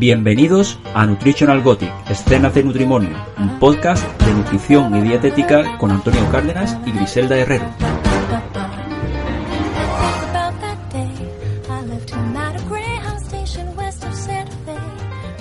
Bienvenidos 0.00 0.78
a 0.94 1.04
Nutritional 1.04 1.60
Gothic, 1.60 1.92
Escenas 2.08 2.54
de 2.54 2.64
Nutrimonio, 2.64 3.10
un 3.36 3.58
podcast 3.58 4.02
de 4.22 4.32
nutrición 4.32 4.96
y 4.96 5.02
dietética 5.02 5.76
con 5.76 5.90
Antonio 5.90 6.26
Cárdenas 6.32 6.78
y 6.86 6.92
Griselda 6.92 7.36
Herrero. 7.36 7.66
About 10.30 10.58
that 10.62 10.78
day, 10.90 11.12
I 11.68 11.86
left 11.86 12.08
him 12.08 12.34
at 12.34 12.56
a 12.56 12.62
Greyhound 12.66 13.20
station 13.22 13.76
west 13.76 14.02
of 14.02 14.14
Santa 14.14 14.50
Fe. 14.64 14.72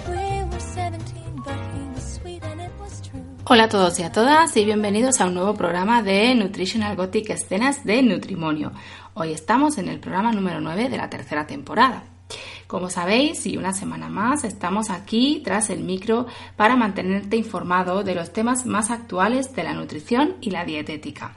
We 0.10 0.44
were 0.52 0.60
17, 0.60 1.36
but 1.38 1.56
he 1.74 1.96
was 1.96 2.20
sweet 2.22 2.44
and 2.44 2.60
it 2.60 2.72
was 2.82 3.02
true. 3.02 3.22
Hola 3.46 3.64
a 3.64 3.70
todos 3.70 3.98
y 4.00 4.04
a 4.04 4.12
todas 4.12 4.58
y 4.58 4.66
bienvenidos 4.66 5.22
a 5.22 5.28
un 5.28 5.36
nuevo 5.36 5.54
programa 5.54 6.04
de 6.04 6.36
Nutritional 6.36 6.98
Gothic 6.98 7.30
Escenas 7.30 7.86
de 7.86 8.04
Nutrimonio. 8.04 8.74
Hoy 9.14 9.32
estamos 9.32 9.78
en 9.78 9.88
el 9.88 10.02
programa 10.02 10.34
número 10.34 10.60
9 10.60 10.90
de 10.90 10.98
la 10.98 11.10
tercera 11.10 11.48
temporada. 11.48 12.04
Como 12.70 12.92
sabéis, 12.92 13.48
y 13.48 13.58
una 13.58 13.74
semana 13.74 14.10
más, 14.10 14.44
estamos 14.44 14.92
aquí 14.92 15.42
tras 15.44 15.72
el 15.72 15.80
micro 15.80 16.28
para 16.56 16.76
mantenerte 16.76 17.36
informado 17.36 18.04
de 18.04 18.14
los 18.14 18.32
temas 18.32 18.68
más 18.68 18.92
actuales 18.92 19.56
de 19.56 19.64
la 19.64 19.74
nutrición 19.74 20.36
y 20.40 20.52
la 20.52 20.66
dietética. 20.66 21.34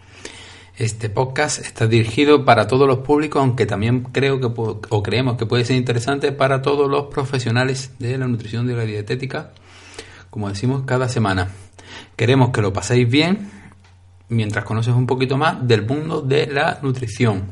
Este 0.76 1.08
podcast 1.08 1.58
está 1.58 1.86
dirigido 1.86 2.44
para 2.44 2.66
todos 2.66 2.86
los 2.86 2.98
públicos, 2.98 3.40
aunque 3.40 3.64
también 3.64 4.02
creo 4.02 4.40
que 4.40 4.48
o 4.90 5.02
creemos 5.02 5.38
que 5.38 5.46
puede 5.46 5.64
ser 5.64 5.76
interesante 5.76 6.32
para 6.32 6.60
todos 6.60 6.90
los 6.90 7.06
profesionales 7.06 7.92
de 7.98 8.18
la 8.18 8.28
nutrición 8.28 8.68
y 8.68 8.74
la 8.74 8.84
dietética, 8.84 9.52
como 10.28 10.50
decimos 10.50 10.82
cada 10.84 11.08
semana. 11.08 11.48
Queremos 12.14 12.50
que 12.50 12.60
lo 12.60 12.74
paséis 12.74 13.08
bien 13.08 13.50
mientras 14.28 14.66
conoces 14.66 14.92
un 14.92 15.06
poquito 15.06 15.38
más 15.38 15.66
del 15.66 15.86
mundo 15.86 16.20
de 16.20 16.46
la 16.48 16.78
nutrición. 16.82 17.48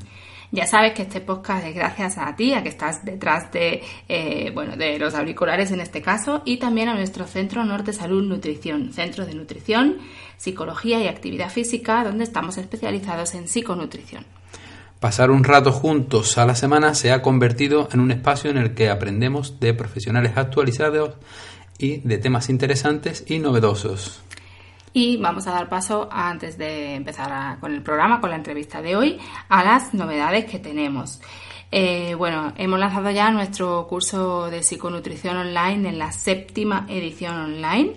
Ya 0.53 0.67
sabes 0.67 0.95
que 0.95 1.03
este 1.03 1.21
podcast 1.21 1.65
es 1.65 1.75
gracias 1.75 2.19
a 2.19 2.35
ti, 2.35 2.55
a 2.55 2.63
que 2.65 2.71
estás 2.71 3.05
detrás 3.05 3.53
de, 3.53 3.83
eh, 4.09 4.51
bueno, 4.53 4.77
de 4.77 4.99
los 4.99 5.15
auriculares 5.15 5.71
en 5.71 5.81
este 5.81 6.03
caso, 6.03 6.43
y 6.45 6.57
también 6.57 6.89
a 6.89 6.95
nuestro 6.95 7.27
Centro 7.27 7.65
Norte 7.65 7.93
Salud 7.93 8.25
Nutrición, 8.25 8.93
Centro 8.93 9.27
de 9.27 9.35
Nutrición, 9.35 9.99
Psicología 10.37 11.01
y 11.01 11.07
Actividad 11.07 11.51
Física, 11.51 12.03
donde 12.03 12.25
estamos 12.25 12.59
especializados 12.59 13.35
en 13.35 13.47
psiconutrición. 13.47 14.25
Pasar 14.99 15.31
un 15.31 15.45
rato 15.45 15.71
juntos 15.71 16.37
a 16.37 16.45
la 16.45 16.57
semana 16.57 16.95
se 16.95 17.13
ha 17.13 17.23
convertido 17.23 17.89
en 17.93 18.01
un 18.01 18.11
espacio 18.11 18.51
en 18.51 18.59
el 18.59 18.75
que 18.75 18.91
aprendemos 18.91 19.61
de 19.61 19.73
profesionales 19.73 20.33
actualizados 20.35 21.15
y 21.79 21.99
de 21.99 22.19
temas 22.19 22.51
interesantes 22.51 23.25
y 23.29 23.39
novedosos. 23.39 24.21
Y 24.93 25.17
vamos 25.19 25.47
a 25.47 25.53
dar 25.53 25.69
paso, 25.69 26.09
antes 26.11 26.59
de 26.59 26.95
empezar 26.97 27.31
a- 27.33 27.59
con 27.61 27.73
el 27.73 27.83
programa, 27.83 28.21
con 28.21 28.31
la 28.31 28.37
entrevista 28.37 28.83
de 28.83 28.97
hoy, 28.97 29.19
a 29.49 29.63
las 29.65 29.95
novedades 29.95 30.47
que 30.47 30.59
tenemos. 30.59 31.21
Eh, 31.73 32.15
bueno, 32.17 32.53
hemos 32.57 32.81
lanzado 32.81 33.11
ya 33.13 33.31
nuestro 33.31 33.87
curso 33.87 34.51
de 34.51 34.65
psiconutrición 34.65 35.37
online 35.37 35.89
en 35.91 35.99
la 35.99 36.11
séptima 36.11 36.87
edición 36.89 37.37
online. 37.37 37.93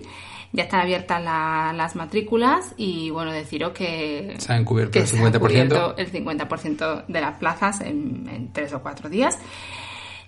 Ya 0.52 0.64
están 0.66 0.82
abiertas 0.82 1.24
la- 1.24 1.74
las 1.76 1.96
matrículas 1.96 2.76
y 2.78 3.10
bueno, 3.10 3.32
deciros 3.32 3.72
que 3.72 4.36
Se 4.38 4.54
han 4.54 4.64
cubierto 4.64 5.00
el 5.00 5.08
se 5.08 5.18
ha 5.18 5.20
50%. 5.22 5.40
cubierto 5.40 5.98
el 5.98 6.12
50% 6.12 7.06
de 7.08 7.22
las 7.22 7.38
plazas 7.40 7.82
en, 7.82 8.30
en 8.32 8.54
tres 8.54 8.72
o 8.74 8.80
cuatro 8.84 9.10
días. 9.10 9.40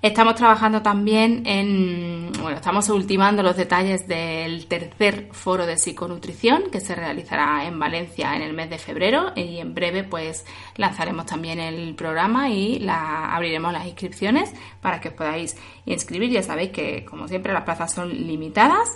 Estamos 0.01 0.35
trabajando 0.35 0.81
también 0.81 1.43
en, 1.45 2.31
bueno, 2.41 2.57
estamos 2.57 2.89
ultimando 2.89 3.41
los 3.41 3.57
detalles 3.57 4.07
del 4.07 4.67
tercer 4.67 5.29
foro 5.31 5.65
de 5.65 5.77
psiconutrición 5.77 6.69
que 6.71 6.79
se 6.79 6.93
realizará 6.93 7.65
en 7.65 7.79
Valencia 7.79 8.35
en 8.35 8.41
el 8.41 8.53
mes 8.53 8.69
de 8.69 8.77
febrero 8.77 9.31
y 9.35 9.57
en 9.57 9.73
breve 9.73 10.03
pues 10.03 10.45
lanzaremos 10.75 11.25
también 11.25 11.59
el 11.59 11.95
programa 11.95 12.49
y 12.49 12.79
la, 12.79 13.33
abriremos 13.33 13.73
las 13.73 13.85
inscripciones 13.87 14.53
para 14.81 15.01
que 15.01 15.09
os 15.09 15.15
podáis 15.15 15.57
inscribir. 15.85 16.29
Ya 16.29 16.43
sabéis 16.43 16.71
que 16.71 17.03
como 17.05 17.27
siempre 17.27 17.53
las 17.53 17.63
plazas 17.63 17.93
son 17.93 18.09
limitadas 18.09 18.89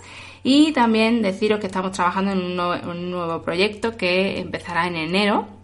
y 0.43 0.73
también 0.73 1.21
deciros 1.21 1.59
que 1.59 1.67
estamos 1.67 1.91
trabajando 1.91 2.31
en 2.31 2.39
un 2.39 2.59
un 2.59 3.11
nuevo 3.11 3.41
proyecto 3.41 3.97
que 3.97 4.39
empezará 4.39 4.87
en 4.87 4.95
enero 4.95 5.58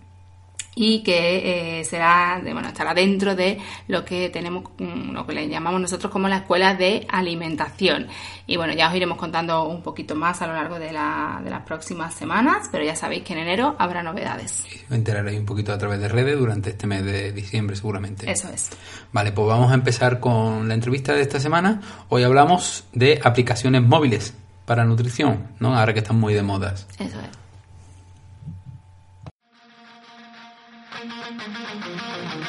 y 0.78 1.02
que 1.04 1.80
eh, 1.80 1.86
será, 1.86 2.42
de- 2.44 2.52
bueno, 2.54 2.68
estará 2.68 2.94
dentro 2.94 3.34
de 3.36 3.58
lo 3.88 4.04
que 4.04 4.30
tenemos, 4.30 4.64
mm, 4.78 5.12
lo 5.14 5.26
que 5.26 5.34
le 5.34 5.48
llamamos 5.48 5.80
nosotros 5.80 6.12
como 6.12 6.28
la 6.28 6.38
escuela 6.38 6.76
de 6.76 7.08
alimentación. 7.10 8.08
Y 8.48 8.58
bueno, 8.58 8.74
ya 8.74 8.90
os 8.90 8.96
iremos 8.96 9.18
contando 9.18 9.64
un 9.68 9.82
poquito 9.82 10.16
más 10.16 10.42
a 10.42 10.48
lo 10.48 10.54
largo 10.54 10.78
de, 10.78 10.92
la- 10.92 11.40
de 11.44 11.50
las 11.50 11.62
próximas 11.62 12.14
semanas, 12.14 12.68
pero 12.72 12.84
ya 12.84 12.96
sabéis 12.96 13.24
que 13.24 13.34
en 13.34 13.40
enero 13.40 13.76
habrá 13.80 14.04
novedades. 14.04 14.66
Os 14.90 14.92
enteraréis 14.96 15.40
un 15.40 15.46
poquito 15.46 15.72
a 15.74 15.78
través 15.78 16.00
de 16.00 16.08
redes 16.10 16.38
durante 16.38 16.72
este 16.72 16.88
mes 16.88 17.04
de 17.06 17.32
diciembre 17.32 17.76
seguramente. 17.76 18.30
Eso 18.30 18.50
es. 18.50 18.70
Vale, 19.14 19.32
pues 19.32 19.48
vamos 19.48 19.72
a 19.72 19.76
empezar 19.76 20.20
con 20.20 20.68
la 20.68 20.74
entrevista 20.74 21.14
de 21.14 21.22
esta 21.22 21.40
semana. 21.40 21.82
Hoy 22.10 22.24
hablamos 22.24 22.84
de 22.94 23.20
aplicaciones 23.24 23.82
móviles 23.82 24.34
para 24.66 24.84
nutrición, 24.84 25.48
¿no? 25.60 25.78
Ahora 25.78 25.94
que 25.94 26.00
están 26.00 26.20
muy 26.20 26.34
de 26.34 26.44
modas. 26.44 26.88
Eso 27.00 27.20
es. 27.22 27.45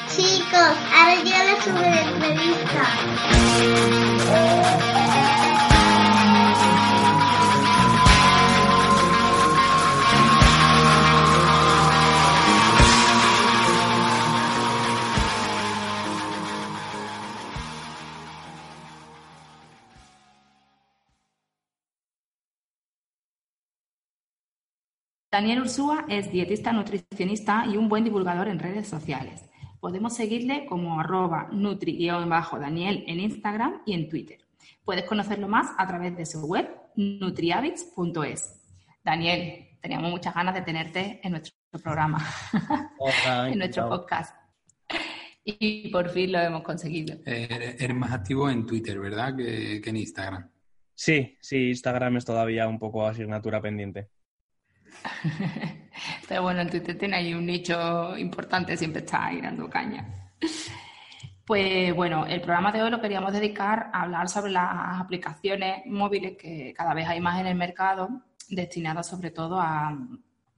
Chicos, 0.09 0.77
ahora 0.95 1.23
llega 1.25 1.45
la 1.45 1.63
super 1.63 1.93
entrevista. 1.93 2.83
Daniel 25.37 25.61
Ursúa 25.61 26.07
es 26.09 26.33
dietista 26.33 26.73
nutricionista 26.73 27.67
y 27.67 27.77
un 27.77 27.91
buen 27.91 28.05
divulgador 28.05 28.49
en 28.49 28.59
redes 28.59 28.89
sociales. 28.89 29.45
Podemos 29.81 30.17
seguirle 30.17 30.65
como 30.65 30.99
arroba 30.99 31.49
nutri-daniel 31.53 33.05
en 33.07 33.21
Instagram 33.21 33.83
y 33.85 33.93
en 33.93 34.09
Twitter. 34.09 34.39
Puedes 34.83 35.05
conocerlo 35.05 35.47
más 35.47 35.75
a 35.77 35.87
través 35.87 36.17
de 36.17 36.25
su 36.25 36.41
web 36.47 36.67
nutrihabits.es. 36.97 38.63
Daniel, 39.05 39.77
teníamos 39.83 40.11
muchas 40.11 40.35
ganas 40.35 40.55
de 40.55 40.63
tenerte 40.63 41.21
en 41.23 41.33
nuestro 41.33 41.53
programa, 41.83 42.27
Hola, 42.99 43.51
en 43.51 43.59
nuestro 43.59 43.91
podcast. 43.91 44.35
Y 45.45 45.91
por 45.91 46.09
fin 46.09 46.33
lo 46.33 46.39
hemos 46.39 46.63
conseguido. 46.63 47.15
Eh, 47.27 47.47
Eres 47.51 47.79
eres 47.83 47.95
más 47.95 48.13
activo 48.13 48.49
en 48.49 48.65
Twitter, 48.65 48.99
¿verdad? 48.99 49.37
Que, 49.37 49.83
que 49.83 49.91
en 49.91 49.97
Instagram. 49.99 50.51
Sí, 50.95 51.37
sí, 51.43 51.69
Instagram 51.69 52.17
es 52.17 52.25
todavía 52.25 52.67
un 52.67 52.79
poco 52.79 53.07
asignatura 53.07 53.61
pendiente. 53.61 54.09
Pero 56.29 56.43
bueno, 56.43 56.61
en 56.61 56.71
Twitter 56.71 56.99
tiene 56.99 57.17
ahí 57.17 57.35
un 57.35 57.47
nicho 57.47 58.17
importante, 58.19 58.77
siempre 58.77 59.01
está 59.01 59.27
ahí 59.27 59.41
dando 59.41 59.69
caña. 59.69 60.31
Pues 61.45 61.95
bueno, 61.95 62.27
el 62.27 62.41
programa 62.41 62.73
de 62.73 62.83
hoy 62.83 62.91
lo 62.91 63.01
queríamos 63.01 63.33
dedicar 63.33 63.91
a 63.93 64.03
hablar 64.03 64.29
sobre 64.29 64.51
las 64.51 65.01
aplicaciones 65.01 65.87
móviles 65.87 66.37
que 66.37 66.75
cada 66.77 66.93
vez 66.93 67.07
hay 67.07 67.21
más 67.21 67.41
en 67.41 67.47
el 67.47 67.55
mercado, 67.55 68.09
destinadas 68.49 69.09
sobre 69.09 69.31
todo 69.31 69.61
a, 69.61 69.97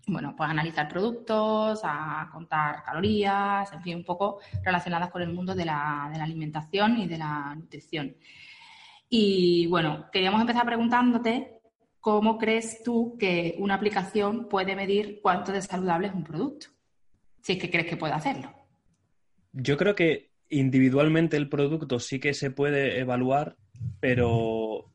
bueno, 0.07 0.35
pues 0.35 0.49
analizar 0.49 0.89
productos, 0.89 1.81
a 1.85 2.29
contar 2.33 2.83
calorías, 2.83 3.71
en 3.73 3.83
fin, 3.83 3.97
un 3.97 4.05
poco 4.05 4.41
relacionadas 4.65 5.11
con 5.11 5.21
el 5.21 5.33
mundo 5.33 5.55
de 5.55 5.67
la 5.67 6.07
alimentación 6.07 6.99
y 6.99 7.07
de 7.07 7.19
la 7.19 7.55
nutrición. 7.55 8.17
Y 9.11 9.67
bueno, 9.69 10.07
queríamos 10.11 10.41
empezar 10.41 10.65
preguntándote 10.65 11.58
¿cómo 12.09 12.39
crees 12.39 12.83
tú 12.83 13.19
que 13.19 13.55
una 13.59 13.75
aplicación 13.75 14.49
puede 14.49 14.75
medir 14.75 15.21
cuánto 15.23 15.53
de 15.53 15.61
saludable 15.61 16.07
es 16.07 16.15
un 16.15 16.25
producto? 16.25 16.69
Si 17.43 17.53
es 17.53 17.59
que 17.59 17.71
crees 17.71 17.87
que 17.87 17.99
puede 17.99 18.15
hacerlo. 18.15 18.51
Yo 19.53 19.77
creo 19.77 19.95
que 19.95 20.31
individualmente 20.49 21.37
el 21.37 21.51
producto 21.51 22.01
sí 22.01 22.19
que 22.19 22.33
se 22.33 22.51
puede 22.51 22.99
evaluar, 22.99 23.59
pero 24.01 24.91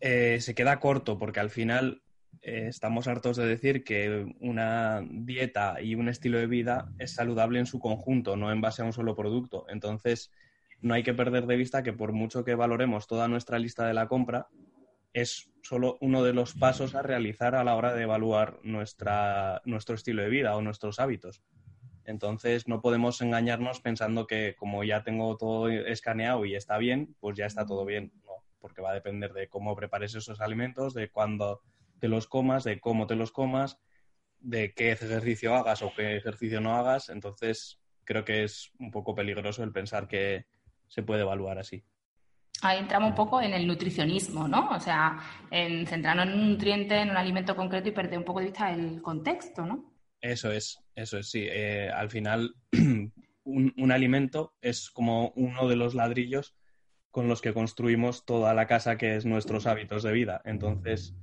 eh, 0.00 0.38
se 0.40 0.54
queda 0.54 0.80
corto 0.80 1.18
porque 1.18 1.40
al 1.40 1.50
final 1.50 2.00
eh, 2.40 2.68
estamos 2.68 3.08
hartos 3.08 3.36
de 3.36 3.46
decir 3.46 3.84
que 3.84 4.34
una 4.40 5.06
dieta 5.06 5.82
y 5.82 5.96
un 5.96 6.08
estilo 6.08 6.38
de 6.38 6.46
vida 6.46 6.90
es 6.98 7.12
saludable 7.12 7.58
en 7.58 7.66
su 7.66 7.78
conjunto, 7.78 8.36
no 8.36 8.50
en 8.50 8.62
base 8.62 8.80
a 8.80 8.86
un 8.86 8.94
solo 8.94 9.14
producto. 9.14 9.66
Entonces, 9.68 10.30
no 10.80 10.94
hay 10.94 11.02
que 11.02 11.12
perder 11.12 11.44
de 11.44 11.58
vista 11.58 11.82
que 11.82 11.92
por 11.92 12.12
mucho 12.12 12.42
que 12.42 12.54
valoremos 12.54 13.06
toda 13.06 13.28
nuestra 13.28 13.58
lista 13.58 13.86
de 13.86 13.92
la 13.92 14.08
compra, 14.08 14.48
es 15.12 15.50
solo 15.62 15.98
uno 16.00 16.22
de 16.22 16.32
los 16.32 16.54
pasos 16.54 16.94
a 16.94 17.02
realizar 17.02 17.54
a 17.54 17.64
la 17.64 17.74
hora 17.74 17.94
de 17.94 18.02
evaluar 18.02 18.60
nuestra, 18.62 19.62
nuestro 19.64 19.94
estilo 19.94 20.22
de 20.22 20.28
vida 20.28 20.56
o 20.56 20.62
nuestros 20.62 21.00
hábitos. 21.00 21.42
Entonces 22.04 22.68
no 22.68 22.80
podemos 22.80 23.20
engañarnos 23.20 23.80
pensando 23.80 24.26
que 24.26 24.54
como 24.56 24.84
ya 24.84 25.02
tengo 25.02 25.36
todo 25.36 25.68
escaneado 25.68 26.44
y 26.44 26.54
está 26.54 26.78
bien, 26.78 27.16
pues 27.18 27.36
ya 27.36 27.46
está 27.46 27.66
todo 27.66 27.84
bien. 27.84 28.12
No, 28.24 28.44
porque 28.60 28.80
va 28.80 28.90
a 28.90 28.94
depender 28.94 29.32
de 29.32 29.48
cómo 29.48 29.74
prepares 29.74 30.14
esos 30.14 30.40
alimentos, 30.40 30.94
de 30.94 31.10
cuándo 31.10 31.62
te 31.98 32.08
los 32.08 32.28
comas, 32.28 32.62
de 32.62 32.78
cómo 32.78 33.06
te 33.08 33.16
los 33.16 33.32
comas, 33.32 33.78
de 34.38 34.72
qué 34.72 34.92
ejercicio 34.92 35.56
hagas 35.56 35.82
o 35.82 35.92
qué 35.96 36.16
ejercicio 36.16 36.60
no 36.60 36.76
hagas. 36.76 37.08
Entonces 37.08 37.80
creo 38.04 38.24
que 38.24 38.44
es 38.44 38.70
un 38.78 38.92
poco 38.92 39.14
peligroso 39.14 39.64
el 39.64 39.72
pensar 39.72 40.06
que 40.06 40.46
se 40.86 41.02
puede 41.02 41.22
evaluar 41.22 41.58
así. 41.58 41.84
Ahí 42.62 42.78
entramos 42.78 43.10
un 43.10 43.14
poco 43.14 43.40
en 43.40 43.52
el 43.52 43.66
nutricionismo, 43.66 44.48
¿no? 44.48 44.70
O 44.70 44.80
sea, 44.80 45.18
en 45.50 45.86
centrarnos 45.86 46.26
en 46.26 46.32
un 46.32 46.50
nutriente, 46.52 46.96
en 46.96 47.10
un 47.10 47.16
alimento 47.16 47.54
concreto 47.54 47.88
y 47.88 47.92
perder 47.92 48.18
un 48.18 48.24
poco 48.24 48.40
de 48.40 48.46
vista 48.46 48.72
el 48.72 49.02
contexto, 49.02 49.66
¿no? 49.66 49.92
Eso 50.20 50.50
es, 50.50 50.78
eso 50.94 51.18
es, 51.18 51.30
sí. 51.30 51.46
Eh, 51.46 51.90
al 51.94 52.10
final, 52.10 52.54
un, 53.44 53.74
un 53.76 53.92
alimento 53.92 54.54
es 54.60 54.90
como 54.90 55.32
uno 55.36 55.68
de 55.68 55.76
los 55.76 55.94
ladrillos 55.94 56.56
con 57.10 57.28
los 57.28 57.40
que 57.40 57.54
construimos 57.54 58.24
toda 58.24 58.52
la 58.54 58.66
casa 58.66 58.96
que 58.96 59.16
es 59.16 59.24
nuestros 59.24 59.66
hábitos 59.66 60.02
de 60.02 60.12
vida. 60.12 60.42
Entonces, 60.44 61.14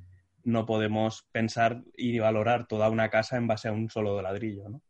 no 0.44 0.66
podemos 0.66 1.28
pensar 1.32 1.84
y 1.96 2.20
valorar 2.20 2.68
toda 2.68 2.90
una 2.90 3.10
casa 3.10 3.38
en 3.38 3.48
base 3.48 3.68
a 3.68 3.72
un 3.72 3.90
solo 3.90 4.22
ladrillo, 4.22 4.70
¿no? 4.70 4.82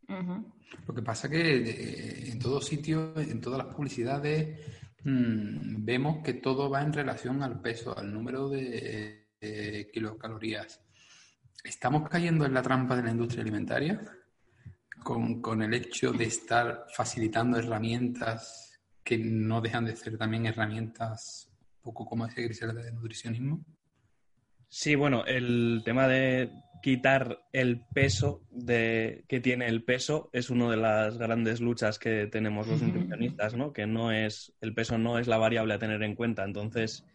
Lo 0.87 0.93
que 0.93 1.01
pasa 1.01 1.29
que 1.29 1.57
eh, 1.57 2.31
en 2.31 2.39
todos 2.39 2.65
sitios, 2.65 3.15
en 3.17 3.39
todas 3.39 3.63
las 3.63 3.73
publicidades, 3.75 4.59
mm, 5.03 5.83
vemos 5.85 6.23
que 6.23 6.33
todo 6.35 6.69
va 6.69 6.81
en 6.81 6.93
relación 6.93 7.43
al 7.43 7.61
peso, 7.61 7.97
al 7.97 8.13
número 8.13 8.49
de, 8.49 9.29
eh, 9.41 9.89
kilocalorías. 9.93 10.81
¿Estamos 11.63 12.09
cayendo 12.09 12.45
en 12.45 12.53
la 12.53 12.61
trampa 12.61 12.95
de 12.95 13.03
la 13.03 13.11
industria 13.11 13.41
alimentaria? 13.41 14.01
Con, 15.03 15.41
con 15.41 15.61
el 15.61 15.73
hecho 15.73 16.13
de 16.13 16.25
estar 16.25 16.85
facilitando 16.95 17.57
herramientas 17.57 18.79
que 19.03 19.17
no 19.17 19.59
dejan 19.59 19.85
de 19.85 19.95
ser 19.95 20.17
también 20.17 20.45
herramientas, 20.45 21.49
un 21.77 21.81
poco 21.81 22.05
como 22.05 22.25
decía 22.25 22.45
Griselda, 22.45 22.81
de 22.81 22.91
nutricionismo. 22.91 23.65
Sí, 24.69 24.95
bueno, 24.95 25.25
el 25.25 25.81
tema 25.83 26.07
de 26.07 26.49
quitar 26.83 27.45
el 27.53 27.79
peso 27.79 28.43
de, 28.51 29.23
que 29.29 29.39
tiene 29.39 29.67
el 29.67 29.85
peso 29.85 30.29
es 30.33 30.49
una 30.49 30.69
de 30.69 30.75
las 30.75 31.17
grandes 31.17 31.61
luchas 31.61 31.97
que 31.97 32.27
tenemos 32.27 32.67
los 32.67 32.81
nutricionistas, 32.81 33.55
¿no? 33.55 33.71
Que 33.71 33.87
no 33.87 34.11
es, 34.11 34.53
el 34.59 34.73
peso 34.73 34.97
no 34.97 35.17
es 35.17 35.27
la 35.27 35.37
variable 35.37 35.75
a 35.75 35.79
tener 35.79 36.03
en 36.03 36.13
cuenta. 36.13 36.43
Entonces, 36.43 37.05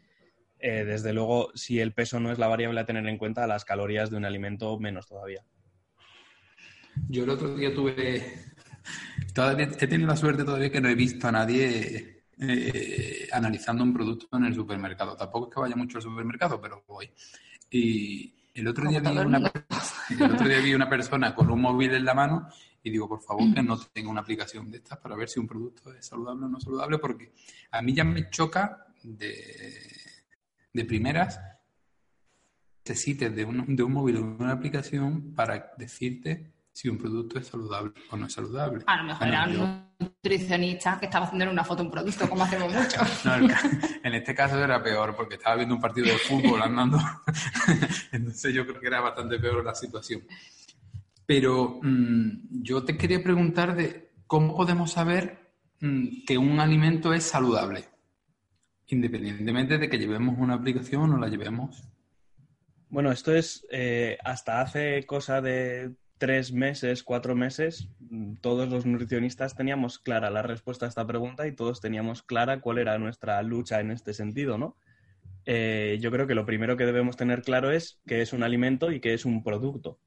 eh, 0.58 0.86
desde 0.86 1.12
luego, 1.12 1.50
si 1.54 1.80
el 1.80 1.92
peso 1.92 2.18
no 2.18 2.32
es 2.32 2.38
la 2.38 2.48
variable 2.48 2.80
a 2.80 2.86
tener 2.86 3.06
en 3.06 3.18
cuenta, 3.18 3.46
las 3.46 3.66
calorías 3.66 4.08
de 4.08 4.16
un 4.16 4.24
alimento 4.24 4.78
menos 4.78 5.06
todavía. 5.06 5.44
Yo 7.10 7.24
el 7.24 7.30
otro 7.30 7.54
día 7.54 7.74
tuve. 7.74 8.24
Todavía, 9.34 9.68
he 9.78 9.86
tenido 9.86 10.08
la 10.08 10.16
suerte 10.16 10.44
todavía 10.44 10.72
que 10.72 10.80
no 10.80 10.88
he 10.88 10.94
visto 10.94 11.28
a 11.28 11.32
nadie 11.32 12.22
eh, 12.40 13.28
analizando 13.32 13.84
un 13.84 13.92
producto 13.92 14.34
en 14.34 14.46
el 14.46 14.54
supermercado. 14.54 15.14
Tampoco 15.14 15.48
es 15.48 15.54
que 15.54 15.60
vaya 15.60 15.76
mucho 15.76 15.98
al 15.98 16.02
supermercado, 16.04 16.58
pero 16.58 16.82
voy. 16.88 17.10
Y 17.70 18.37
el 18.60 18.68
otro, 18.68 18.88
día 18.88 19.00
vi 19.00 19.08
una, 19.08 19.38
mundo. 19.38 19.52
el 20.10 20.32
otro 20.32 20.48
día 20.48 20.60
vi 20.60 20.74
una 20.74 20.88
persona 20.88 21.34
con 21.34 21.50
un 21.50 21.60
móvil 21.60 21.94
en 21.94 22.04
la 22.04 22.14
mano 22.14 22.48
y 22.82 22.90
digo, 22.90 23.08
por 23.08 23.20
favor, 23.20 23.52
que 23.52 23.62
no 23.62 23.78
tenga 23.78 24.10
una 24.10 24.20
aplicación 24.20 24.70
de 24.70 24.78
estas 24.78 24.98
para 24.98 25.16
ver 25.16 25.28
si 25.28 25.40
un 25.40 25.46
producto 25.46 25.92
es 25.92 26.06
saludable 26.06 26.46
o 26.46 26.48
no 26.48 26.60
saludable, 26.60 26.98
porque 26.98 27.32
a 27.70 27.82
mí 27.82 27.94
ya 27.94 28.04
me 28.04 28.30
choca 28.30 28.86
de, 29.02 29.32
de 30.72 30.84
primeras 30.84 31.40
necesites 32.88 33.34
de 33.34 33.44
un, 33.44 33.76
de 33.76 33.82
un 33.82 33.92
móvil 33.92 34.16
o 34.16 34.22
una 34.22 34.52
aplicación 34.52 35.34
para 35.34 35.72
decirte 35.76 36.52
si 36.78 36.88
un 36.88 36.96
producto 36.96 37.40
es 37.40 37.46
saludable 37.48 37.92
o 38.10 38.16
no 38.16 38.26
es 38.26 38.32
saludable. 38.32 38.84
A 38.86 38.98
lo 38.98 39.02
mejor 39.02 39.26
Bueno, 39.26 39.42
era 39.42 39.52
yo- 39.52 39.64
un 39.64 39.88
nutricionista 39.98 40.96
que 41.00 41.06
estaba 41.06 41.26
haciendo 41.26 41.50
una 41.50 41.64
foto 41.64 41.82
un 41.82 41.90
producto, 41.90 42.28
como 42.30 42.44
hacemos 42.44 42.72
mucho. 42.72 43.00
No, 43.24 43.34
el 43.34 43.48
ca- 43.48 43.60
en 44.04 44.14
este 44.14 44.32
caso 44.32 44.62
era 44.62 44.80
peor 44.80 45.16
porque 45.16 45.34
estaba 45.34 45.56
viendo 45.56 45.74
un 45.74 45.80
partido 45.80 46.06
de 46.06 46.18
fútbol 46.18 46.62
andando. 46.62 46.96
Entonces 48.12 48.54
yo 48.54 48.64
creo 48.64 48.80
que 48.80 48.86
era 48.86 49.00
bastante 49.00 49.40
peor 49.40 49.64
la 49.64 49.74
situación. 49.74 50.22
Pero 51.26 51.80
mm, 51.82 52.62
yo 52.62 52.84
te 52.84 52.96
quería 52.96 53.20
preguntar 53.24 53.74
de 53.74 54.12
cómo 54.28 54.54
podemos 54.54 54.92
saber 54.92 55.50
mm, 55.80 56.24
que 56.28 56.38
un 56.38 56.60
alimento 56.60 57.12
es 57.12 57.24
saludable, 57.24 57.86
independientemente 58.86 59.78
de 59.78 59.88
que 59.90 59.98
llevemos 59.98 60.36
una 60.38 60.54
aplicación 60.54 61.02
o 61.02 61.06
no 61.08 61.18
la 61.18 61.26
llevemos. 61.26 61.82
Bueno, 62.88 63.10
esto 63.10 63.34
es 63.34 63.66
eh, 63.72 64.16
hasta 64.24 64.60
hace 64.60 65.04
cosa 65.06 65.40
de 65.42 65.92
tres 66.18 66.52
meses, 66.52 67.02
cuatro 67.02 67.34
meses, 67.34 67.88
mm, 68.10 68.34
todos 68.36 68.68
los 68.68 68.86
nutricionistas 68.86 69.54
teníamos 69.56 69.98
clara 69.98 70.30
la 70.30 70.42
respuesta 70.42 70.86
a 70.86 70.88
esta 70.88 71.06
pregunta 71.06 71.46
y 71.46 71.54
todos 71.54 71.80
teníamos 71.80 72.22
clara 72.22 72.60
cuál 72.60 72.78
era 72.78 72.98
nuestra 72.98 73.42
lucha 73.42 73.80
en 73.80 73.90
este 73.90 74.14
sentido, 74.14 74.58
¿no? 74.58 74.76
Eh, 75.46 75.98
yo 76.00 76.10
creo 76.10 76.26
que 76.26 76.34
lo 76.34 76.44
primero 76.44 76.76
que 76.76 76.84
debemos 76.86 77.16
tener 77.16 77.42
claro 77.42 77.70
es 77.70 78.00
qué 78.06 78.20
es 78.20 78.32
un 78.32 78.42
alimento 78.42 78.92
y 78.92 79.00
qué 79.00 79.14
es 79.14 79.24
un 79.24 79.42
producto. 79.42 79.98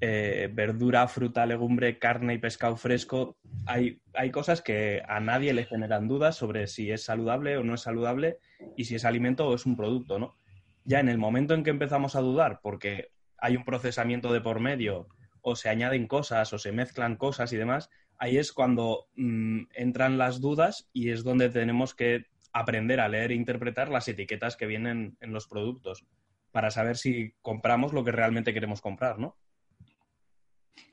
Eh, 0.00 0.50
verdura, 0.52 1.06
fruta, 1.06 1.44
legumbre, 1.46 1.98
carne 1.98 2.34
y 2.34 2.38
pescado 2.38 2.76
fresco, 2.76 3.36
hay, 3.66 4.00
hay 4.14 4.30
cosas 4.30 4.62
que 4.62 5.02
a 5.06 5.20
nadie 5.20 5.52
le 5.52 5.66
generan 5.66 6.08
dudas 6.08 6.36
sobre 6.36 6.66
si 6.66 6.90
es 6.90 7.04
saludable 7.04 7.58
o 7.58 7.64
no 7.64 7.74
es 7.74 7.82
saludable 7.82 8.38
y 8.76 8.86
si 8.86 8.94
es 8.94 9.04
alimento 9.04 9.46
o 9.46 9.54
es 9.54 9.66
un 9.66 9.76
producto, 9.76 10.18
¿no? 10.18 10.36
ya 10.84 11.00
en 11.00 11.08
el 11.08 11.18
momento 11.18 11.54
en 11.54 11.64
que 11.64 11.70
empezamos 11.70 12.14
a 12.14 12.20
dudar, 12.20 12.60
porque 12.62 13.10
hay 13.38 13.56
un 13.56 13.64
procesamiento 13.64 14.32
de 14.32 14.40
por 14.40 14.60
medio, 14.60 15.08
o 15.46 15.54
se 15.56 15.68
añaden 15.68 16.06
cosas, 16.08 16.52
o 16.54 16.58
se 16.58 16.72
mezclan 16.72 17.16
cosas 17.16 17.52
y 17.52 17.56
demás, 17.56 17.90
ahí 18.16 18.38
es 18.38 18.52
cuando 18.52 19.08
mm, 19.14 19.64
entran 19.74 20.16
las 20.16 20.40
dudas 20.40 20.88
y 20.94 21.10
es 21.10 21.22
donde 21.22 21.50
tenemos 21.50 21.94
que 21.94 22.26
aprender 22.52 22.98
a 22.98 23.08
leer 23.08 23.30
e 23.30 23.34
interpretar 23.34 23.90
las 23.90 24.08
etiquetas 24.08 24.56
que 24.56 24.66
vienen 24.66 25.18
en 25.20 25.32
los 25.34 25.46
productos 25.46 26.06
para 26.50 26.70
saber 26.70 26.96
si 26.96 27.34
compramos 27.42 27.92
lo 27.92 28.04
que 28.04 28.12
realmente 28.12 28.54
queremos 28.54 28.80
comprar, 28.80 29.18
¿no? 29.18 29.36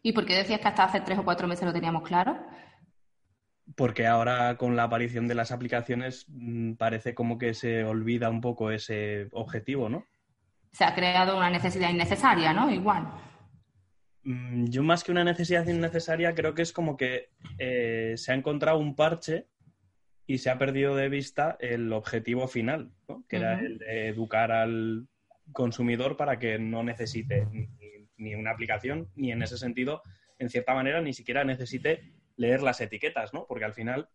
¿Y 0.04 0.12
por 0.12 0.26
qué 0.26 0.36
decías 0.36 0.60
que 0.60 0.68
hasta 0.68 0.84
hace 0.84 1.00
tres 1.00 1.20
o 1.20 1.24
cuatro 1.24 1.48
meses 1.48 1.66
lo 1.66 1.72
teníamos 1.72 2.04
claro? 2.04 2.38
Porque 3.76 4.08
ahora 4.08 4.58
con 4.58 4.76
la 4.76 4.84
aparición 4.84 5.30
de 5.30 5.36
las 5.36 5.54
aplicaciones 5.54 6.26
mm, 6.28 6.74
parece 6.74 7.16
como 7.16 7.38
que 7.38 7.54
se 7.54 7.86
olvida 7.86 8.30
un 8.30 8.42
poco 8.42 8.70
ese 8.70 9.30
objetivo, 9.32 9.88
¿no? 9.88 10.06
Se 10.74 10.84
ha 10.84 10.94
creado 10.94 11.38
una 11.38 11.50
necesidad 11.50 11.90
innecesaria, 11.90 12.52
¿no? 12.52 12.70
Igual. 12.70 13.31
Mm, 14.24 14.66
Yo 14.66 14.84
más 14.84 15.04
que 15.04 15.12
una 15.12 15.24
necesidad 15.24 15.68
innecesaria 15.68 16.36
creo 16.36 16.54
que 16.54 16.62
es 16.62 16.74
como 16.74 16.98
que 16.98 17.30
eh, 17.58 18.14
se 18.18 18.32
ha 18.32 18.36
encontrado 18.36 18.78
un 18.78 18.96
parche 18.96 19.48
y 20.28 20.38
se 20.38 20.50
ha 20.50 20.58
perdido 20.58 20.96
de 20.96 21.10
vista 21.10 21.58
el 21.60 21.92
objetivo 21.92 22.48
final, 22.48 22.92
¿no? 23.08 23.26
que 23.28 23.38
era 23.38 23.60
el 23.60 23.80
de 23.80 24.08
educar 24.08 24.52
al 24.52 25.08
consumidor 25.52 26.16
para 26.16 26.40
que 26.40 26.60
no 26.60 26.84
necesite 26.84 27.46
ni, 27.52 27.68
ni 28.18 28.36
una 28.36 28.52
aplicación, 28.52 29.10
ni 29.16 29.32
en 29.32 29.42
ese 29.42 29.58
sentido, 29.58 30.02
en 30.40 30.50
cierta 30.50 30.74
manera, 30.74 31.02
ni 31.02 31.14
siquiera 31.14 31.44
necesite 31.44 32.14
leer 32.38 32.62
las 32.62 32.80
etiquetas, 32.80 33.34
¿no? 33.34 33.46
Porque 33.48 33.66
al 33.66 33.74
final, 33.74 34.10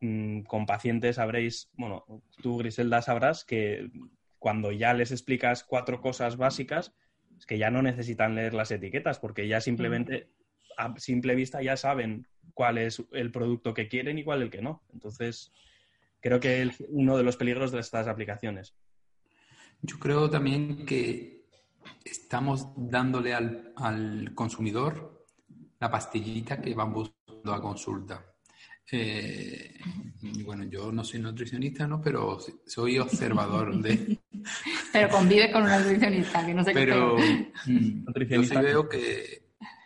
mm, 0.00 0.42
con 0.42 0.66
pacientes 0.66 1.16
sabréis, 1.16 1.70
bueno, 1.74 2.04
tú 2.42 2.58
Griselda 2.58 3.00
sabrás 3.00 3.44
que 3.44 3.90
cuando 4.38 4.72
ya 4.72 4.92
les 4.92 5.10
explicas 5.10 5.64
cuatro 5.64 6.00
cosas 6.00 6.36
básicas, 6.36 6.94
es 7.38 7.46
que 7.46 7.58
ya 7.58 7.70
no 7.70 7.82
necesitan 7.82 8.34
leer 8.34 8.54
las 8.54 8.70
etiquetas, 8.70 9.18
porque 9.18 9.46
ya 9.48 9.60
simplemente, 9.60 10.28
a 10.76 10.94
simple 10.98 11.34
vista, 11.34 11.62
ya 11.62 11.76
saben 11.76 12.26
cuál 12.54 12.78
es 12.78 13.02
el 13.12 13.30
producto 13.30 13.74
que 13.74 13.88
quieren 13.88 14.18
y 14.18 14.24
cuál 14.24 14.42
el 14.42 14.50
que 14.50 14.60
no. 14.62 14.82
Entonces, 14.92 15.52
creo 16.20 16.40
que 16.40 16.60
el- 16.62 16.72
uno 16.88 17.16
de 17.16 17.22
los 17.22 17.36
peligros 17.36 17.70
de 17.72 17.80
estas 17.80 18.08
aplicaciones. 18.08 18.74
Yo 19.82 19.98
creo 19.98 20.28
también 20.28 20.84
que 20.84 21.44
estamos 22.04 22.68
dándole 22.76 23.34
al, 23.34 23.72
al 23.76 24.34
consumidor 24.34 25.24
la 25.78 25.90
pastillita 25.90 26.60
que 26.60 26.74
van 26.74 26.92
buscando 26.92 27.54
a 27.54 27.60
consulta. 27.62 28.24
Eh, 28.90 29.74
bueno, 30.44 30.64
yo 30.64 30.90
no 30.92 31.04
soy 31.04 31.20
nutricionista, 31.20 31.86
¿no? 31.86 32.00
Pero 32.00 32.38
soy 32.66 32.98
observador 32.98 33.80
de... 33.82 34.18
Pero 34.92 35.08
convives 35.10 35.52
con 35.52 35.62
una 35.64 35.78
nutricionista, 35.78 36.44
que 36.46 36.54
no 36.54 36.64
sé 36.64 36.72
qué 36.72 36.78
Pero 36.80 37.16
mm, 37.66 38.06
yo 38.30 38.42
sí 38.44 38.56
veo 38.56 38.88
que, 38.88 39.42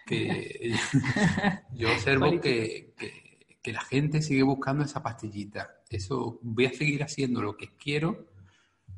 que 0.07 0.75
yo 1.75 1.91
observo 1.93 2.41
que, 2.41 2.95
que- 2.97 3.23
que 3.63 3.73
la 3.73 3.81
gente 3.83 4.21
sigue 4.23 4.43
buscando 4.43 4.83
esa 4.85 5.03
pastillita. 5.05 5.83
Eso 5.89 6.41
voy 6.43 6.67
a 6.67 6.73
seguir 6.73 7.05
haciendo 7.05 7.41
lo 7.41 7.57
que 7.57 7.77
quiero, 7.77 8.27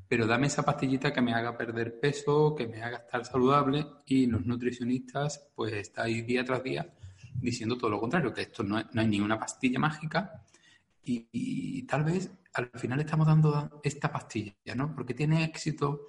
pero 0.09 0.27
dame 0.27 0.47
esa 0.47 0.63
pastillita 0.63 1.13
que 1.13 1.21
me 1.21 1.35
haga 1.35 1.55
perder 1.59 2.01
peso, 2.01 2.55
que 2.55 2.67
me 2.67 2.83
haga 2.83 2.97
estar 2.99 3.27
saludable 3.27 3.85
y 4.07 4.25
los 4.27 4.47
nutricionistas 4.47 5.49
pues 5.55 5.75
estáis 5.75 6.27
día 6.27 6.47
tras 6.47 6.63
día 6.65 6.91
diciendo 7.35 7.77
todo 7.77 7.91
lo 7.91 8.01
contrario, 8.01 8.33
que 8.33 8.43
esto 8.43 8.63
no, 8.63 8.79
es, 8.79 8.87
no 8.93 9.01
hay 9.01 9.09
ni 9.09 9.21
una 9.21 9.39
pastilla 9.39 9.79
mágica 9.79 10.45
y, 11.03 11.29
y 11.33 11.83
tal 11.83 12.05
vez 12.05 12.31
al 12.55 12.71
final 12.75 13.01
estamos 13.01 13.27
dando 13.27 13.81
esta 13.83 14.11
pastilla, 14.11 14.55
¿no? 14.75 14.95
Porque 14.95 15.15
tiene 15.15 15.45
éxito 15.45 16.09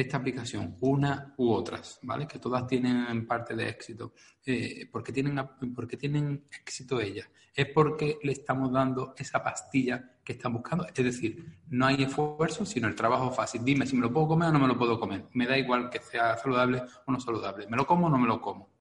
esta 0.00 0.16
aplicación, 0.16 0.76
una 0.80 1.34
u 1.36 1.50
otras, 1.50 1.98
¿vale? 2.02 2.26
Que 2.26 2.38
todas 2.38 2.66
tienen 2.66 3.26
parte 3.26 3.54
de 3.54 3.68
éxito. 3.68 4.12
Eh, 4.44 4.88
porque, 4.90 5.12
tienen, 5.12 5.40
porque 5.74 5.96
tienen 5.96 6.46
éxito 6.50 7.00
ellas. 7.00 7.28
Es 7.54 7.66
porque 7.66 8.18
le 8.22 8.32
estamos 8.32 8.72
dando 8.72 9.14
esa 9.16 9.42
pastilla 9.42 10.18
que 10.24 10.32
están 10.32 10.52
buscando. 10.52 10.86
Es 10.86 11.04
decir, 11.04 11.58
no 11.68 11.86
hay 11.86 12.02
esfuerzo, 12.02 12.64
sino 12.64 12.88
el 12.88 12.94
trabajo 12.94 13.30
fácil. 13.30 13.64
Dime 13.64 13.86
si 13.86 13.96
me 13.96 14.02
lo 14.02 14.12
puedo 14.12 14.28
comer 14.28 14.48
o 14.48 14.52
no 14.52 14.60
me 14.60 14.68
lo 14.68 14.78
puedo 14.78 14.98
comer. 14.98 15.26
Me 15.34 15.46
da 15.46 15.58
igual 15.58 15.90
que 15.90 16.00
sea 16.00 16.36
saludable 16.36 16.82
o 17.06 17.12
no 17.12 17.20
saludable. 17.20 17.66
¿Me 17.66 17.76
lo 17.76 17.86
como 17.86 18.06
o 18.06 18.10
no 18.10 18.18
me 18.18 18.28
lo 18.28 18.40
como? 18.40 18.79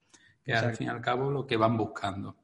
Que 0.49 0.65
al 0.65 0.75
fin 0.75 0.87
y 0.87 0.89
al 0.89 1.01
cabo 1.01 1.29
lo 1.29 1.45
que 1.45 1.57
van 1.57 1.77
buscando. 1.77 2.35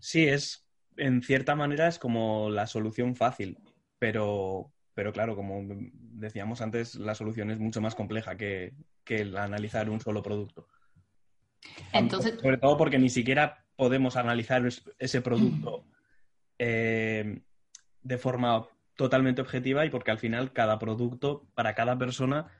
Sí, 0.00 0.26
es, 0.26 0.66
en 0.96 1.22
cierta 1.22 1.54
manera 1.54 1.86
es 1.86 1.98
como 1.98 2.50
la 2.50 2.66
solución 2.66 3.14
fácil, 3.14 3.58
pero, 3.98 4.72
pero 4.94 5.12
claro, 5.12 5.36
como 5.36 5.62
decíamos 5.66 6.60
antes, 6.60 6.96
la 6.96 7.14
solución 7.14 7.50
es 7.50 7.58
mucho 7.58 7.80
más 7.80 7.94
compleja 7.94 8.36
que, 8.36 8.74
que 9.04 9.20
el 9.20 9.36
analizar 9.36 9.88
un 9.90 10.00
solo 10.00 10.22
producto. 10.22 10.66
Entonces, 11.92 12.40
Sobre 12.40 12.58
todo 12.58 12.76
porque 12.76 12.98
ni 12.98 13.08
siquiera 13.10 13.64
podemos 13.76 14.16
analizar 14.16 14.66
es- 14.66 14.82
ese 14.98 15.20
producto 15.20 15.84
eh, 16.58 17.40
de 18.02 18.18
forma 18.18 18.66
totalmente 18.96 19.40
objetiva 19.40 19.84
y 19.86 19.90
porque 19.90 20.10
al 20.10 20.18
final 20.18 20.52
cada 20.52 20.78
producto 20.78 21.46
para 21.54 21.74
cada 21.74 21.96
persona 21.98 22.50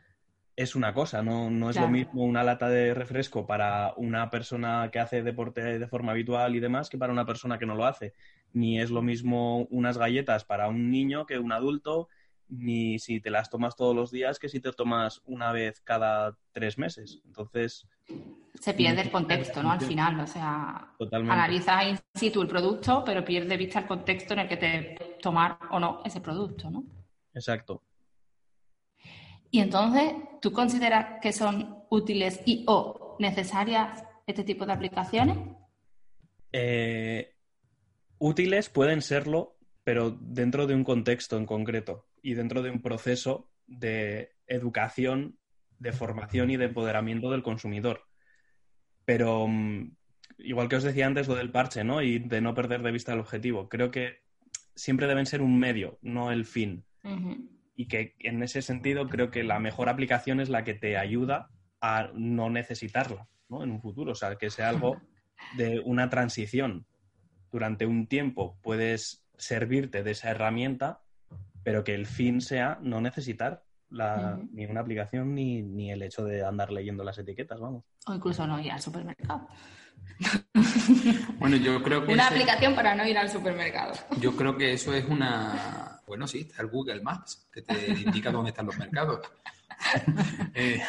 es 0.55 0.75
una 0.77 0.93
cosa, 0.93 1.23
no, 1.23 1.51
no 1.51 1.71
es 1.71 1.77
Claro. 1.77 1.89
lo 1.89 1.93
mismo 1.93 2.25
una 2.25 2.45
lata 2.45 2.69
de 2.69 2.93
refresco 2.95 3.47
para 3.47 3.95
una 3.97 4.29
persona 4.29 4.91
que 4.93 4.99
hace 4.99 5.23
deporte 5.23 5.79
de 5.79 5.87
forma 5.89 6.13
habitual 6.13 6.55
y 6.55 6.61
demás 6.61 6.91
que 6.91 6.99
para 6.99 7.13
una 7.13 7.25
persona 7.25 7.59
que 7.59 7.67
no 7.67 7.75
lo 7.75 7.87
hace. 7.87 8.13
Ni 8.53 8.79
es 8.81 8.91
lo 8.91 9.01
mismo 9.03 9.67
unas 9.71 9.97
galletas 9.97 10.45
para 10.45 10.69
un 10.69 10.91
niño 10.91 11.25
que 11.25 11.39
un 11.39 11.53
adulto, 11.53 12.09
ni 12.49 12.99
si 12.99 13.19
te 13.19 13.31
las 13.31 13.49
tomas 13.49 13.77
todos 13.77 13.97
los 13.97 14.11
días 14.11 14.39
que 14.39 14.51
si 14.51 14.61
te 14.61 14.71
tomas 14.73 15.23
una 15.25 15.53
vez 15.53 15.81
cada 15.81 16.37
tres 16.53 16.77
meses. 16.77 17.23
Entonces, 17.25 17.87
se 18.61 18.75
pierde 18.75 19.01
el 19.01 19.11
contexto, 19.11 19.63
¿no? 19.63 19.73
Al 19.73 19.81
final, 19.81 20.21
o 20.21 20.27
sea, 20.27 20.93
Totalmente. 20.99 21.33
analizas 21.33 21.87
in 21.87 21.99
situ 22.15 22.43
el 22.43 22.49
producto, 22.49 23.03
pero 23.07 23.25
pierde 23.25 23.49
de 23.49 23.57
vista 23.57 23.79
el 23.79 23.87
contexto 23.87 24.35
en 24.35 24.41
el 24.41 24.49
que 24.49 24.57
te 24.59 25.17
tomar 25.23 25.59
o 25.71 25.81
no 25.81 26.03
ese 26.05 26.21
producto, 26.21 26.71
¿no? 26.71 26.85
exacto. 27.33 27.83
Y 29.55 29.61
entonces, 29.61 30.15
¿tú 30.41 30.51
consideras 30.51 31.21
que 31.21 31.31
son 31.31 31.85
útiles 31.91 32.41
y 32.47 32.65
o 32.67 33.17
necesarias 33.19 34.03
este 34.27 34.45
tipo 34.45 34.65
de 34.65 34.73
aplicaciones? 34.73 35.37
Eh, 36.53 37.35
útiles 38.17 38.71
pueden 38.71 39.03
serlo, 39.03 39.59
pero 39.85 40.11
dentro 40.11 40.67
de 40.67 40.75
un 40.75 40.85
contexto 40.85 41.37
en 41.37 41.45
concreto 41.45 42.07
y 42.23 42.33
dentro 42.33 42.63
de 42.63 42.71
un 42.71 42.81
proceso 42.81 43.51
de 43.67 44.33
educación, 44.47 45.37
de 45.79 45.93
formación 45.93 46.51
y 46.51 46.57
de 46.57 46.65
empoderamiento 46.65 47.31
del 47.31 47.43
consumidor. 47.43 48.07
Pero 49.05 49.47
mm, 49.49 49.95
igual 50.39 50.71
que 50.71 50.77
os 50.77 50.83
decía 50.83 51.07
antes 51.07 51.29
lo 51.29 51.35
del 51.35 51.53
parche, 51.53 51.85
¿no? 51.85 52.01
Y 52.01 52.21
de 52.21 52.41
no 52.41 52.55
perder 52.55 52.83
de 52.83 52.93
vista 52.93 53.13
el 53.13 53.21
objetivo. 53.21 53.69
Creo 53.69 53.91
que 53.91 54.23
siempre 54.75 55.07
deben 55.07 55.27
ser 55.27 55.43
un 55.43 55.59
medio, 55.59 55.99
no 56.01 56.33
el 56.33 56.47
fin. 56.47 56.87
Y 57.75 57.87
que 57.89 58.15
en 58.21 58.43
ese 58.43 58.61
sentido 58.63 59.09
creo 59.09 59.31
que 59.31 59.43
la 59.45 59.59
mejor 59.59 59.89
aplicación 59.89 60.41
es 60.41 60.49
la 60.49 60.65
que 60.65 60.75
te 60.75 60.97
ayuda 60.99 61.49
a 61.81 62.11
no 62.15 62.51
necesitarla, 62.51 63.27
¿no? 63.49 63.63
En 63.65 63.71
un 63.71 63.81
futuro. 63.81 64.13
O 64.13 64.15
sea, 64.15 64.37
que 64.37 64.51
sea 64.51 64.69
algo 64.69 65.01
de 65.57 65.81
una 65.85 66.11
transición. 66.11 66.87
Durante 67.51 67.87
un 67.87 68.07
tiempo 68.07 68.59
puedes 68.63 69.25
servirte 69.37 70.03
de 70.03 70.11
esa 70.13 70.31
herramienta, 70.31 71.01
pero 71.63 71.83
que 71.85 71.95
el 71.95 72.07
fin 72.07 72.41
sea 72.41 72.79
no 72.83 73.01
necesitar 73.01 73.65
la, 73.91 74.39
ni 74.53 74.65
una 74.67 74.81
aplicación 74.81 75.35
ni, 75.35 75.63
ni 75.63 75.91
el 75.93 76.03
hecho 76.03 76.25
de 76.25 76.45
andar 76.45 76.71
leyendo 76.73 77.05
las 77.05 77.19
etiquetas, 77.19 77.61
vamos. 77.61 77.85
O 78.07 78.15
incluso 78.15 78.47
no 78.47 78.59
ir 78.61 78.71
al 78.73 78.81
supermercado. 78.81 79.49
Bueno, 81.39 81.57
yo 81.57 81.83
creo 81.83 82.05
que 82.07 82.13
Una 82.13 82.25
ese- 82.25 82.35
aplicación 82.35 82.75
para 82.75 82.95
no 82.95 83.07
ir 83.07 83.19
al 83.19 83.29
supermercado. 83.29 83.93
Yo 84.21 84.37
creo 84.37 84.57
que 84.57 84.73
eso 84.73 84.95
es 84.95 85.05
una... 85.07 86.01
Bueno, 86.13 86.29
sí, 86.29 86.41
está 86.41 86.61
el 86.61 86.69
Google 86.69 87.01
Maps, 87.01 87.49
que 87.51 87.63
te 87.63 87.89
indica 87.89 88.31
dónde 88.31 88.51
están 88.51 88.67
los 88.67 88.77
mercados. 88.77 89.21
Eh, 90.55 90.81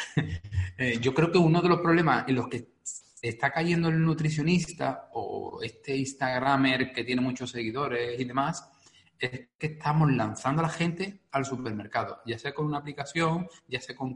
eh, 0.77 0.99
yo 1.01 1.13
creo 1.13 1.31
que 1.31 1.37
uno 1.37 1.61
de 1.61 1.69
los 1.69 1.79
problemas 1.79 2.27
en 2.27 2.35
los 2.35 2.47
que 2.49 2.73
está 3.21 3.49
cayendo 3.49 3.87
el 3.87 4.03
nutricionista 4.03 5.09
o 5.13 5.61
este 5.63 5.95
Instagramer 5.95 6.91
que 6.91 7.05
tiene 7.05 7.21
muchos 7.21 7.49
seguidores 7.51 8.19
y 8.19 8.25
demás, 8.25 8.69
es 9.17 9.47
que 9.57 9.67
estamos 9.67 10.11
lanzando 10.11 10.61
a 10.61 10.63
la 10.63 10.69
gente 10.69 11.21
al 11.31 11.45
supermercado, 11.45 12.21
ya 12.25 12.37
sea 12.37 12.53
con 12.53 12.65
una 12.65 12.79
aplicación, 12.79 13.47
ya 13.67 13.79
sea 13.79 13.95
con 13.95 14.13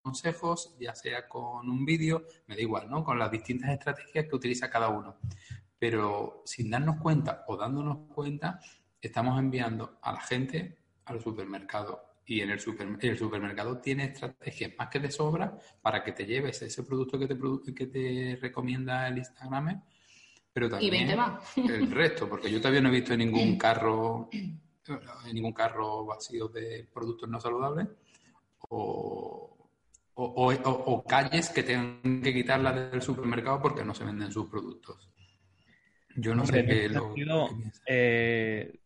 consejos, 0.00 0.74
ya 0.80 0.94
sea 0.94 1.28
con 1.28 1.68
un 1.68 1.84
vídeo, 1.84 2.24
me 2.46 2.56
da 2.56 2.62
igual, 2.62 2.88
¿no? 2.90 3.04
Con 3.04 3.18
las 3.18 3.30
distintas 3.30 3.70
estrategias 3.70 4.24
que 4.26 4.34
utiliza 4.34 4.70
cada 4.70 4.88
uno. 4.88 5.18
Pero 5.78 6.42
sin 6.46 6.70
darnos 6.70 6.96
cuenta 6.96 7.44
o 7.46 7.56
dándonos 7.56 8.08
cuenta, 8.12 8.58
estamos 9.00 9.38
enviando 9.38 9.98
a 10.02 10.12
la 10.12 10.20
gente 10.20 10.78
al 11.06 11.20
supermercado. 11.20 12.04
Y 12.26 12.40
en 12.42 12.50
el, 12.50 12.60
super- 12.60 12.86
el 13.00 13.16
supermercado 13.18 13.78
tiene 13.80 14.04
estrategias 14.04 14.72
más 14.78 14.88
que 14.88 15.00
de 15.00 15.10
sobra 15.10 15.56
para 15.80 16.04
que 16.04 16.12
te 16.12 16.26
lleves 16.26 16.60
ese 16.60 16.82
producto 16.82 17.18
que 17.18 17.26
te, 17.26 17.38
que 17.74 17.86
te 17.86 18.38
recomienda 18.40 19.08
el 19.08 19.16
Instagram, 19.18 19.82
pero 20.52 20.68
también 20.68 20.90
20 20.92 21.16
más. 21.16 21.56
el 21.56 21.90
resto, 21.90 22.28
porque 22.28 22.50
yo 22.50 22.58
todavía 22.58 22.82
no 22.82 22.88
he 22.90 22.92
visto 22.92 23.14
en 23.14 23.20
ningún 23.20 23.56
carro, 23.58 24.28
en 24.32 24.60
ningún 25.32 25.52
carro 25.54 26.04
vacío 26.04 26.48
de 26.48 26.86
productos 26.92 27.28
no 27.30 27.40
saludables 27.40 27.88
o, 28.68 29.70
o, 30.14 30.24
o- 30.24 30.52
o- 30.52 30.84
o 30.94 31.04
calles 31.04 31.48
que 31.50 31.62
tengan 31.62 32.20
que 32.22 32.34
quitarlas 32.34 32.90
del 32.90 33.00
supermercado 33.02 33.60
porque 33.62 33.84
no 33.84 33.94
se 33.94 34.04
venden 34.04 34.32
sus 34.32 34.48
productos. 34.50 35.08
Yo 36.16 36.34
no 36.34 36.42
Hombre, 36.42 36.60
sé 36.60 36.66
qué 36.66 36.84
ese 36.86 36.94
lo 36.94 37.14
eh, 37.86 38.80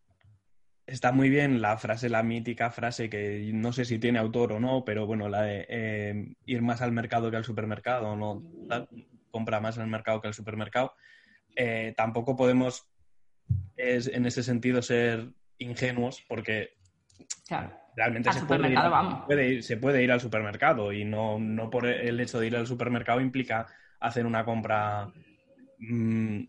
está 0.93 1.11
muy 1.11 1.29
bien 1.29 1.61
la 1.61 1.77
frase, 1.77 2.07
la 2.09 2.21
mítica 2.23 2.69
frase 2.69 3.09
que 3.09 3.49
no 3.53 3.73
sé 3.73 3.83
si 3.85 3.97
tiene 3.99 4.19
autor 4.19 4.53
o 4.53 4.59
no, 4.59 4.85
pero 4.85 5.05
bueno, 5.07 5.27
la 5.27 5.41
de 5.43 5.65
eh, 5.67 6.35
ir 6.45 6.61
más 6.61 6.81
al 6.81 6.91
mercado 6.91 7.31
que 7.31 7.37
al 7.37 7.43
supermercado, 7.45 8.15
no 8.15 8.43
Tal, 8.69 8.87
compra 9.31 9.59
más 9.59 9.75
en 9.77 9.83
el 9.83 9.89
mercado 9.89 10.21
que 10.21 10.27
al 10.27 10.33
supermercado. 10.33 10.93
Eh, 11.55 11.93
tampoco 11.97 12.35
podemos, 12.35 12.87
es- 13.75 14.07
en 14.07 14.25
ese 14.25 14.43
sentido, 14.43 14.81
ser 14.81 15.29
ingenuos 15.57 16.23
porque 16.27 16.69
Claro. 17.47 17.71
realmente 17.95 18.29
Al 18.29 18.35
se 18.35 18.45
puede, 18.45 18.59
ir, 18.61 18.65
supermercado 18.77 18.91
vamos. 18.91 19.25
puede 19.25 19.47
ir- 19.49 19.61
se 19.63 19.77
puede 19.77 20.03
ir 20.03 20.11
al 20.11 20.21
supermercado 20.21 20.93
y 20.93 21.03
no, 21.05 21.39
no 21.39 21.69
por 21.69 21.85
el 21.87 22.19
hecho 22.19 22.39
de 22.39 22.47
ir 22.47 22.55
al 22.55 22.67
supermercado 22.67 23.19
implica 23.19 23.65
hacer 23.99 24.25
una 24.25 24.45
compra 24.45 25.11
mm, 25.79 26.39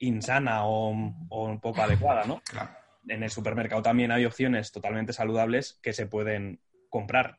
insana 0.00 0.64
o, 0.66 0.90
o 1.28 1.44
un 1.48 1.60
poco 1.60 1.82
adecuada, 1.82 2.24
¿no? 2.24 2.40
Claro. 2.42 2.70
En 3.08 3.22
el 3.22 3.30
supermercado 3.30 3.82
también 3.82 4.12
hay 4.12 4.24
opciones 4.24 4.70
totalmente 4.72 5.12
saludables 5.12 5.78
que 5.82 5.92
se 5.92 6.06
pueden 6.06 6.60
comprar 6.88 7.38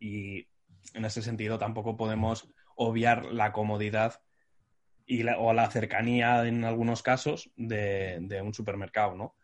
y 0.00 0.48
en 0.94 1.04
ese 1.04 1.22
sentido 1.22 1.58
tampoco 1.58 1.96
podemos 1.96 2.48
obviar 2.74 3.26
la 3.26 3.52
comodidad 3.52 4.20
y 5.06 5.22
la- 5.22 5.38
o 5.38 5.52
la 5.52 5.70
cercanía 5.70 6.46
en 6.46 6.64
algunos 6.64 7.02
casos 7.02 7.50
de, 7.56 8.40
un 8.42 8.54
supermercado, 8.54 9.14
¿no? 9.14 9.36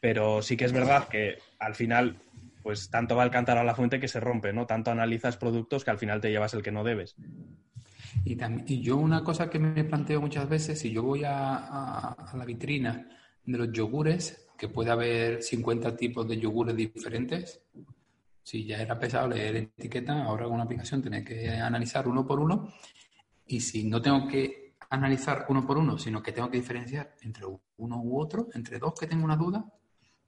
Pero 0.00 0.42
sí 0.42 0.56
que 0.56 0.64
es 0.64 0.72
verdad 0.72 1.08
que 1.08 1.38
al 1.58 1.74
final, 1.74 2.18
pues 2.62 2.90
tanto 2.90 3.14
va 3.16 3.24
el 3.24 3.30
cántaro 3.30 3.60
a 3.60 3.64
la 3.64 3.74
fuente 3.74 4.00
que 4.00 4.08
se 4.08 4.20
rompe, 4.20 4.52
¿no? 4.52 4.66
Tanto 4.66 4.90
analizas 4.90 5.36
productos 5.36 5.84
que 5.84 5.90
al 5.90 5.98
final 5.98 6.20
te 6.20 6.30
llevas 6.30 6.54
el 6.54 6.62
que 6.62 6.72
no 6.72 6.84
debes. 6.84 7.16
Y, 8.24 8.36
también, 8.36 8.82
yo 8.82 8.96
una 8.96 9.22
cosa 9.22 9.48
que 9.48 9.58
me 9.58 9.84
planteo 9.84 10.20
muchas 10.20 10.48
veces, 10.48 10.80
si 10.80 10.90
yo 10.90 11.02
voy 11.02 11.24
a- 11.24 11.56
a 11.56 12.36
la 12.36 12.44
vitrina 12.44 13.08
de 13.44 13.58
los 13.58 13.72
yogures, 13.72 14.47
que 14.58 14.68
puede 14.68 14.90
haber 14.90 15.42
50 15.42 15.96
tipos 15.96 16.26
de 16.28 16.38
yogures 16.38 16.76
diferentes, 16.76 17.62
si 18.42 18.64
ya 18.66 18.82
era 18.82 18.98
pesado 18.98 19.28
leer 19.28 19.56
etiqueta, 19.56 20.24
ahora 20.24 20.44
con 20.44 20.54
una 20.54 20.64
aplicación 20.64 21.00
tenés 21.02 21.24
que 21.24 21.48
analizar 21.50 22.08
uno 22.08 22.26
por 22.26 22.40
uno, 22.40 22.72
y 23.46 23.60
si 23.60 23.84
no 23.84 24.02
tengo 24.02 24.26
que 24.26 24.74
analizar 24.90 25.46
uno 25.48 25.66
por 25.66 25.78
uno, 25.78 25.96
sino 25.98 26.22
que 26.22 26.32
tengo 26.32 26.50
que 26.50 26.58
diferenciar 26.58 27.14
entre 27.22 27.44
uno 27.76 28.00
u 28.02 28.20
otro, 28.20 28.48
entre 28.54 28.78
dos 28.78 28.94
que 28.98 29.06
tengo 29.06 29.24
una 29.24 29.36
duda, 29.36 29.64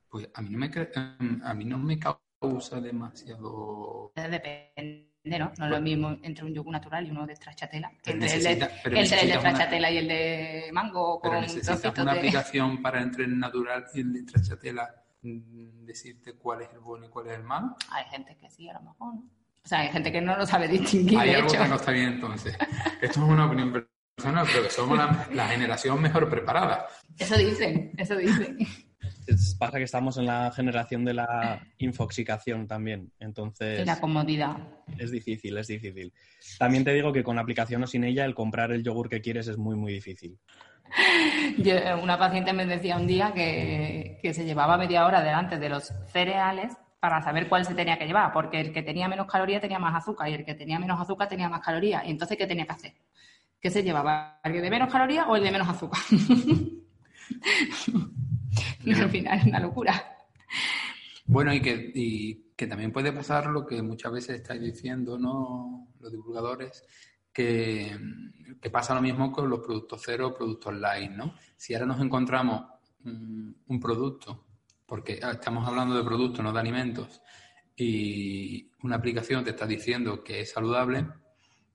pues 0.09 0.29
a 0.35 0.43
mí 0.43 0.51
no 0.51 0.59
me, 0.59 0.71
cre- 0.71 1.41
a 1.43 1.55
mí 1.55 1.65
no 1.65 1.79
me 1.79 1.99
causa 1.99 2.81
demasiado 2.81 4.13
Depende, 4.15 5.10
¿no? 5.25 5.53
No 5.59 5.65
es 5.67 5.71
lo 5.71 5.81
mismo 5.81 6.17
entre 6.23 6.45
un 6.45 6.55
yogur 6.55 6.73
natural 6.73 7.07
y 7.07 7.11
uno 7.11 7.27
de 7.27 7.37
stracciatella. 7.37 7.91
que 8.03 8.13
Entre 8.13 8.33
el 8.35 8.43
de, 8.43 8.51
entre 8.53 8.67
el 8.85 8.91
de 8.95 9.01
necesitas 9.01 9.27
una- 9.31 9.39
stracciatella 9.41 9.91
y 9.91 9.97
el 9.99 10.09
de 10.09 10.71
mango 10.73 11.21
Pero 11.23 11.35
con 11.35 11.43
necesitas 11.43 11.85
una 11.99 12.13
de... 12.13 12.19
aplicación 12.19 12.83
para 12.83 13.03
entre 13.03 13.25
el 13.25 13.39
natural 13.39 13.85
y 13.95 14.01
el 14.01 14.13
de 14.15 14.21
stracciatella 14.23 14.89
mm, 15.23 15.85
decirte 15.85 16.33
cuál 16.35 16.63
es 16.63 16.71
el 16.73 16.81
bueno 16.81 17.07
y 17.07 17.09
cuál 17.11 17.27
es 17.29 17.33
el 17.35 17.43
malo. 17.45 17.77
Hay 17.91 18.05
gente 18.07 18.37
que 18.37 18.49
sí, 18.51 18.69
a 18.69 18.75
lo 18.75 18.81
mejor, 18.81 19.15
¿no? 19.15 19.23
O 19.63 19.69
sea, 19.69 19.81
hay 19.81 19.89
gente 19.89 20.11
que 20.11 20.23
no 20.23 20.37
lo 20.39 20.47
sabe 20.47 20.69
distinguir, 20.69 21.19
Hay 21.19 21.29
de 21.31 21.37
algo 21.37 21.49
hecho. 21.49 21.63
que 21.63 21.69
no 21.69 21.75
está 21.77 21.91
bien 21.93 22.09
entonces. 22.15 22.57
Esto 23.03 23.21
es 23.23 23.29
una 23.29 23.45
opinión 23.45 23.73
personal, 24.17 24.47
pero 24.51 24.65
que 24.65 24.71
somos 24.71 24.97
la, 24.97 25.29
la 25.35 25.49
generación 25.49 26.01
mejor 26.01 26.31
preparada. 26.31 26.87
Eso 27.19 27.37
dicen, 27.37 27.93
eso 27.99 28.17
dicen. 28.17 28.57
Es- 29.27 29.55
pasa 29.59 29.77
que 29.77 29.85
estamos 29.85 30.17
en 30.17 30.25
la 30.27 30.51
generación 30.51 31.05
de 31.05 31.13
la 31.15 31.61
infoxicación 31.77 32.67
también, 32.67 33.13
entonces 33.21 33.81
Y 33.81 33.85
la 33.85 34.01
comodidad. 34.01 34.57
Es 35.01 35.11
difícil, 35.11 35.57
es 35.57 35.67
difícil. 35.67 36.13
También 36.59 36.85
te 36.85 36.93
digo 36.93 37.13
que 37.13 37.25
con 37.25 37.39
aplicación 37.39 37.83
o 37.83 37.87
sin 37.87 38.05
ella, 38.05 38.25
el 38.25 38.35
comprar 38.35 38.73
el 38.73 38.83
yogur 38.83 39.09
que 39.09 39.21
quieres 39.21 39.49
es 39.49 39.57
muy, 39.57 39.77
muy 39.77 39.93
difícil. 39.93 40.39
Yo, 41.59 41.75
una 42.03 42.19
paciente 42.19 42.53
me 42.53 42.67
decía 42.67 42.97
un 42.97 43.07
día 43.07 43.33
que, 43.33 44.19
que 44.23 44.35
se 44.35 44.45
llevaba 44.45 44.77
media 44.77 45.07
hora 45.07 45.23
delante 45.23 45.59
de 45.59 45.69
los 45.69 45.93
cereales 46.13 46.77
para 47.01 47.23
saber 47.23 47.49
cuál 47.49 47.65
se 47.65 47.75
tenía 47.75 47.99
que 47.99 48.07
llevar, 48.07 48.33
porque 48.33 48.61
el 48.61 48.73
que 48.73 48.83
tenía 48.83 49.09
menos 49.09 49.27
calorías 49.27 49.63
tenía 49.63 49.79
más 49.79 49.95
azúcar 49.97 50.29
y 50.29 50.35
el 50.35 50.45
que 50.45 50.55
tenía 50.55 50.79
menos 50.79 51.01
azúcar 51.01 51.29
tenía 51.29 51.49
más 51.49 51.63
calorías. 51.63 52.05
Y 52.07 52.11
entonces, 52.11 52.37
¿qué 52.37 52.47
tenía 52.47 52.67
que 52.67 52.73
hacer? 52.73 52.93
¿Qué 53.61 53.71
se 53.71 53.83
llevaba? 53.83 54.41
¿El 54.45 54.61
de 54.61 54.71
menos 54.71 54.93
calorías 54.93 55.25
o 55.29 55.37
el 55.37 55.43
de 55.43 55.51
menos 55.51 55.69
azúcar? 55.69 56.01
y 58.85 58.93
al 58.93 59.11
final 59.11 59.39
es 59.39 59.45
una 59.45 59.61
locura. 59.61 60.19
Bueno, 61.25 61.55
y 61.55 61.63
que, 61.63 61.93
y 61.95 62.50
que 62.61 62.67
también 62.67 62.93
puede 62.93 63.11
pasar 63.11 63.47
lo 63.47 63.65
que 63.65 63.81
muchas 63.81 64.13
veces 64.13 64.37
estáis 64.37 64.61
diciendo, 64.61 65.19
¿no? 65.19 65.89
Los 65.99 66.13
divulgadores, 66.13 66.85
que, 67.33 67.99
pasa 68.71 68.95
lo 68.95 69.01
mismo 69.01 69.33
con 69.33 69.49
los 69.49 69.61
productos 69.61 70.03
cero 70.05 70.35
productos 70.37 70.75
light, 70.75 71.11
¿no? 71.11 71.33
Si 71.57 71.73
ahora 71.73 71.87
nos 71.87 72.03
encontramos 72.03 72.67
un 73.03 73.81
producto, 73.81 74.45
porque 74.85 75.21
ah, 75.23 75.31
estamos 75.31 75.67
hablando 75.67 75.95
de 75.95 76.05
productos, 76.05 76.45
no 76.45 76.53
de 76.53 76.61
alimentos, 76.61 77.23
y 77.75 78.71
una 78.83 78.97
aplicación 78.97 79.43
te 79.43 79.53
está 79.53 79.67
diciendo 79.67 80.23
que 80.23 80.43
es 80.43 80.51
saludable, 80.51 81.07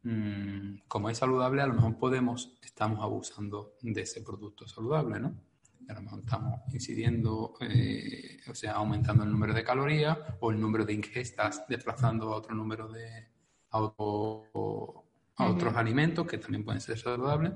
mm, 0.04 0.82
como 0.88 1.10
es 1.10 1.18
saludable, 1.18 1.64
a 1.64 1.68
lo 1.68 1.74
mejor 1.74 1.98
podemos, 1.98 2.60
estamos 2.62 3.02
abusando 3.02 3.74
de 3.82 4.02
ese 4.02 4.22
producto 4.22 4.68
saludable, 4.68 5.20
¿no? 5.20 5.36
Y 5.80 5.92
a 5.92 5.96
lo 5.96 6.02
mejor 6.02 6.20
estamos 6.20 6.62
incidiendo, 6.74 7.54
eh, 7.62 8.40
o 8.50 8.56
sea, 8.56 8.74
aumentando 8.74 9.24
el 9.24 9.32
número 9.32 9.54
de 9.54 9.64
calorías 9.64 10.18
o 10.40 10.52
el 10.52 10.60
número 10.60 10.86
de 10.86 10.94
ingestas, 10.94 11.66
desplazando 11.68 12.32
a 12.34 12.36
otro 12.38 12.56
número 12.56 12.88
de, 12.88 13.28
a, 13.72 13.80
otro- 13.82 15.04
a 15.38 15.46
otros 15.48 15.76
alimentos 15.76 16.26
que 16.28 16.38
también 16.38 16.64
pueden 16.64 16.82
ser 16.82 16.98
saludables, 16.98 17.54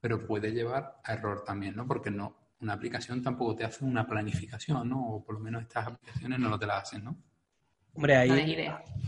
pero 0.00 0.26
puede 0.26 0.52
llevar 0.52 1.00
a 1.04 1.12
error 1.14 1.42
también, 1.44 1.74
¿no? 1.74 1.86
Porque 1.86 2.10
no, 2.10 2.36
una 2.60 2.74
aplicación 2.74 3.22
tampoco 3.22 3.56
te 3.56 3.64
hace 3.64 3.84
una 3.84 4.06
planificación, 4.06 4.88
¿no? 4.88 5.06
O 5.08 5.24
por 5.24 5.34
lo 5.36 5.40
menos 5.40 5.62
estas 5.62 5.86
aplicaciones 5.88 6.38
no 6.38 6.48
lo 6.48 6.58
te 6.58 6.66
la 6.66 6.78
hacen, 6.78 7.04
¿no? 7.04 7.16
Hombre, 7.98 8.14
ahí 8.14 8.56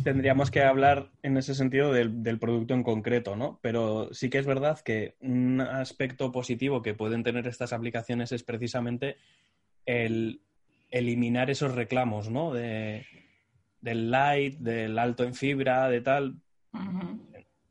tendríamos 0.03 0.51
que 0.51 0.65
hablar 0.65 1.13
en 1.23 1.37
ese 1.37 1.55
sentido 1.55 1.93
del, 1.93 2.25
del 2.25 2.41
producto 2.41 2.75
en 2.75 2.83
concreto, 2.83 3.37
¿no? 3.37 3.61
Pero 3.63 4.13
sí 4.13 4.31
que 4.31 4.39
es 4.39 4.47
verdad 4.47 4.81
que 4.81 5.15
un 5.21 5.61
aspecto 5.61 6.33
positivo 6.33 6.83
que 6.83 6.93
pueden 6.93 7.23
tener 7.23 7.47
estas 7.47 7.73
aplicaciones 7.73 8.33
es 8.33 8.43
precisamente 8.43 9.17
el 9.87 10.43
eliminar 10.91 11.51
esos 11.51 11.73
reclamos, 11.73 12.31
¿no? 12.31 12.53
De, 12.53 13.07
del 13.81 14.11
light, 14.11 14.59
del 14.59 14.99
alto 14.99 15.23
en 15.23 15.35
fibra, 15.35 15.89
de 15.89 16.01
tal. 16.01 16.41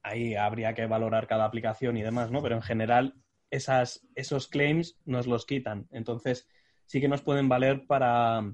Ahí 0.01 0.35
habría 0.35 0.73
que 0.73 0.85
valorar 0.85 1.27
cada 1.27 1.43
aplicación 1.43 1.97
y 1.97 2.01
demás, 2.01 2.31
¿no? 2.31 2.41
Pero 2.41 2.55
en 2.55 2.61
general 2.61 3.15
esas, 3.51 4.07
esos 4.15 4.47
claims 4.47 4.97
nos 5.03 5.27
los 5.27 5.45
quitan. 5.45 5.85
Entonces 5.91 6.47
sí 6.85 7.01
que 7.01 7.09
nos 7.09 7.21
pueden 7.21 7.49
valer 7.49 7.87
para, 7.87 8.53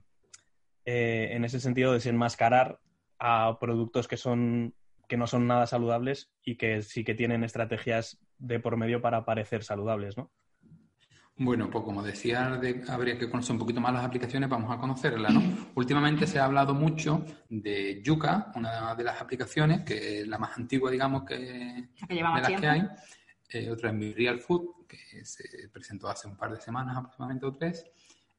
eh, 0.86 1.30
en 1.32 1.44
ese 1.46 1.60
sentido, 1.60 1.94
desenmascarar 1.94 2.80
a 3.20 3.58
productos 3.60 4.08
que 4.08 4.18
son 4.18 4.74
que 5.08 5.18
no 5.18 5.28
son 5.28 5.46
nada 5.46 5.68
saludables 5.68 6.32
y 6.44 6.56
que 6.58 6.82
sí 6.82 7.04
que 7.04 7.14
tienen 7.14 7.44
estrategias 7.44 8.18
de 8.40 8.60
por 8.60 8.76
medio 8.76 9.02
para 9.04 9.24
parecer 9.24 9.64
saludables, 9.64 10.18
¿no? 10.18 10.32
Bueno, 11.38 11.70
pues 11.70 11.84
como 11.84 12.02
decía, 12.02 12.52
de- 12.58 12.82
habría 12.88 13.18
que 13.18 13.30
conocer 13.30 13.52
un 13.54 13.60
poquito 13.60 13.82
más 13.82 13.94
las 13.94 14.06
aplicaciones, 14.06 14.50
vamos 14.50 14.72
a 14.72 14.80
conocerlas, 14.80 15.34
¿no? 15.34 15.42
Últimamente 15.76 16.26
se 16.26 16.40
ha 16.40 16.46
hablado 16.46 16.74
mucho 16.74 17.26
de 17.50 18.02
Yuka, 18.02 18.52
una 18.56 18.96
de 18.96 19.04
las 19.04 19.22
aplicaciones, 19.22 19.82
que 19.82 20.22
es 20.22 20.28
la 20.28 20.38
más 20.38 20.58
antigua, 20.58 20.90
digamos, 20.90 21.24
que, 21.26 21.36
de 21.36 22.22
las 22.22 22.48
tiempo. 22.48 22.62
que 22.62 22.68
hay. 22.68 22.88
Eh, 23.50 23.70
otra 23.70 23.90
es 23.90 23.96
Mi 23.96 24.14
Real 24.14 24.40
Food, 24.40 24.88
que 24.88 25.24
se 25.26 25.44
presentó 25.72 26.08
hace 26.08 26.28
un 26.28 26.38
par 26.38 26.52
de 26.52 26.62
semanas 26.62 26.96
aproximadamente 26.98 27.46
o 27.46 27.52
tres. 27.54 27.86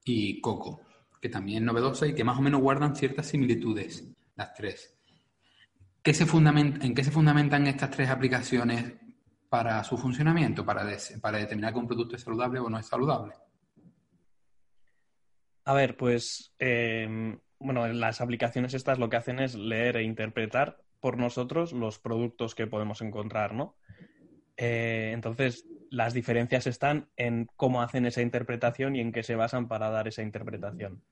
Y 0.05 0.41
Coco, 0.41 0.81
que 1.21 1.29
también 1.29 1.63
es 1.63 1.67
novedosa 1.67 2.07
y 2.07 2.15
que 2.15 2.25
más 2.25 2.39
o 2.39 2.43
menos 2.43 2.61
guardan 2.61 2.97
ciertas 2.97 3.27
similitudes, 3.27 4.07
las 4.37 4.55
tres. 4.55 4.97
¿Qué 6.03 6.15
se 6.15 6.25
¿En 6.25 6.95
qué 6.95 7.03
se 7.03 7.11
fundamentan 7.11 7.67
estas 7.67 7.91
tres 7.91 8.11
aplicaciones 8.11 8.95
para 9.49 9.83
su 9.85 9.97
funcionamiento, 9.97 10.65
para, 10.65 10.85
para 11.21 11.39
determinar 11.39 11.73
que 11.73 11.79
un 11.79 11.87
producto 11.87 12.17
es 12.17 12.23
saludable 12.23 12.61
o 12.61 12.71
no 12.71 12.79
es 12.79 12.87
saludable? 12.87 13.35
A 15.65 15.75
ver, 15.75 15.97
pues, 15.97 16.55
eh, 16.59 17.39
bueno, 17.59 17.89
las 17.89 18.21
aplicaciones 18.21 18.75
estas 18.75 18.99
lo 18.99 19.09
que 19.09 19.17
hacen 19.17 19.41
es 19.41 19.57
leer 19.57 19.97
e 19.97 20.05
interpretar 20.05 20.79
por 21.01 21.19
nosotros 21.19 21.73
los 21.73 21.99
productos 21.99 22.55
que 22.55 22.67
podemos 22.67 23.01
encontrar, 23.01 23.55
¿no? 23.55 23.77
Eh, 24.57 25.11
entonces, 25.13 25.67
las 25.91 26.15
diferencias 26.15 26.67
están 26.67 27.09
en 27.17 27.49
cómo 27.57 27.83
hacen 27.83 28.07
esa 28.07 28.23
interpretación 28.23 28.97
y 28.97 29.01
en 29.01 29.13
qué 29.13 29.23
se 29.23 29.37
basan 29.37 29.69
para 29.69 29.91
dar 29.91 30.09
esa 30.09 30.23
interpretación. 30.23 31.03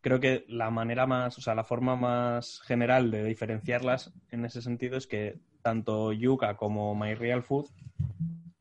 Creo 0.00 0.20
que 0.20 0.44
la 0.48 0.70
manera 0.70 1.06
más, 1.06 1.36
o 1.38 1.40
sea, 1.40 1.54
la 1.54 1.64
forma 1.64 1.96
más 1.96 2.60
general 2.62 3.10
de 3.10 3.24
diferenciarlas 3.24 4.12
en 4.30 4.44
ese 4.44 4.62
sentido 4.62 4.96
es 4.96 5.06
que 5.06 5.40
tanto 5.62 6.12
Yuka 6.12 6.56
como 6.56 6.94
MyRealFood 6.94 7.66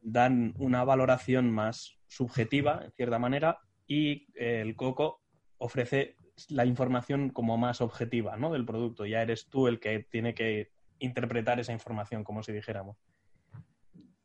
dan 0.01 0.53
una 0.57 0.83
valoración 0.83 1.51
más 1.51 1.99
subjetiva, 2.07 2.81
en 2.83 2.91
cierta 2.93 3.19
manera, 3.19 3.59
y 3.87 4.27
eh, 4.35 4.61
el 4.61 4.75
Coco 4.75 5.21
ofrece 5.57 6.15
la 6.49 6.65
información 6.65 7.29
como 7.29 7.57
más 7.57 7.81
objetiva 7.81 8.37
¿no? 8.37 8.51
del 8.51 8.65
producto. 8.65 9.05
Ya 9.05 9.21
eres 9.21 9.47
tú 9.49 9.67
el 9.67 9.79
que 9.79 9.99
tiene 9.99 10.33
que 10.33 10.71
interpretar 10.99 11.59
esa 11.59 11.73
información, 11.73 12.23
como 12.23 12.43
si 12.43 12.51
dijéramos. 12.51 12.97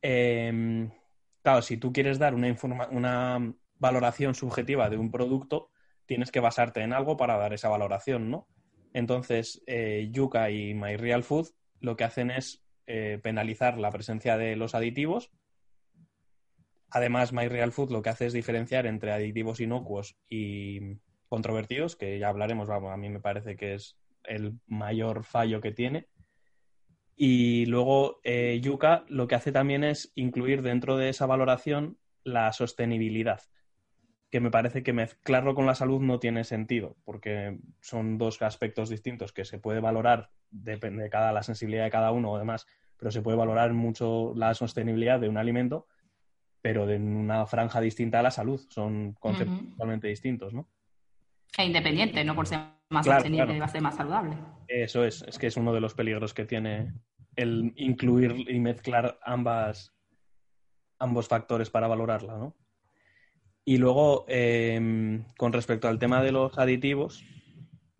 Eh, 0.03 0.91
claro, 1.43 1.63
si 1.63 1.77
tú 1.77 1.93
quieres 1.93 2.19
dar 2.19 2.35
una, 2.35 3.55
valoración 3.79 4.35
subjetiva 4.35 4.91
de 4.91 4.99
un 4.99 5.11
producto, 5.11 5.71
tienes 6.05 6.31
que 6.31 6.41
basarte 6.41 6.83
en 6.83 6.93
algo 6.93 7.17
para 7.17 7.39
dar 7.39 7.55
esa 7.55 7.69
valoración, 7.69 8.31
¿no? 8.31 8.47
Entonces, 8.93 9.63
eh, 9.67 10.09
Yuka 10.13 10.51
y 10.51 10.75
MyRealFood 10.75 11.49
lo 11.81 11.97
que 11.97 12.05
hacen 12.05 12.31
es 12.31 12.63
eh, 12.87 13.19
penalizar 13.23 13.79
la 13.79 13.91
presencia 13.91 14.37
de 14.37 14.57
los 14.57 14.75
aditivos. 14.75 15.31
Además, 16.91 17.33
MyRealFood 17.33 17.91
lo 17.91 18.03
que 18.03 18.11
hace 18.11 18.27
es 18.27 18.33
diferenciar 18.33 18.87
entre 18.87 19.13
aditivos 19.13 19.61
inocuos 19.61 20.19
y 20.29 20.99
controvertidos, 21.29 21.97
que 21.97 22.19
ya 22.19 22.29
hablaremos, 22.29 22.69
vamos, 22.69 22.93
a 22.93 22.97
mí 22.97 23.09
me 23.09 23.21
parece 23.21 23.57
que 23.57 23.75
es 23.75 23.97
el 24.25 24.59
mayor 24.67 25.25
fallo 25.25 25.61
que 25.61 25.73
tiene. 25.73 26.09
Y 27.23 27.67
luego 27.67 28.19
eh, 28.25 28.61
Yuka 28.63 29.05
lo 29.09 29.29
que 29.29 29.35
hace 29.35 29.53
también 29.53 29.85
es 29.85 30.11
incluir 30.15 30.63
dentro 30.63 30.97
de 30.97 31.11
esa 31.11 31.27
valoración 31.27 31.99
la 32.25 32.51
sostenibilidad, 32.51 33.43
que 34.31 34.41
me 34.41 34.51
parece 34.51 34.83
que 34.83 34.95
mezclarlo 34.95 35.55
con 35.55 35.67
la 35.67 35.75
salud 35.75 36.01
no 36.01 36.19
tiene 36.19 36.45
sentido, 36.45 36.97
porque 37.05 37.59
son 37.83 38.17
dos 38.17 38.41
aspectos 38.41 38.89
distintos 38.89 39.35
que 39.35 39.45
se 39.45 39.59
puede 39.59 39.81
valorar, 39.81 40.31
depende 40.49 41.03
de 41.03 41.11
cada, 41.11 41.31
la 41.31 41.43
sensibilidad 41.43 41.85
de 41.85 41.91
cada 41.91 42.11
uno 42.11 42.33
o 42.33 42.39
demás, 42.39 42.65
pero 42.97 43.11
se 43.11 43.21
puede 43.21 43.37
valorar 43.37 43.75
mucho 43.75 44.33
la 44.35 44.55
sostenibilidad 44.55 45.21
de 45.21 45.29
un 45.29 45.37
alimento, 45.37 45.89
pero 46.63 46.87
de 46.87 46.97
una 46.97 47.45
franja 47.45 47.83
distinta 47.83 48.21
a 48.21 48.23
la 48.23 48.31
salud. 48.31 48.63
Son 48.71 49.13
conceptos 49.13 49.61
totalmente 49.73 50.09
distintos, 50.09 50.55
¿no? 50.55 50.71
E 51.59 51.67
independiente, 51.67 52.25
no 52.25 52.35
por 52.35 52.47
ser 52.47 52.61
más 52.89 53.05
Claro, 53.05 53.21
sostenible 53.21 53.45
claro. 53.45 53.61
va 53.61 53.67
a 53.67 53.69
ser 53.69 53.83
más 53.83 53.97
saludable. 53.97 54.39
Eso 54.69 55.05
es, 55.05 55.21
es 55.29 55.39
que 55.39 55.49
es 55.49 55.59
uno 55.59 55.75
de 55.75 55.81
los 55.83 55.93
peligros 55.93 56.33
que 56.33 56.47
tiene 56.47 56.95
el 57.37 57.73
incluir 57.77 58.49
y 58.49 58.59
mezclar 58.61 59.19
ambas, 59.23 59.93
ambos 60.99 61.29
factores 61.29 61.71
para 61.71 61.89
valorarla, 61.89 62.37
¿no? 62.37 62.57
Y 63.65 63.79
luego, 63.79 64.25
eh, 64.29 65.23
con 65.37 65.53
respecto 65.53 65.89
al 65.89 65.99
tema 65.99 66.23
de 66.23 66.33
los 66.33 66.59
aditivos, 66.59 67.25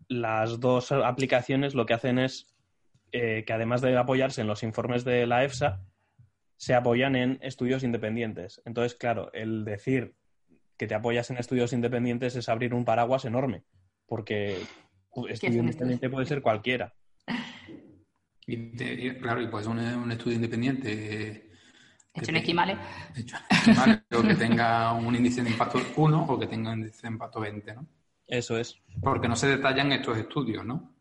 las 0.07 0.59
dos 0.59 0.91
aplicaciones 0.91 1.75
lo 1.75 1.85
que 1.85 1.93
hacen 1.93 2.19
es 2.19 2.47
eh, 3.13 3.43
que 3.45 3.53
además 3.53 3.81
de 3.81 3.97
apoyarse 3.97 4.41
en 4.41 4.47
los 4.47 4.63
informes 4.63 5.03
de 5.03 5.27
la 5.27 5.43
EFSA, 5.43 5.81
se 6.57 6.73
apoyan 6.73 7.15
en 7.15 7.39
estudios 7.41 7.83
independientes. 7.83 8.61
Entonces, 8.65 8.97
claro, 8.97 9.31
el 9.33 9.65
decir 9.65 10.15
que 10.77 10.87
te 10.87 10.95
apoyas 10.95 11.29
en 11.29 11.37
estudios 11.37 11.73
independientes 11.73 12.35
es 12.35 12.49
abrir 12.49 12.73
un 12.73 12.85
paraguas 12.85 13.25
enorme, 13.25 13.63
porque 14.05 14.51
estudio 14.51 15.33
estudio? 15.33 15.59
independiente 15.59 16.09
puede 16.09 16.25
ser 16.25 16.41
cualquiera. 16.41 16.93
Y, 18.53 18.57
te- 18.75 18.93
y, 18.93 19.15
claro, 19.17 19.41
y 19.41 19.47
pues 19.47 19.65
un, 19.67 19.79
un 19.79 20.11
estudio 20.11 20.35
independiente 20.35 21.27
eh, 21.29 21.47
Hecho 22.13 22.31
en 22.31 22.37
esquimales. 22.37 22.77
hecho 23.15 23.37
en 23.37 23.55
esquimales, 23.57 24.01
o 24.17 24.21
que 24.21 24.35
tenga 24.35 24.91
un 24.93 25.15
índice 25.15 25.41
de 25.43 25.49
impacto 25.51 25.79
1 25.95 26.25
o 26.27 26.37
que 26.39 26.47
tenga 26.47 26.71
un 26.73 26.79
índice 26.79 27.03
de 27.03 27.13
impacto 27.13 27.39
20, 27.39 27.73
¿no? 27.75 27.87
Eso 28.27 28.57
es. 28.57 28.77
Porque 29.01 29.29
no 29.29 29.35
se 29.37 29.47
detallan 29.47 29.91
estos 29.93 30.17
estudios, 30.17 30.65
¿no? 30.65 30.93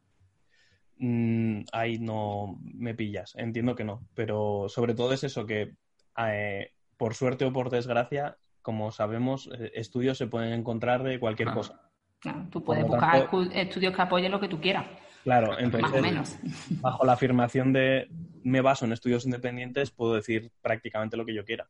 Mm, 0.98 1.62
ahí 1.72 1.98
no 1.98 2.58
me 2.62 2.94
pillas, 2.94 3.34
entiendo 3.36 3.74
que 3.74 3.84
no, 3.84 4.06
pero 4.14 4.66
sobre 4.68 4.94
todo 4.94 5.12
es 5.12 5.24
eso 5.24 5.46
que 5.46 5.74
eh, 6.18 6.72
por 6.96 7.14
suerte 7.14 7.44
o 7.46 7.52
por 7.52 7.70
desgracia, 7.70 8.36
como 8.62 8.92
sabemos, 8.92 9.48
eh, 9.58 9.72
estudios 9.74 10.18
se 10.18 10.26
pueden 10.26 10.52
encontrar 10.52 11.02
de 11.02 11.18
cualquier 11.18 11.52
cosa. 11.52 11.80
Claro, 12.20 12.46
tú 12.50 12.62
puedes 12.62 12.84
Por 12.84 12.92
buscar 12.92 13.30
tanto- 13.30 13.50
estudios 13.52 13.96
que 13.96 14.02
apoyen 14.02 14.30
lo 14.30 14.38
que 14.40 14.48
tú 14.48 14.60
quieras, 14.60 14.86
Claro, 15.24 15.48
más 15.48 15.58
o 15.58 15.60
entonces, 15.60 16.02
menos. 16.02 16.38
bajo 16.80 17.04
la 17.04 17.12
afirmación 17.12 17.72
de 17.72 18.08
me 18.42 18.60
baso 18.60 18.86
en 18.86 18.92
estudios 18.92 19.24
independientes, 19.26 19.90
puedo 19.90 20.14
decir 20.14 20.50
prácticamente 20.62 21.16
lo 21.16 21.26
que 21.26 21.34
yo 21.34 21.44
quiera. 21.44 21.68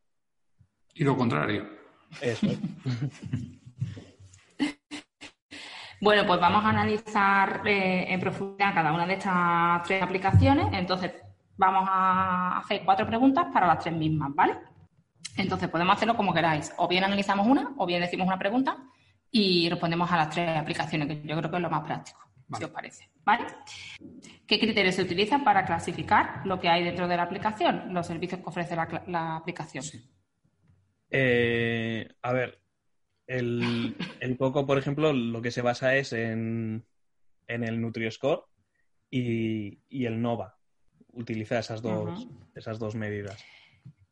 Y 0.94 1.04
lo 1.04 1.16
contrario. 1.16 1.68
Eso 2.20 2.46
es. 2.46 2.58
Bueno, 6.02 6.26
pues 6.26 6.40
vamos 6.40 6.64
a 6.64 6.70
analizar 6.70 7.60
eh, 7.66 8.06
en 8.08 8.18
profundidad 8.20 8.72
cada 8.72 8.90
una 8.90 9.06
de 9.06 9.14
estas 9.14 9.82
tres 9.82 10.02
aplicaciones. 10.02 10.68
Entonces, 10.72 11.12
vamos 11.58 11.86
a 11.90 12.58
hacer 12.58 12.82
cuatro 12.86 13.06
preguntas 13.06 13.48
para 13.52 13.66
las 13.66 13.80
tres 13.80 13.94
mismas, 13.94 14.34
¿vale? 14.34 14.56
Entonces, 15.36 15.68
podemos 15.68 15.94
hacerlo 15.96 16.16
como 16.16 16.32
queráis. 16.32 16.72
O 16.78 16.88
bien 16.88 17.04
analizamos 17.04 17.46
una, 17.46 17.72
o 17.76 17.84
bien 17.84 18.00
decimos 18.00 18.26
una 18.26 18.38
pregunta 18.38 18.78
y 19.30 19.68
respondemos 19.68 20.10
a 20.10 20.16
las 20.16 20.30
tres 20.30 20.56
aplicaciones, 20.56 21.06
que 21.06 21.20
yo 21.22 21.36
creo 21.36 21.50
que 21.50 21.56
es 21.56 21.62
lo 21.62 21.70
más 21.70 21.84
práctico, 21.84 22.18
si 22.56 22.64
os 22.64 22.70
parece, 22.70 23.10
¿vale? 23.24 23.46
¿Qué 24.46 24.58
criterios 24.58 24.94
se 24.94 25.02
utilizan 25.02 25.44
para 25.44 25.64
clasificar 25.64 26.42
lo 26.44 26.60
que 26.60 26.68
hay 26.68 26.84
dentro 26.84 27.06
de 27.06 27.16
la 27.16 27.24
aplicación, 27.24 27.94
los 27.94 28.06
servicios 28.06 28.40
que 28.40 28.48
ofrece 28.48 28.76
la 28.76 29.36
aplicación? 29.36 29.84
Eh, 31.10 32.08
a 32.22 32.32
ver, 32.32 32.60
el, 33.26 33.96
el 34.20 34.36
Coco, 34.36 34.66
por 34.66 34.78
ejemplo, 34.78 35.12
lo 35.12 35.42
que 35.42 35.50
se 35.50 35.62
basa 35.62 35.96
es 35.96 36.12
en, 36.12 36.86
en 37.46 37.64
el 37.64 37.80
NutriScore 37.80 38.42
y, 39.10 39.80
y 39.88 40.06
el 40.06 40.20
Nova. 40.20 40.56
Utiliza 41.12 41.58
esas 41.58 41.82
dos, 41.82 42.28
esas 42.54 42.78
dos 42.78 42.94
medidas. 42.94 43.44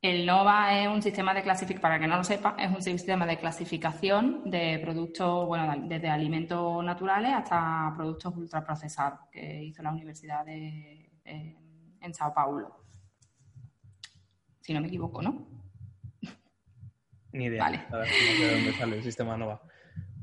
El 0.01 0.27
NOVA 0.27 0.81
es 0.81 0.89
un 0.89 1.03
sistema 1.03 1.35
de 1.35 1.43
clasificación, 1.43 1.83
para 1.83 1.99
que 1.99 2.07
no 2.07 2.17
lo 2.17 2.23
sepa, 2.23 2.55
es 2.57 2.71
un 2.71 2.81
sistema 2.81 3.27
de 3.27 3.37
clasificación 3.37 4.49
de 4.49 4.79
productos, 4.79 5.47
bueno, 5.49 5.75
desde 5.89 6.09
alimentos 6.09 6.85
naturales 6.85 7.33
hasta 7.33 7.93
productos 7.97 8.37
ultraprocesados 8.37 9.21
que 9.33 9.65
hizo 9.65 9.83
la 9.83 9.91
Universidad 9.91 10.45
de, 10.45 11.11
eh, 11.25 11.57
en 12.01 12.15
Sao 12.15 12.33
Paulo. 12.33 12.85
Si 14.61 14.73
no 14.73 14.81
me 14.81 14.87
equivoco, 14.87 15.21
¿no? 15.21 15.49
Ni 17.33 17.47
idea. 17.47 17.65
Vale. 17.65 17.85
La 17.91 17.99
verdad, 17.99 18.13
no 18.13 18.37
sé 18.37 18.45
de 18.45 18.55
dónde 18.55 18.73
sale 18.75 18.97
el 18.99 19.03
sistema 19.03 19.37
Nova. 19.37 19.61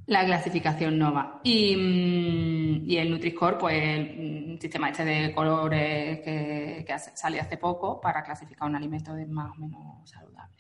La 0.08 0.24
clasificación 0.26 1.00
NOVA. 1.00 1.42
Y, 1.44 1.76
mm, 1.76 2.90
y 2.90 2.98
el 2.98 3.12
Nutri-Score, 3.12 3.58
pues 3.58 3.76
el 3.82 4.56
mm, 4.56 4.60
sistema 4.60 4.90
este 4.90 5.04
de 5.06 5.34
colores 5.34 6.20
que, 6.22 6.84
que 6.86 6.94
hace- 6.94 7.12
hace 7.40 7.58
poco 7.58 8.00
para 8.00 8.24
clasificar 8.24 8.68
un 8.70 8.76
alimento 8.76 9.14
de 9.14 9.26
más 9.26 9.52
o 9.52 9.56
menos 9.60 10.10
saludable. 10.10 10.56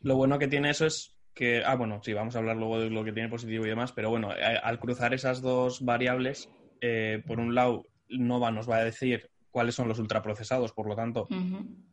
Lo 0.00 0.16
bueno 0.16 0.38
que 0.38 0.48
tiene 0.48 0.70
eso 0.70 0.84
es 0.86 1.16
que, 1.32 1.62
ah, 1.64 1.74
bueno, 1.74 2.00
sí, 2.02 2.12
vamos 2.12 2.36
a 2.36 2.38
hablar 2.38 2.56
luego 2.56 2.78
de 2.78 2.90
lo 2.90 3.02
que 3.04 3.12
tiene 3.12 3.28
positivo 3.30 3.64
y 3.64 3.70
demás, 3.70 3.92
pero 3.92 4.10
bueno, 4.10 4.30
a- 4.30 4.58
al 4.68 4.78
cruzar 4.78 5.14
esas 5.14 5.40
dos 5.40 5.82
variables, 5.84 6.50
eh, 6.80 7.22
por 7.26 7.40
un 7.40 7.54
lado, 7.54 7.86
Nova 8.08 8.50
nos 8.50 8.68
va 8.68 8.76
a 8.76 8.84
decir 8.84 9.30
cuáles 9.54 9.76
son 9.76 9.86
los 9.86 10.00
ultraprocesados, 10.00 10.72
por 10.72 10.88
lo 10.88 10.96
tanto, 10.96 11.28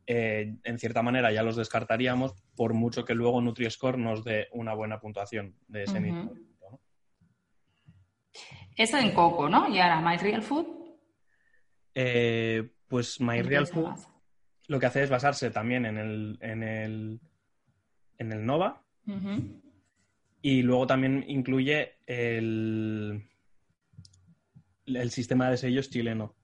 eh, 0.07 0.55
en 0.63 0.79
cierta 0.79 1.03
manera 1.03 1.31
ya 1.31 1.43
los 1.43 1.55
descartaríamos, 1.55 2.33
por 2.55 2.73
mucho 2.73 3.05
que 3.05 3.13
luego 3.13 3.39
NutriScore 3.39 3.99
nos 3.99 4.23
dé 4.23 4.47
una 4.51 4.73
buena 4.73 4.99
puntuación 4.99 5.55
de 5.67 5.83
ese 5.83 5.99
mismo. 5.99 6.31
producto, 6.31 6.71
¿no? 6.71 6.79
Eso 8.75 8.97
en 8.97 9.11
Coco, 9.11 9.47
¿no? 9.47 9.69
Y 9.69 9.77
ahora 9.77 10.01
My 10.01 10.17
Real 10.17 10.41
Food. 10.41 10.65
Eh, 11.93 12.67
pues 12.87 13.19
¿en 13.19 13.27
qué 13.27 13.43
MyReal 13.43 13.67
se 13.67 13.73
Food 13.73 13.93
lo 14.67 14.79
que 14.79 14.87
hace 14.87 15.03
es 15.03 15.09
basarse 15.11 15.51
también 15.51 15.85
en 15.85 15.97
el, 15.99 16.37
en 16.41 16.63
el, 16.63 17.19
en 18.17 18.31
el 18.31 18.43
Nova 18.43 18.83
y 20.41 20.63
luego 20.63 20.87
también 20.87 21.25
incluye 21.27 21.91
el, 22.07 23.29
el 24.85 25.11
sistema 25.11 25.51
de 25.51 25.57
sellos 25.57 25.91
chileno. 25.91 26.35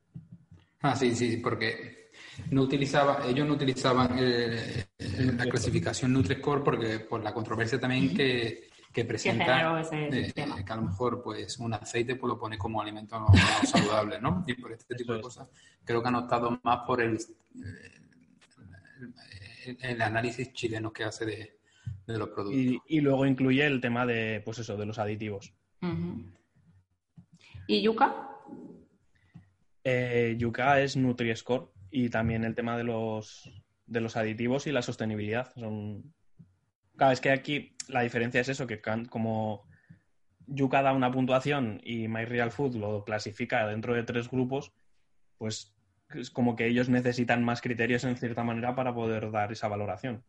Ah, 0.82 0.96
sí, 0.96 1.16
sí, 1.16 1.38
porque 1.38 2.10
no 2.52 2.62
utilizaba, 2.63 3.26
ellos 3.28 3.48
no 3.48 3.54
utilizaban 3.54 4.18
el- 4.18 4.86
el- 5.00 5.38
la 5.38 5.46
clasificación 5.50 6.13
Nutri-Score 6.13 6.63
porque 6.63 7.00
por 7.00 7.24
la 7.24 7.34
controversia 7.34 7.80
también 7.80 8.13
que, 8.16 8.70
que 8.94 9.04
presenta, 9.06 9.46
de- 10.12 10.26
sistema. 10.26 10.63
que 10.63 10.74
a 10.74 10.76
lo 10.76 10.84
mejor 10.84 11.22
pues 11.24 11.58
un 11.60 11.74
aceite 11.74 12.16
pues 12.16 12.30
lo 12.30 12.40
pone 12.40 12.58
como 12.58 12.82
alimento 12.82 13.20
no, 13.20 13.26
no 13.28 13.32
saludable, 13.68 14.20
¿no? 14.22 14.44
Y 14.48 14.54
por 14.54 14.72
este 14.72 14.96
tipo 14.96 15.13
de 15.13 15.22
cosas 15.22 15.50
creo 15.84 16.02
que 16.02 16.08
han 16.10 16.16
optado 16.16 16.60
más 16.63 16.80
por 16.86 17.02
el, 17.02 17.18
el, 19.66 19.78
el 19.82 20.02
análisis 20.02 20.54
chileno 20.54 20.92
que 20.94 21.04
hace 21.04 21.26
de, 21.26 21.58
de 22.06 22.18
los 22.18 22.30
productos. 22.30 22.60
Y, 22.62 22.80
y 22.88 23.02
luego 23.02 23.26
incluye 23.26 23.66
el 23.66 23.82
tema 23.82 24.06
de, 24.06 24.42
pues 24.46 24.60
eso, 24.60 24.78
de 24.78 24.86
los 24.86 25.00
aditivos. 25.00 25.54
¿Y 27.68 27.82
yuca? 27.82 28.30
Eh, 29.89 30.36
Yuka 30.38 30.82
es 30.82 30.97
Nutri-Score 30.97 31.71
y 31.89 32.10
también 32.10 32.43
el 32.43 32.56
tema 32.56 32.76
de 32.76 32.84
los, 32.84 33.50
de 33.86 34.02
los 34.02 34.17
aditivos 34.17 34.67
y 34.67 34.73
la 34.73 34.82
sostenibilidad. 34.82 35.54
Son... 35.54 36.13
Claro, 36.97 37.13
es 37.13 37.21
que 37.21 37.32
aquí 37.32 37.73
la 37.88 38.02
diferencia 38.02 38.41
es 38.41 38.50
eso, 38.50 38.67
que 38.67 38.82
como 39.10 39.65
Yuka 40.45 40.82
da 40.82 40.91
una 40.91 41.10
puntuación 41.10 41.80
y 41.86 42.10
MyRealFood 42.10 42.76
lo 42.76 43.06
clasifica 43.06 43.65
dentro 43.65 43.93
de 43.93 44.04
tres 44.04 44.30
grupos, 44.30 44.73
pues 45.38 45.73
es 46.15 46.32
como 46.32 46.58
que 46.58 46.67
ellos 46.67 46.89
necesitan 46.89 47.45
más 47.45 47.62
criterios 47.62 48.04
en 48.04 48.17
cierta 48.17 48.43
manera 48.43 48.76
para 48.76 48.93
poder 48.93 49.32
dar 49.32 49.54
esa 49.54 49.69
valoración. 49.69 50.21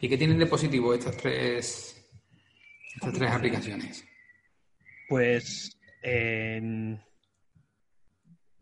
¿Y 0.00 0.08
qué 0.08 0.16
tienen 0.16 0.38
de 0.38 0.46
positivo 0.46 0.94
estas 0.94 1.18
tres, 1.18 2.10
estas 2.94 3.12
tres 3.12 3.30
aplicaciones? 3.30 4.02
Pues 5.10 5.78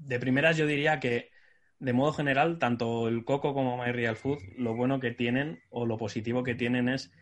de 0.06 0.20
primeras 0.20 0.56
yo 0.56 0.66
diría 0.66 1.00
que 1.00 1.30
de 1.78 1.92
modo 1.92 2.12
general, 2.12 2.58
tanto 2.58 3.08
el 3.08 3.24
Coco 3.24 3.52
como 3.52 3.76
My 3.76 3.92
Real 3.92 4.16
Food, 4.16 4.38
lo 4.56 4.74
bueno 4.74 4.98
que 4.98 5.10
tienen 5.10 5.60
o 5.68 5.84
lo 5.84 5.98
positivo 5.98 6.42
que 6.42 6.54
tienen 6.54 6.88
es 6.88 7.12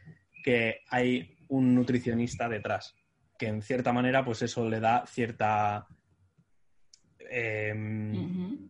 que 0.44 0.80
hay 0.90 1.36
un 1.48 1.74
nutricionista 1.74 2.48
detrás, 2.48 2.94
que 3.38 3.48
en 3.48 3.62
cierta 3.62 3.92
manera 3.92 4.24
pues 4.24 4.42
eso 4.42 4.68
le 4.68 4.80
da 4.80 5.04
cierta... 5.06 5.86
em, 7.30 8.68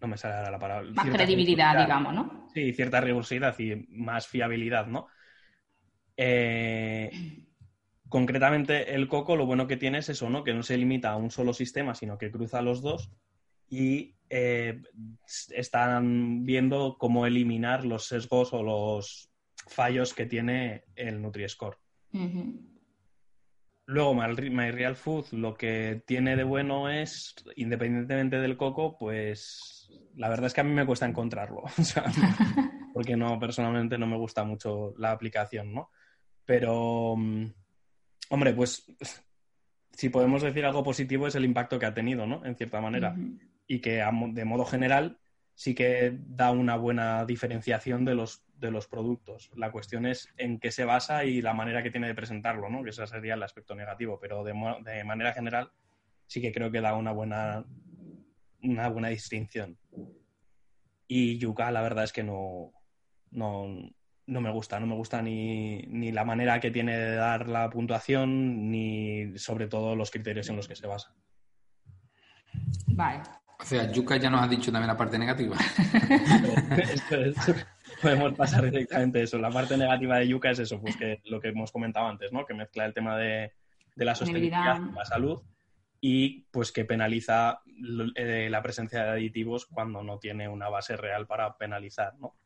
no 0.00 0.06
me 0.08 0.16
sale 0.16 0.34
ahora 0.36 0.50
la 0.50 0.58
palabra. 0.58 0.90
Más 0.94 1.10
credibilidad, 1.10 1.78
digamos, 1.78 2.14
¿no? 2.14 2.48
Sí, 2.54 2.72
cierta 2.72 3.00
rigurosidad 3.00 3.56
y 3.58 3.86
más 3.90 4.26
fiabilidad, 4.26 4.86
¿no? 4.86 5.06
Eh, 6.16 7.10
concretamente, 8.08 8.94
el 8.94 9.08
Coco 9.08 9.36
lo 9.36 9.46
bueno 9.46 9.66
que 9.66 9.76
tiene 9.76 9.98
es 9.98 10.08
eso, 10.08 10.30
¿no? 10.30 10.44
Que 10.44 10.54
no 10.54 10.62
se 10.62 10.76
limita 10.76 11.10
a 11.10 11.16
un 11.16 11.30
solo 11.30 11.52
sistema, 11.52 11.94
sino 11.94 12.18
que 12.18 12.30
cruza 12.30 12.62
los 12.62 12.82
dos 12.82 13.10
y 13.68 14.14
eh, 14.30 14.80
están 15.50 16.44
viendo 16.44 16.96
cómo 16.98 17.26
eliminar 17.26 17.84
los 17.84 18.06
sesgos 18.06 18.52
o 18.52 18.62
los 18.62 19.30
fallos 19.66 20.14
que 20.14 20.26
tiene 20.26 20.84
el 20.96 21.20
Nutri-Score. 21.20 21.76
Luego, 23.86 24.14
My 24.14 24.50
My 24.50 24.70
Real 24.70 24.96
Food 24.96 25.32
lo 25.32 25.54
que 25.54 26.02
tiene 26.06 26.36
de 26.36 26.44
bueno 26.44 26.90
es, 26.90 27.34
independientemente 27.56 28.38
del 28.38 28.56
coco, 28.56 28.96
pues 28.98 29.90
la 30.16 30.28
verdad 30.28 30.46
es 30.46 30.54
que 30.54 30.60
a 30.60 30.64
mí 30.64 30.72
me 30.72 30.84
cuesta 30.84 31.06
encontrarlo, 31.06 31.62
o 31.78 31.82
sea, 31.82 32.04
porque 32.92 33.16
no, 33.16 33.38
personalmente 33.38 33.96
no 33.96 34.06
me 34.06 34.16
gusta 34.16 34.44
mucho 34.44 34.94
la 34.98 35.12
aplicación, 35.12 35.72
¿no? 35.72 35.90
Pero, 36.44 37.14
mm, 37.16 37.46
hombre, 38.28 38.52
pues 38.52 38.84
si 39.92 40.08
podemos 40.08 40.42
decir 40.42 40.64
algo 40.64 40.82
positivo 40.82 41.26
es 41.26 41.34
el 41.34 41.44
impacto 41.44 41.78
que 41.78 41.86
ha 41.86 41.94
tenido, 41.94 42.26
¿no? 42.26 42.44
En 42.44 42.56
cierta 42.56 42.80
manera. 42.80 43.16
Y 43.66 43.80
que 43.80 44.04
de 44.28 44.44
modo 44.44 44.64
general 44.64 45.18
sí 45.54 45.74
que 45.74 46.16
da 46.16 46.52
una 46.52 46.76
buena 46.76 47.24
diferenciación 47.24 48.04
de 48.04 48.14
los, 48.14 48.44
de 48.54 48.70
los 48.70 48.86
productos. 48.86 49.50
La 49.56 49.72
cuestión 49.72 50.06
es 50.06 50.28
en 50.36 50.60
qué 50.60 50.70
se 50.70 50.84
basa 50.84 51.24
y 51.24 51.42
la 51.42 51.52
manera 51.52 51.82
que 51.82 51.90
tiene 51.90 52.06
de 52.06 52.14
presentarlo, 52.14 52.68
¿no? 52.70 52.84
Que 52.84 52.90
ese 52.90 53.06
sería 53.08 53.34
el 53.34 53.42
aspecto 53.42 53.74
negativo, 53.74 54.20
pero 54.20 54.44
de, 54.44 54.52
de 54.84 55.04
manera 55.04 55.32
general 55.32 55.72
sí 56.28 56.40
que 56.40 56.52
creo 56.52 56.70
que 56.70 56.80
da 56.80 56.94
una 56.94 57.10
buena, 57.10 57.64
una 58.62 58.88
buena 58.88 59.08
distinción. 59.08 59.76
Y 61.08 61.38
Yuka, 61.38 61.72
la 61.72 61.82
verdad 61.82 62.04
es 62.04 62.12
que 62.12 62.22
no, 62.22 62.72
no, 63.32 63.66
no 64.28 64.40
me 64.40 64.50
gusta, 64.50 64.78
no 64.78 64.86
me 64.86 64.94
gusta 64.94 65.22
ni, 65.22 65.78
ni 65.88 66.12
la 66.12 66.24
manera 66.24 66.60
que 66.60 66.70
tiene 66.70 66.96
de 66.96 67.14
dar 67.16 67.48
la 67.48 67.68
puntuación, 67.70 68.70
ni 68.70 69.36
sobre 69.38 69.66
todo 69.66 69.96
los 69.96 70.10
criterios 70.10 70.48
en 70.50 70.56
los 70.56 70.68
que 70.68 70.76
se 70.76 70.86
basa. 70.86 71.14
Vale. 72.88 73.22
O 73.60 73.64
sea, 73.64 73.90
Yuka 73.90 74.16
ya 74.18 74.30
nos 74.30 74.42
ha 74.42 74.46
dicho 74.48 74.70
también 74.70 74.86
la 74.88 74.96
parte 74.96 75.18
negativa. 75.18 75.56
Esto 76.92 77.16
es- 77.16 77.66
podemos 78.02 78.34
pasar 78.34 78.64
directamente 78.70 79.18
a 79.20 79.22
eso. 79.22 79.38
La 79.38 79.50
parte 79.50 79.76
negativa 79.76 80.18
de 80.18 80.28
yuca 80.28 80.50
es 80.50 80.60
eso, 80.60 80.80
pues 80.80 80.96
que 80.96 81.20
lo 81.24 81.40
que 81.40 81.48
hemos 81.48 81.72
comentado 81.72 82.06
antes, 82.06 82.30
¿no? 82.32 82.44
Que 82.44 82.54
mezcla 82.54 82.84
el 82.84 82.94
tema 82.94 83.16
de, 83.16 83.52
de 83.96 84.04
la 84.04 84.14
sostenibilidad 84.14 84.76
con 84.76 84.94
la 84.94 85.04
salud 85.04 85.42
y 86.00 86.42
pues 86.52 86.70
que 86.70 86.84
penaliza 86.84 87.62
eh, 88.14 88.48
la 88.48 88.62
presencia 88.62 89.02
de 89.04 89.10
aditivos 89.10 89.66
cuando 89.66 90.04
no 90.04 90.18
tiene 90.20 90.48
una 90.48 90.68
base 90.68 90.96
real 90.96 91.26
para 91.26 91.56
penalizar, 91.56 92.14
¿no? 92.20 92.36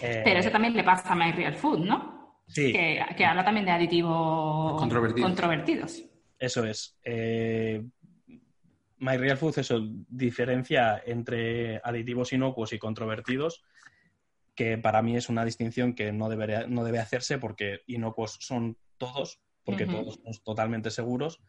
Eh, 0.00 0.22
Pero 0.24 0.40
eso 0.40 0.50
también 0.50 0.74
le 0.74 0.84
pasa 0.84 1.12
a 1.12 1.16
My 1.16 1.32
Real 1.32 1.54
Food, 1.54 1.80
¿no? 1.80 2.42
Sí, 2.46 2.72
Que, 2.72 3.00
que 3.16 3.24
habla 3.24 3.44
también 3.44 3.64
de 3.66 3.72
aditivos 3.72 4.78
Controvertidos. 4.78 5.28
controvertidos. 5.28 6.04
eso 6.38 6.64
es. 6.64 6.98
Eh, 7.04 7.82
My 8.98 9.16
Real 9.16 9.36
Food 9.38 9.58
eso 9.58 9.80
diferencia 10.08 11.02
entre 11.06 11.80
aditivos 11.84 12.32
inocuos 12.32 12.72
y 12.72 12.78
controvertidos, 12.78 13.62
que 14.54 14.76
para 14.78 15.00
mí 15.00 15.16
es 15.16 15.28
una 15.28 15.44
distinción 15.44 15.94
que 15.94 16.12
no, 16.12 16.28
debería, 16.28 16.66
no 16.66 16.84
debe 16.84 16.98
hacerse 16.98 17.38
porque 17.38 17.80
inocuos 17.86 18.36
son 18.40 18.76
todos, 18.98 19.40
porque 19.64 19.86
todos 19.86 20.20
son 20.22 20.32
totalmente 20.44 20.90
seguros. 20.90 21.40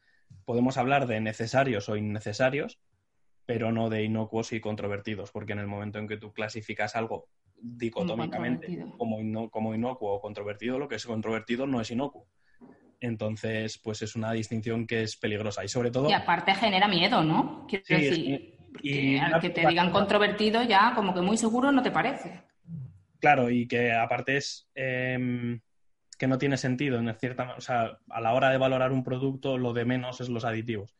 Podemos 0.45 0.77
hablar 0.77 1.07
de 1.07 1.19
necesarios 1.19 1.89
o 1.89 1.97
innecesarios, 1.97 2.79
pero 3.45 3.71
no 3.73 3.89
de 3.89 4.03
inocuos 4.03 4.53
y 4.53 4.61
controvertidos, 4.61 5.31
porque 5.31 5.51
en 5.53 5.59
el 5.59 5.67
momento 5.67 5.99
en 5.99 6.07
que 6.07 6.15
tú 6.17 6.31
clasificas 6.31 6.95
algo 6.95 7.27
dicotómicamente 7.61 8.85
como, 8.97 9.19
ino- 9.19 9.49
como 9.49 9.73
inocuo 9.75 10.13
o 10.13 10.21
controvertido, 10.21 10.79
lo 10.79 10.87
que 10.87 10.95
es 10.95 11.05
controvertido 11.05 11.67
no 11.67 11.81
es 11.81 11.91
inocuo. 11.91 12.27
Entonces, 12.99 13.79
pues 13.79 14.01
es 14.03 14.15
una 14.15 14.31
distinción 14.31 14.85
que 14.85 15.03
es 15.03 15.15
peligrosa 15.17 15.63
y 15.63 15.67
sobre 15.67 15.89
todo... 15.91 16.09
Y 16.09 16.13
aparte 16.13 16.53
genera 16.53 16.87
miedo, 16.87 17.23
¿no? 17.23 17.65
Quiero 17.67 17.83
Sí, 17.85 17.95
decir, 17.95 18.57
Y 18.83 19.17
al 19.17 19.39
que 19.41 19.49
te 19.49 19.67
digan 19.67 19.91
controvertido 19.91 20.63
ya 20.63 20.93
como 20.95 21.13
que 21.13 21.21
muy 21.21 21.37
seguro 21.37 21.71
no 21.71 21.81
te 21.81 21.91
parece. 21.91 22.43
Claro, 23.19 23.49
y 23.49 23.67
que 23.67 23.91
aparte 23.91 24.37
es 24.37 24.69
em, 24.75 25.59
que 26.17 26.27
no 26.27 26.37
tiene 26.37 26.57
sentido 26.57 26.99
en 26.99 27.13
cierta, 27.15 27.55
o 27.57 27.61
sea, 27.61 27.97
a 28.09 28.21
la 28.21 28.33
hora 28.33 28.49
de 28.49 28.57
valorar 28.57 28.91
un 28.91 29.03
producto 29.03 29.57
lo 29.57 29.73
de 29.73 29.85
menos 29.85 30.21
es 30.21 30.29
los 30.29 30.45
aditivos. 30.45 30.95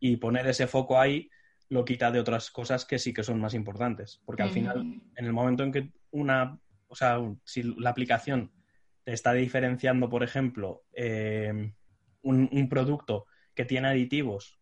Y 0.00 0.16
poner 0.16 0.46
ese 0.48 0.66
foco 0.66 0.98
ahí 1.00 1.28
lo 1.72 1.84
quita 1.86 2.10
de 2.10 2.20
otras 2.20 2.50
cosas 2.50 2.84
que 2.84 2.98
sí 2.98 3.14
que 3.14 3.22
son 3.22 3.40
más 3.40 3.54
importantes, 3.54 4.20
porque 4.26 4.42
al 4.42 4.50
final 4.50 5.00
en 5.16 5.24
el 5.24 5.32
momento 5.32 5.62
en 5.62 5.72
que 5.72 5.90
una, 6.10 6.58
o 6.86 6.94
sea, 6.94 7.18
si 7.44 7.62
la 7.62 7.88
aplicación 7.90 8.52
te 9.04 9.12
está 9.14 9.32
diferenciando, 9.32 10.08
por 10.10 10.22
ejemplo, 10.22 10.82
em, 10.92 11.72
un, 12.22 12.48
un 12.52 12.68
producto 12.68 13.24
que 13.54 13.64
tiene 13.64 13.88
aditivos 13.88 14.58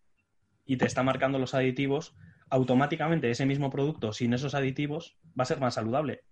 y 0.64 0.77
te 0.77 0.87
está 0.87 1.03
marcando 1.03 1.38
los 1.40 1.53
aditivos, 1.55 2.14
automáticamente 2.49 3.29
ese 3.31 3.44
mismo 3.44 3.70
producto 3.70 4.12
sin 4.12 4.33
esos 4.33 4.55
aditivos 4.55 5.18
va 5.38 5.42
a 5.42 5.46
ser 5.46 5.59
más 5.59 5.75
saludable 5.75 6.23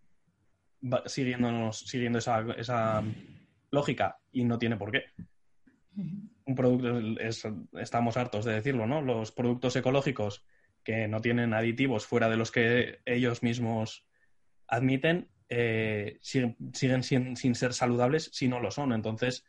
va- 0.80 1.02
siguiéndonos, 1.06 1.80
siguiendo 1.80 2.18
esa, 2.20 2.40
esa 2.56 3.02
lógica 3.72 4.18
y 4.30 4.44
no 4.44 4.58
tiene 4.58 4.76
por 4.76 4.92
qué. 4.92 5.02
Un 6.46 6.54
producto, 6.54 6.98
es- 7.20 7.46
estamos 7.74 8.16
hartos 8.16 8.44
de 8.44 8.52
decirlo, 8.54 8.86
¿no? 8.86 9.02
Los 9.02 9.32
productos 9.32 9.74
ecológicos 9.76 10.44
que 10.88 11.06
no 11.06 11.20
tienen 11.20 11.52
aditivos 11.52 12.06
fuera 12.06 12.30
de 12.30 12.38
los 12.38 12.50
que 12.50 13.00
ellos 13.04 13.42
mismos 13.42 14.06
admiten, 14.66 15.28
eh, 15.50 16.16
siguen, 16.22 16.56
siguen 16.72 17.02
sin, 17.02 17.36
sin 17.36 17.54
ser 17.54 17.74
saludables 17.74 18.30
si 18.32 18.48
no 18.48 18.58
lo 18.58 18.70
son. 18.70 18.94
Entonces, 18.94 19.44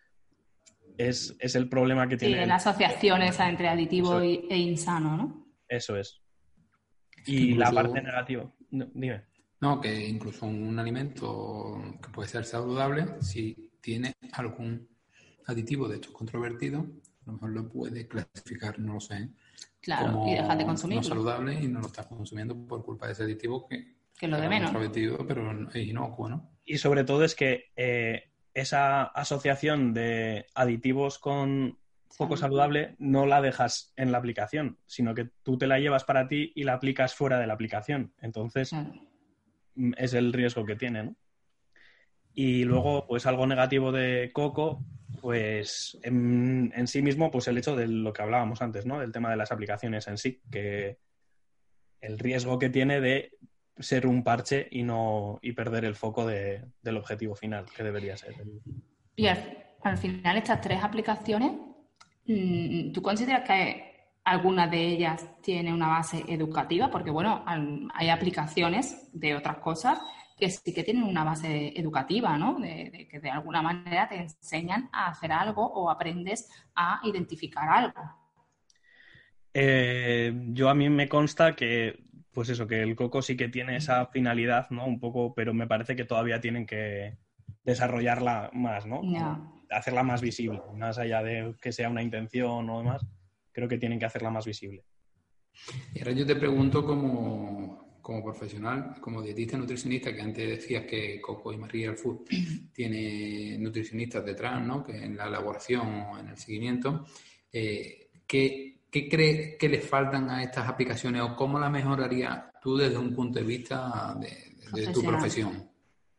es, 0.98 1.38
es 1.40 1.56
el 1.56 1.70
problema 1.70 2.10
que 2.10 2.20
Sí, 2.20 2.26
tiene. 2.26 2.46
la 2.46 2.56
asociación 2.56 3.22
esa 3.22 3.48
entre 3.48 3.70
aditivo 3.70 4.20
e 4.20 4.58
insano, 4.58 5.16
¿no? 5.16 5.48
Eso 5.70 5.96
es. 5.96 6.22
Y 7.26 7.54
la 7.54 7.72
parte 7.72 8.02
negativa. 8.02 8.54
No, 8.72 8.90
dime. 8.94 9.24
No, 9.62 9.80
que 9.80 10.10
incluso 10.10 10.46
un 10.46 10.78
alimento 10.78 11.82
que 12.04 12.10
puede 12.10 12.28
ser 12.28 12.44
saludable, 12.44 13.06
si 13.22 13.72
tiene 13.80 14.12
algún 14.34 14.90
aditivo 15.48 15.88
de 15.88 15.96
estos 15.96 16.12
controvertidos, 16.12 16.84
a 16.84 17.28
lo 17.28 17.32
mejor 17.34 17.50
lo 17.52 17.70
puede 17.70 18.10
clasificar, 18.10 18.78
no 18.78 18.96
lo 18.96 19.00
sé, 19.00 19.30
Claro, 19.82 20.12
como 20.14 20.28
y 20.28 20.36
dejar 20.36 20.58
de 20.58 20.64
no 20.64 20.68
consumirlo. 20.68 21.04
saludable 21.04 21.54
y 21.54 21.68
no 21.68 21.80
lo 21.80 21.88
está 21.88 22.08
consumiendo 22.08 22.56
por 22.68 22.84
culpa 22.84 23.06
de 23.08 23.14
ese 23.14 23.24
aditivo 23.24 23.68
que, 23.68 23.96
Que 24.18 24.28
lo 24.28 24.38
de 24.38 24.44
es 24.44 24.50
menos. 24.50 24.72
pero 25.28 25.70
es 25.70 25.76
inocuo, 25.88 26.28
¿no? 26.30 26.52
Y 26.66 26.78
sobre 26.78 27.04
todo 27.04 27.24
es 27.24 27.34
que 27.36 27.72
eh, 27.76 28.30
esa 28.54 29.04
asociación 29.04 29.94
de 29.94 30.46
aditivos 30.54 31.18
con 31.18 31.78
poco 32.18 32.36
saludable 32.36 32.96
no 33.00 33.26
la 33.26 33.42
dejas 33.42 33.94
en 33.96 34.12
la 34.12 34.18
aplicación, 34.18 34.78
sino 34.86 35.14
que 35.16 35.30
tú 35.44 35.58
te 35.58 35.68
la 35.68 35.80
llevas 35.80 36.04
para 36.04 36.28
ti 36.28 36.52
y 36.56 36.64
la 36.64 36.74
aplicas 36.74 37.14
fuera 37.16 37.40
de 37.40 37.48
la 37.48 37.54
aplicación. 37.54 38.14
Entonces, 38.20 38.74
mm, 39.76 39.94
es 39.98 40.14
el 40.14 40.34
riesgo 40.34 40.66
que 40.66 40.76
tiene, 40.76 41.04
¿no? 41.04 41.16
Y 42.34 42.64
luego, 42.64 43.06
pues 43.08 43.26
algo 43.26 43.46
negativo 43.48 43.92
de 43.92 44.32
Coco, 44.34 44.84
pues 45.20 45.98
en, 46.04 46.72
en 46.76 46.88
sí 46.88 47.02
mismo, 47.02 47.30
pues 47.32 47.48
el 47.48 47.58
hecho 47.58 47.76
de 47.76 47.88
lo 47.88 48.12
que 48.14 48.22
hablábamos 48.22 48.62
antes, 48.62 48.86
¿no? 48.86 49.00
Del 49.00 49.12
tema 49.12 49.30
de 49.30 49.38
las 49.38 49.52
aplicaciones 49.52 50.08
en 50.08 50.18
sí, 50.18 50.42
que 50.52 50.98
el 52.02 52.18
riesgo 52.20 52.58
que 52.60 52.70
tiene 52.70 53.02
de 53.02 53.32
ser 53.78 54.08
un 54.08 54.24
parche 54.24 54.68
y 54.72 54.84
no 54.84 55.40
y 55.42 55.54
perder 55.54 55.86
el 55.86 55.96
foco 55.96 56.26
de- 56.26 56.66
del 56.82 56.98
objetivo 56.98 57.36
final, 57.36 57.66
que 57.76 57.84
debería 57.84 58.18
ser. 58.18 58.36
Y 59.16 59.28
al, 59.28 59.58
al 59.84 59.98
final 59.98 60.38
estas 60.38 60.62
tres 60.62 60.84
aplicaciones, 60.84 61.52
mm, 62.26 62.92
¿tú 62.92 63.02
consideras 63.02 63.46
que 63.48 63.86
alguna 64.26 64.68
de 64.68 64.86
ellas 64.86 65.26
tiene 65.42 65.74
una 65.74 65.88
base 65.88 66.24
educativa? 66.28 66.90
Porque 66.92 67.10
bueno, 67.12 67.44
hay 67.94 68.10
aplicaciones 68.10 69.10
de 69.14 69.36
otras 69.36 69.58
cosas 69.58 70.00
que 70.40 70.50
sí 70.50 70.74
que 70.74 70.84
tienen 70.84 71.04
una 71.04 71.24
base 71.24 71.78
educativa, 71.80 72.38
¿no? 72.38 72.60
De, 72.60 72.90
de 72.90 73.08
que 73.08 73.20
de 73.20 73.30
alguna 73.30 73.62
manera 73.62 74.08
te 74.08 74.16
enseñan 74.16 74.90
a 74.92 75.08
hacer 75.08 75.32
algo 75.32 75.66
o 75.66 75.90
aprendes 75.90 76.50
a 76.76 77.02
identificar 77.04 77.68
algo. 77.70 78.02
Eh, 79.54 80.34
yo 80.52 80.70
a 80.70 80.76
mí 80.76 80.90
me 80.90 81.10
consta 81.10 81.56
que, 81.56 82.04
pues 82.32 82.50
eso, 82.50 82.68
que 82.68 82.82
el 82.82 82.96
Coco 82.96 83.22
sí 83.22 83.36
que 83.36 83.50
tiene 83.50 83.76
esa 83.76 84.06
finalidad, 84.08 84.70
¿no? 84.70 84.86
Un 84.86 85.00
poco, 85.00 85.34
pero 85.34 85.54
me 85.54 85.68
parece 85.68 85.96
que 85.96 86.06
todavía 86.06 86.40
tienen 86.40 86.66
que 86.66 87.18
desarrollarla 87.64 88.52
más, 88.54 88.86
¿no? 88.86 89.02
Ya. 89.04 89.42
Hacerla 89.70 90.04
más 90.04 90.22
visible, 90.22 90.62
más 90.76 90.98
allá 90.98 91.22
de 91.22 91.56
que 91.62 91.72
sea 91.72 91.90
una 91.90 92.02
intención 92.02 92.70
o 92.70 92.80
demás, 92.80 93.06
creo 93.52 93.68
que 93.68 93.78
tienen 93.78 94.00
que 94.00 94.06
hacerla 94.06 94.30
más 94.30 94.46
visible. 94.46 94.84
Y 95.94 96.00
ahora 96.00 96.12
yo 96.12 96.26
te 96.26 96.36
pregunto 96.36 96.86
como, 96.86 97.89
como 98.10 98.24
profesional, 98.24 98.96
como 99.00 99.22
dietista 99.22 99.56
nutricionista, 99.56 100.12
que 100.12 100.22
antes 100.22 100.50
decías 100.50 100.84
que 100.86 101.22
Coco 101.22 101.54
y 101.54 101.58
María 101.58 101.94
Food 101.94 102.22
tiene 102.74 103.56
nutricionistas 103.60 104.26
detrás, 104.26 104.66
¿no? 104.66 104.84
Que 104.84 104.98
en 104.98 105.16
la 105.16 105.28
elaboración 105.28 105.88
o 105.88 106.18
en 106.18 106.30
el 106.30 106.38
seguimiento, 106.38 107.06
eh, 107.54 108.10
¿qué, 108.26 108.80
qué 108.90 109.08
crees 109.08 109.58
que 109.60 109.70
les 109.70 109.88
faltan 109.88 110.28
a 110.28 110.42
estas 110.42 110.68
aplicaciones 110.68 111.22
o 111.22 111.36
cómo 111.36 111.60
la 111.60 111.70
mejorarías 111.70 112.46
tú 112.60 112.78
desde 112.78 112.98
un 112.98 113.14
punto 113.14 113.38
de 113.38 113.46
vista 113.46 114.18
de, 114.20 114.56
de 114.74 114.92
tu 114.92 115.04
profesión? 115.04 115.70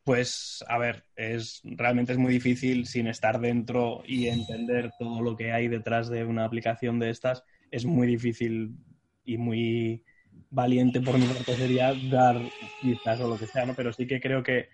Pues, 0.04 0.64
a 0.68 0.78
ver, 0.78 1.04
es 1.16 1.60
realmente 1.64 2.12
es 2.12 2.18
muy 2.18 2.32
difícil 2.32 2.86
sin 2.86 3.08
estar 3.08 3.40
dentro 3.40 4.04
y 4.06 4.28
entender 4.28 4.92
todo 4.96 5.20
lo 5.22 5.36
que 5.36 5.50
hay 5.50 5.66
detrás 5.66 6.08
de 6.08 6.24
una 6.24 6.44
aplicación 6.44 7.00
de 7.00 7.10
estas. 7.10 7.42
Es 7.72 7.84
muy 7.84 8.06
difícil 8.06 8.76
y 9.24 9.38
muy 9.38 10.04
valiente 10.50 11.00
por 11.00 11.16
mi 11.18 11.26
parte 11.26 11.56
sería 11.56 11.94
dar 12.10 12.40
pistas 12.82 13.20
o 13.20 13.28
lo 13.28 13.38
que 13.38 13.46
sea, 13.46 13.64
¿no? 13.66 13.74
Pero 13.74 13.92
sí 13.92 14.06
que 14.06 14.20
creo 14.20 14.42
que 14.42 14.68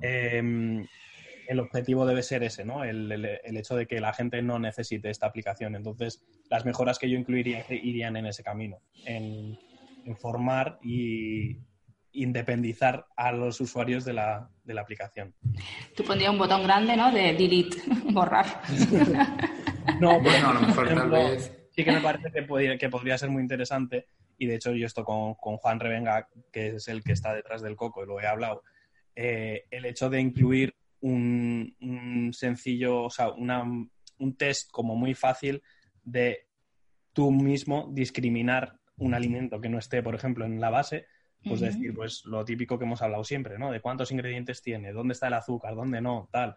eh, 0.00 0.42
el 1.46 1.60
objetivo 1.60 2.06
debe 2.06 2.22
ser 2.22 2.42
ese, 2.42 2.64
¿no? 2.64 2.84
El, 2.84 3.10
el- 3.12 3.38
el 3.44 3.56
hecho 3.56 3.76
de 3.76 3.86
que 3.86 4.00
la 4.00 4.12
gente 4.12 4.42
no 4.42 4.58
necesite 4.58 5.10
esta 5.10 5.26
aplicación. 5.26 5.74
Entonces, 5.76 6.24
las 6.50 6.64
mejoras 6.64 6.98
que 6.98 7.08
yo 7.10 7.18
incluiría 7.18 7.64
irían 7.70 8.16
en 8.16 8.26
ese 8.26 8.42
camino, 8.42 8.78
en, 9.04 9.56
en 10.04 10.16
formar 10.16 10.78
y 10.82 11.58
independizar 12.12 13.06
a 13.16 13.32
los 13.32 13.60
usuarios 13.60 14.04
de 14.04 14.12
la, 14.12 14.50
de 14.64 14.74
la 14.74 14.82
aplicación. 14.82 15.34
Tú 15.96 16.04
pondrías 16.04 16.30
un 16.32 16.38
botón 16.38 16.62
grande, 16.64 16.96
¿no? 16.96 17.10
De 17.12 17.32
delete, 17.32 17.78
borrar. 18.12 18.46
No, 20.00 20.20
Bueno, 20.20 20.50
a 20.50 20.54
lo 20.54 20.60
mejor 20.62 20.88
tal 20.94 21.10
vez... 21.10 21.52
sí 21.70 21.84
que 21.84 21.92
me 21.92 22.00
parece 22.00 22.30
que 22.32 22.42
podría, 22.42 22.78
que 22.78 22.88
podría 22.88 23.18
ser 23.18 23.30
muy 23.30 23.42
interesante 23.42 24.06
y 24.38 24.46
de 24.46 24.54
hecho 24.56 24.72
yo 24.72 24.86
esto 24.86 25.04
con, 25.04 25.34
con 25.34 25.56
Juan 25.56 25.80
Revenga, 25.80 26.28
que 26.52 26.68
es 26.76 26.88
el 26.88 27.02
que 27.02 27.12
está 27.12 27.34
detrás 27.34 27.62
del 27.62 27.76
coco, 27.76 28.02
y 28.02 28.06
lo 28.06 28.20
he 28.20 28.26
hablado, 28.26 28.62
eh, 29.14 29.64
el 29.70 29.84
hecho 29.84 30.08
de 30.10 30.20
incluir 30.20 30.74
un, 31.00 31.74
un 31.80 32.32
sencillo, 32.32 33.02
o 33.04 33.10
sea, 33.10 33.30
una- 33.30 33.62
un 33.64 34.36
test 34.36 34.70
como 34.70 34.94
muy 34.94 35.14
fácil 35.14 35.62
de 36.04 36.46
tú 37.12 37.30
mismo 37.30 37.88
discriminar 37.92 38.78
un 38.96 39.14
alimento 39.14 39.60
que 39.60 39.68
no 39.68 39.78
esté, 39.78 40.02
por 40.02 40.14
ejemplo, 40.14 40.44
en 40.44 40.60
la 40.60 40.70
base, 40.70 41.06
pues 41.44 41.60
decir, 41.60 41.92
pues 41.92 42.24
lo 42.24 42.44
típico 42.44 42.78
que 42.78 42.84
hemos 42.84 43.02
hablado 43.02 43.24
siempre, 43.24 43.58
¿no? 43.58 43.72
De 43.72 43.80
cuántos 43.80 44.12
ingredientes 44.12 44.62
tiene, 44.62 44.92
dónde 44.92 45.12
está 45.14 45.26
el 45.26 45.34
azúcar, 45.34 45.74
dónde 45.74 46.00
no, 46.00 46.28
tal. 46.30 46.56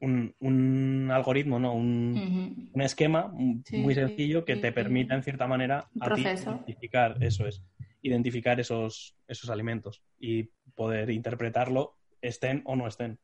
Un, 0.00 0.34
un 0.40 1.10
algoritmo, 1.10 1.58
¿no? 1.58 1.72
Un, 1.74 2.12
Ujú. 2.16 2.70
un 2.74 2.82
esquema 2.82 3.32
Sí, 3.64 3.78
muy 3.78 3.94
sencillo 3.94 4.44
que 4.44 4.56
te 4.56 4.70
permita, 4.70 5.14
en 5.14 5.22
cierta 5.22 5.46
manera, 5.46 5.88
a 6.00 6.14
ti 6.14 6.22
identificar, 6.22 7.16
eso 7.20 7.46
es, 7.46 7.62
identificar 8.02 8.60
esos, 8.60 9.16
esos 9.26 9.48
alimentos 9.48 10.02
y 10.18 10.50
poder 10.74 11.10
interpretarlo, 11.10 11.94
estén 12.20 12.62
o 12.66 12.76
no 12.76 12.86
estén. 12.86 13.18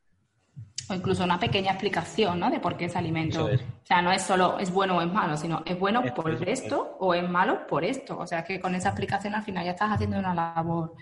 O 0.89 0.95
incluso 0.95 1.23
una 1.25 1.39
pequeña 1.39 1.73
explicación, 1.73 2.41
¿no? 2.41 2.51
De 2.51 2.59
por 2.59 2.77
qué 2.77 2.87
ese 2.87 2.99
alimento. 2.99 3.49
Es. 3.49 3.61
O 3.61 3.87
sea, 3.87 4.03
no 4.03 4.11
es 4.11 4.23
solo 4.23 4.59
es 4.59 4.71
bueno 4.73 4.97
o 4.97 5.01
es 5.03 5.13
malo, 5.13 5.37
sino 5.37 5.63
es 5.65 5.79
bueno 5.79 6.03
Eso 6.03 6.15
por 6.15 6.31
es, 6.31 6.63
esto 6.65 6.97
o 6.99 7.15
es 7.15 7.29
malo 7.29 7.67
por 7.67 7.85
esto. 7.85 8.19
O 8.19 8.27
sea, 8.27 8.45
que 8.45 8.59
con 8.61 8.75
esa 8.75 8.89
explicación 8.89 9.35
al 9.35 9.43
final 9.43 9.65
ya 9.65 9.73
estás 9.73 9.91
haciendo 9.93 10.19
una 10.19 10.35
labor 10.35 10.95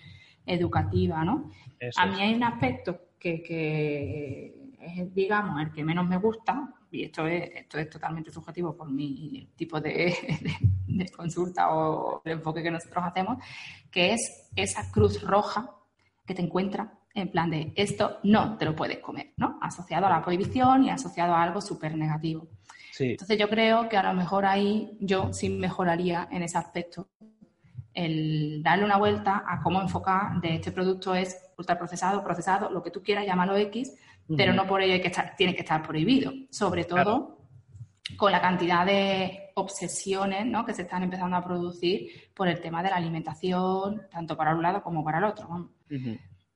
educativa, 0.47 1.25
¿no? 1.25 1.51
Eso 1.79 2.01
A 2.01 2.07
es. 2.07 2.13
mí 2.15 2.21
hay 2.23 2.35
un 2.35 2.43
aspecto 2.43 3.01
que, 3.19 3.43
que 3.43 4.60
es, 4.81 5.15
digamos, 5.15 5.61
el 5.61 5.71
que 5.73 5.85
menos 5.85 6.07
me 6.07 6.17
gusta, 6.17 6.73
y 6.91 7.05
esto 7.05 7.27
es, 7.27 7.51
esto 7.55 7.79
es 7.79 7.89
totalmente 7.91 8.31
subjetivo 8.31 8.77
por 8.77 8.91
mi 8.91 9.49
tipo 9.57 9.81
de, 9.81 9.91
de- 10.41 10.57
de 10.87 11.09
consulta 11.11 11.71
o 11.75 12.21
el 12.25 12.33
enfoque 12.33 12.63
que 12.63 12.71
nosotros 12.71 13.05
hacemos, 13.05 13.39
que 13.91 14.13
es 14.15 14.51
esa 14.57 14.91
cruz 14.91 15.23
roja 15.23 15.71
que 16.27 16.35
te 16.35 16.43
encuentra 16.43 16.93
en 17.15 17.29
plan 17.31 17.51
de 17.51 17.73
esto 17.75 18.19
no 18.23 18.57
te 18.57 18.65
lo 18.65 18.77
puedes 18.77 18.99
comer, 18.99 19.33
¿no? 19.37 19.59
Asociado 19.61 20.07
a 20.07 20.11
la 20.11 20.23
prohibición 20.23 20.85
y 20.85 20.91
asociado 20.91 21.35
a 21.35 21.43
algo 21.43 21.61
súper 21.61 21.97
negativo. 21.97 22.47
Sí, 22.93 23.13
Entonces 23.13 23.37
yo 23.39 23.49
creo 23.49 23.89
que 23.89 23.97
a 23.97 24.03
lo 24.05 24.15
mejor 24.15 24.45
ahí 24.47 24.97
yo 25.01 25.33
sí 25.33 25.49
mejoraría 25.49 26.29
en 26.31 26.43
ese 26.45 26.59
aspecto. 26.59 27.09
El 27.93 28.63
darle 28.63 28.85
una 28.85 28.97
vuelta 28.97 29.43
a 29.47 29.61
cómo 29.61 29.81
enfocar 29.81 30.41
de 30.41 30.55
este 30.57 30.71
producto 30.71 31.15
es 31.15 31.37
ultraprocesado, 31.59 32.23
procesado, 32.23 32.71
lo 32.71 32.83
que 32.83 32.91
tú 32.93 33.03
quieras, 33.03 33.27
llámalo 33.27 33.57
X, 33.57 33.93
pero 34.37 34.53
no 34.53 34.67
por 34.67 34.81
ello 34.83 34.95
hay 34.95 35.01
que 35.01 35.09
estar, 35.09 35.35
tiene 35.37 35.55
que 35.55 35.63
estar 35.63 35.83
prohibido. 35.83 36.33
Sobre 36.51 36.85
todo 36.85 37.03
Claro. 37.05 37.39
con 38.17 38.33
la 38.33 38.41
cantidad 38.41 38.85
de 38.87 39.51
obsesiones 39.55 40.47
¿no? 40.47 40.65
que 40.65 40.73
se 40.75 40.83
están 40.83 41.03
empezando 41.03 41.37
a 41.37 41.45
producir 41.45 42.31
por 42.35 42.49
el 42.49 42.61
tema 42.61 42.83
de 42.83 42.91
la 42.91 42.97
alimentación, 42.97 44.03
tanto 44.11 44.37
para 44.37 44.55
un 44.55 44.63
lado 44.63 44.83
como 44.83 45.05
para 45.05 45.19
el 45.19 45.25
otro. 45.25 45.71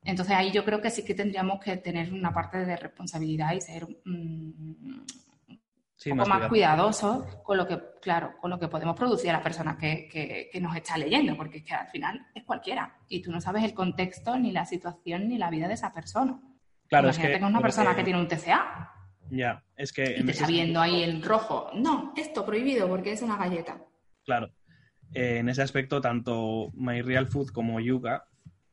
Entonces 0.03 0.35
ahí 0.37 0.50
yo 0.53 0.64
creo 0.64 0.81
que 0.83 0.90
sí 0.90 1.05
que 1.05 1.14
tendríamos 1.14 1.61
que 1.61 1.77
tener 1.79 2.12
una 2.12 2.33
parte 2.33 2.64
de 2.64 2.77
responsabilidad 2.77 3.55
y 3.55 3.61
ser 3.61 3.87
mm, 4.05 5.05
Sí, 5.96 6.11
un 6.11 6.18
poco 6.18 6.29
más 6.29 6.48
cuidado. 6.48 6.90
cuidadosos 6.92 7.37
con 7.42 7.57
lo 7.57 7.66
que, 7.66 7.81
claro, 8.03 8.35
con 8.38 8.50
lo 8.50 8.59
que 8.59 8.68
podemos 8.68 8.94
producir 8.94 9.31
a 9.31 9.35
las 9.35 9.42
personas 9.42 9.77
que, 9.79 10.07
que- 10.12 10.50
que 10.53 10.61
nos 10.61 10.77
está 10.77 10.98
leyendo, 10.98 11.35
porque 11.37 11.59
es 11.59 11.64
que 11.64 11.72
al 11.72 11.87
final 11.88 12.27
es 12.35 12.44
cualquiera 12.44 12.98
y 13.09 13.22
tú 13.22 13.31
no 13.33 13.40
sabes 13.40 13.64
el 13.64 13.72
contexto, 13.72 14.37
ni 14.37 14.53
la 14.53 14.66
situación, 14.66 15.29
ni 15.29 15.38
la 15.38 15.48
vida 15.48 15.66
de 15.68 15.74
esa 15.74 15.94
persona. 15.94 16.38
Claro, 16.88 17.09
es 17.09 17.16
Imagínate 17.16 17.35
que, 17.38 17.40
con 17.40 17.51
una 17.53 17.61
persona 17.61 17.90
que- 17.90 17.97
que 17.97 18.05
tiene 18.05 18.20
un 18.20 18.29
TCA 18.29 18.90
Ya, 19.31 19.64
es 19.77 19.92
que 19.92 20.03
y 20.16 20.20
en 20.20 20.27
te 20.27 20.33
está 20.33 20.47
viendo 20.47 20.81
ahí 20.81 21.03
el 21.03 21.23
rojo. 21.23 21.70
No, 21.75 22.12
esto 22.16 22.44
prohibido 22.44 22.88
porque 22.88 23.12
es 23.12 23.23
una 23.23 23.37
galleta. 23.37 23.79
Claro. 24.25 24.51
Eh, 25.14 25.38
en 25.38 25.49
ese 25.49 25.62
aspecto, 25.62 26.01
tanto 26.01 26.70
My 26.75 27.01
Real 27.03 27.27
Food 27.27 27.49
como 27.51 27.81
Yuga, 27.81 28.25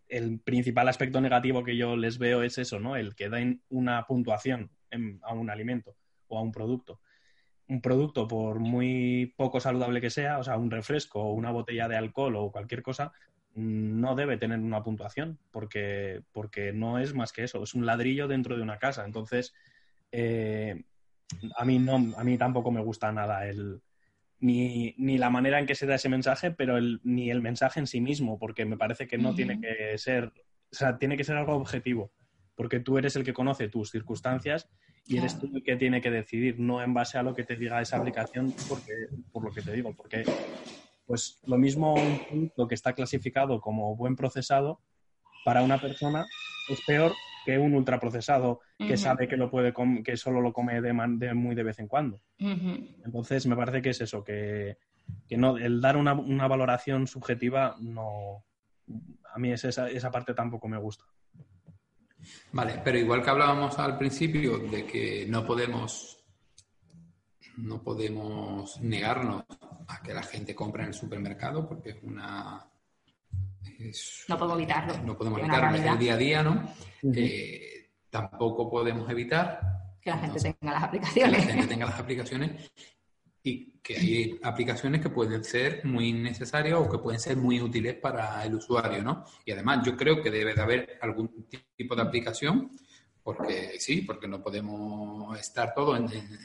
el 0.07 0.39
principal 0.39 0.89
aspecto 0.89 1.21
negativo 1.21 1.63
que 1.63 1.77
yo 1.77 1.95
les 1.95 2.17
veo 2.17 2.43
es 2.43 2.57
eso, 2.57 2.79
¿no? 2.79 2.95
El 2.97 3.15
que 3.15 3.29
den 3.29 3.61
una 3.69 4.05
puntuación 4.05 4.69
en- 4.89 5.19
a 5.23 5.33
un 5.33 5.49
alimento 5.49 5.95
o 6.27 6.37
a 6.37 6.41
un 6.41 6.51
producto. 6.51 6.99
Un 7.67 7.81
producto, 7.81 8.27
por 8.27 8.59
muy 8.59 9.33
poco 9.37 9.61
saludable 9.61 10.01
que 10.01 10.09
sea, 10.09 10.37
o 10.39 10.43
sea, 10.43 10.57
un 10.57 10.69
refresco 10.69 11.21
o 11.21 11.31
una 11.33 11.51
botella 11.51 11.87
de 11.87 11.95
alcohol 11.95 12.35
o 12.35 12.51
cualquier 12.51 12.81
cosa, 12.81 13.13
no 13.55 14.15
debe 14.15 14.37
tener 14.37 14.59
una 14.59 14.83
puntuación, 14.83 15.37
porque, 15.51 16.21
porque 16.31 16.73
no 16.73 16.99
es 16.99 17.13
más 17.13 17.33
que 17.33 17.43
eso, 17.43 17.63
es 17.63 17.73
un 17.73 17.85
ladrillo 17.85 18.27
dentro 18.27 18.55
de 18.55 18.61
una 18.61 18.77
casa. 18.77 19.05
Entonces, 19.05 19.53
eh, 20.11 20.83
a 21.55 21.65
mí 21.65 21.79
no, 21.79 22.13
a 22.17 22.23
mí 22.23 22.37
tampoco 22.37 22.71
me 22.71 22.81
gusta 22.81 23.11
nada 23.11 23.47
el, 23.47 23.81
ni, 24.39 24.95
ni 24.97 25.17
la 25.17 25.29
manera 25.29 25.59
en 25.59 25.65
que 25.65 25.75
se 25.75 25.85
da 25.85 25.95
ese 25.95 26.09
mensaje, 26.09 26.51
pero 26.51 26.77
el, 26.77 26.99
ni 27.03 27.29
el 27.29 27.41
mensaje 27.41 27.79
en 27.79 27.87
sí 27.87 28.01
mismo, 28.01 28.39
porque 28.39 28.65
me 28.65 28.77
parece 28.77 29.07
que 29.07 29.17
no 29.17 29.35
tiene 29.35 29.59
que 29.59 29.97
ser, 29.97 30.25
o 30.25 30.75
sea, 30.75 30.97
tiene 30.97 31.15
que 31.15 31.23
ser 31.23 31.37
algo 31.37 31.53
objetivo, 31.53 32.11
porque 32.55 32.79
tú 32.79 32.97
eres 32.97 33.15
el 33.15 33.23
que 33.23 33.33
conoce 33.33 33.69
tus 33.69 33.91
circunstancias 33.91 34.69
y 35.07 35.17
eres 35.17 35.39
tú 35.39 35.49
el 35.53 35.63
que 35.63 35.75
tiene 35.75 36.01
que 36.01 36.11
decidir, 36.11 36.59
no 36.59 36.81
en 36.81 36.93
base 36.93 37.17
a 37.17 37.23
lo 37.23 37.35
que 37.35 37.43
te 37.43 37.55
diga 37.55 37.81
esa 37.81 37.97
aplicación, 37.97 38.53
porque, 38.67 38.93
por 39.31 39.43
lo 39.43 39.51
que 39.51 39.61
te 39.61 39.71
digo, 39.73 39.93
porque 39.93 40.23
pues 41.11 41.41
lo 41.45 41.57
mismo 41.57 41.93
un 41.93 42.25
producto 42.25 42.67
que 42.69 42.75
está 42.75 42.93
clasificado 42.93 43.59
como 43.59 43.97
buen 43.97 44.15
procesado 44.15 44.79
para 45.43 45.61
una 45.61 45.77
persona 45.81 46.31
es 46.67 46.81
peor 46.81 47.17
que 47.43 47.59
un 47.59 47.73
ultraprocesado 47.73 48.61
que 48.77 48.95
sabe 48.95 49.27
que 49.27 49.35
lo 49.35 49.51
puede 49.51 49.73
que 50.05 50.15
solo 50.15 50.39
lo 50.39 50.53
come 50.53 50.79
de, 50.79 50.93
man- 50.93 51.19
de 51.19 51.33
muy 51.33 51.53
de 51.53 51.63
vez 51.63 51.79
en 51.79 51.89
cuando. 51.89 52.21
Entonces, 53.03 53.45
me 53.45 53.57
parece 53.57 53.81
que 53.81 53.89
es 53.89 53.99
eso, 53.99 54.23
que, 54.23 54.77
que 55.27 55.35
no, 55.35 55.57
el 55.57 55.81
dar 55.81 55.97
una, 55.97 56.13
una 56.13 56.47
valoración 56.47 57.07
subjetiva 57.07 57.75
no. 57.81 58.45
A 59.33 59.37
mí 59.37 59.51
es 59.51 59.65
esa, 59.65 59.89
esa 59.89 60.11
parte 60.11 60.33
tampoco 60.33 60.69
me 60.69 60.77
gusta. 60.77 61.03
Vale, 62.53 62.79
pero 62.85 62.97
igual 62.97 63.21
que 63.21 63.29
hablábamos 63.31 63.77
al 63.79 63.97
principio 63.97 64.59
de 64.59 64.85
que 64.85 65.25
no 65.27 65.45
podemos 65.45 66.23
no 67.57 67.83
podemos 67.83 68.79
negarnos 68.81 69.43
a 69.93 70.01
que 70.01 70.13
la 70.13 70.23
gente 70.23 70.53
compre 70.55 70.83
en 70.83 70.89
el 70.89 70.93
supermercado 70.93 71.67
porque 71.67 71.91
es 71.91 71.97
una 72.03 72.65
es- 73.79 74.25
No 74.27 74.37
podemos 74.37 74.57
evitarlo. 74.59 74.97
no 75.03 75.17
podemos 75.17 75.39
evitarlo, 75.39 75.77
es 75.77 75.85
el 75.85 75.97
día 75.99 76.13
a 76.13 76.17
día, 76.17 76.43
¿no? 76.43 76.73
Eh, 77.15 77.89
tampoco 78.09 78.69
podemos 78.69 79.09
evitar 79.09 79.59
Que 80.01 80.09
la 80.09 80.17
gente 80.17 80.37
Entonces, 80.37 80.55
tenga 80.59 80.73
las 80.73 80.81
que 80.81 80.81
la 80.81 80.87
aplicaciones. 80.87 81.45
gente 81.45 81.67
tenga 81.67 81.85
las 81.85 81.99
aplicaciones 81.99 82.71
y 83.43 83.71
que 83.81 83.97
hay 83.97 84.39
aplicaciones 84.43 85.01
que 85.01 85.09
pueden 85.09 85.43
ser 85.43 85.83
muy 85.85 86.11
necesarias 86.13 86.75
o 86.79 86.89
que 86.89 86.97
pueden 86.99 87.19
ser 87.19 87.37
muy 87.37 87.59
útiles 87.61 87.95
para 87.95 88.43
el 88.45 88.55
usuario, 88.55 89.03
¿no? 89.03 89.23
Y 89.45 89.51
además 89.51 89.85
yo 89.85 89.95
creo 89.95 90.21
que 90.21 90.29
debe 90.31 90.53
de 90.53 90.61
haber 90.61 90.97
algún 91.01 91.47
tipo 91.75 91.95
de 91.95 92.01
aplicación 92.01 92.71
porque 93.23 93.79
sí, 93.79 94.01
porque 94.01 94.27
no 94.27 94.41
podemos 94.41 95.37
estar 95.39 95.73
todos 95.73 95.99
en, 95.99 96.05
en- 96.11 96.39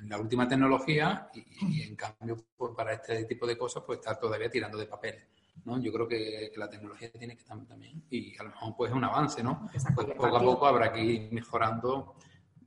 en 0.00 0.08
la 0.08 0.18
última 0.18 0.48
tecnología 0.48 1.28
y, 1.34 1.44
y, 1.78 1.82
en 1.82 1.96
cambio 1.96 2.36
pues, 2.56 2.72
para 2.76 2.94
este 2.94 3.24
tipo 3.24 3.46
de 3.46 3.56
cosas 3.58 3.82
pues 3.86 3.98
estar 3.98 4.18
todavía 4.18 4.50
tirando 4.50 4.78
de 4.78 4.86
papeles. 4.86 5.24
¿no? 5.64 5.80
Yo 5.80 5.92
creo 5.92 6.06
que, 6.06 6.50
que 6.52 6.58
la 6.60 6.68
tecnología 6.68 7.10
tiene 7.12 7.34
que 7.34 7.42
estar 7.42 7.58
también 7.66 8.02
y 8.10 8.36
a 8.38 8.42
lo 8.44 8.50
mejor 8.50 8.74
pues 8.76 8.90
es 8.90 8.96
un 8.96 9.04
avance, 9.04 9.42
¿no? 9.42 9.68
Pues 9.94 10.06
poco 10.14 10.36
a 10.36 10.40
poco 10.40 10.66
habrá 10.66 10.92
que 10.92 11.02
ir 11.02 11.32
mejorando 11.32 12.14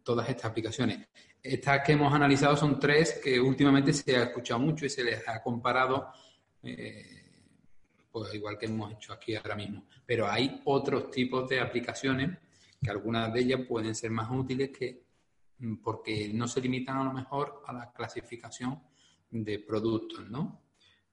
todas 0.04 0.28
estas 0.30 0.46
aplicaciones. 0.52 1.08
Estas 1.42 1.82
que 1.86 1.94
hemos 1.94 2.12
analizado 2.14 2.58
son 2.58 2.80
tres 2.80 3.20
que 3.24 3.40
últimamente 3.40 3.94
se 3.94 4.16
ha 4.18 4.24
escuchado 4.24 4.60
mucho 4.60 4.86
y 4.86 4.90
se 4.90 5.04
les 5.04 5.26
ha 5.28 5.42
comparado, 5.42 6.12
eh, 6.64 7.32
pues 8.12 8.34
igual 8.34 8.58
que 8.58 8.66
hemos 8.66 8.92
hecho 8.92 9.14
aquí 9.14 9.36
ahora 9.36 9.56
mismo. 9.56 9.86
Pero 10.06 10.28
hay 10.30 10.62
otros 10.66 11.10
tipos 11.12 11.48
de 11.48 11.60
aplicaciones 11.62 12.38
que 12.82 12.90
algunas 12.90 13.34
de 13.34 13.42
ellas 13.42 13.62
pueden 13.68 13.94
ser 13.96 14.12
más 14.12 14.30
útiles 14.32 14.70
que 14.70 15.04
mm, 15.60 15.76
porque 15.78 16.32
no 16.34 16.48
se 16.48 16.62
limitan 16.62 16.98
a 16.98 17.04
lo 17.04 17.14
mejor 17.14 17.62
a 17.66 17.74
la 17.74 17.92
clasificación 17.92 18.82
de 19.32 19.60
productos, 19.60 20.30
¿no? 20.30 20.64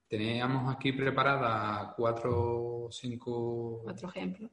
Teníamos 0.08 0.72
aquí 0.74 0.92
preparadas 0.92 1.92
cuatro 1.96 2.84
o 2.86 2.90
cinco 2.92 3.82
Otro 3.84 4.08
ejemplo. 4.08 4.48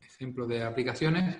ejemplos 0.00 0.48
de 0.48 0.64
aplicaciones 0.64 1.36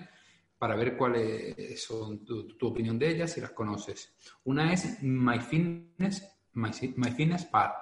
para 0.57 0.75
ver 0.75 0.95
cuáles 0.97 1.83
son 1.83 2.23
tu, 2.25 2.47
tu 2.57 2.67
opinión 2.67 2.97
de 2.97 3.09
ellas, 3.11 3.31
si 3.33 3.41
las 3.41 3.51
conoces. 3.51 4.15
Una 4.45 4.71
es 4.73 5.03
MyFitness, 5.03 6.47
My, 6.53 6.71
MyFitnessPal, 6.95 7.73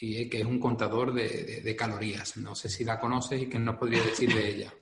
y, 0.00 0.28
que 0.30 0.40
es 0.40 0.46
un 0.46 0.58
contador 0.58 1.12
de, 1.12 1.28
de- 1.28 1.60
de 1.60 1.76
calorías. 1.76 2.36
No 2.38 2.54
sé 2.54 2.68
si 2.70 2.84
la 2.84 2.98
conoces 2.98 3.42
y 3.42 3.46
qué 3.48 3.58
nos 3.58 3.76
podría 3.76 4.02
decir 4.02 4.32
de 4.32 4.48
ella. 4.48 4.72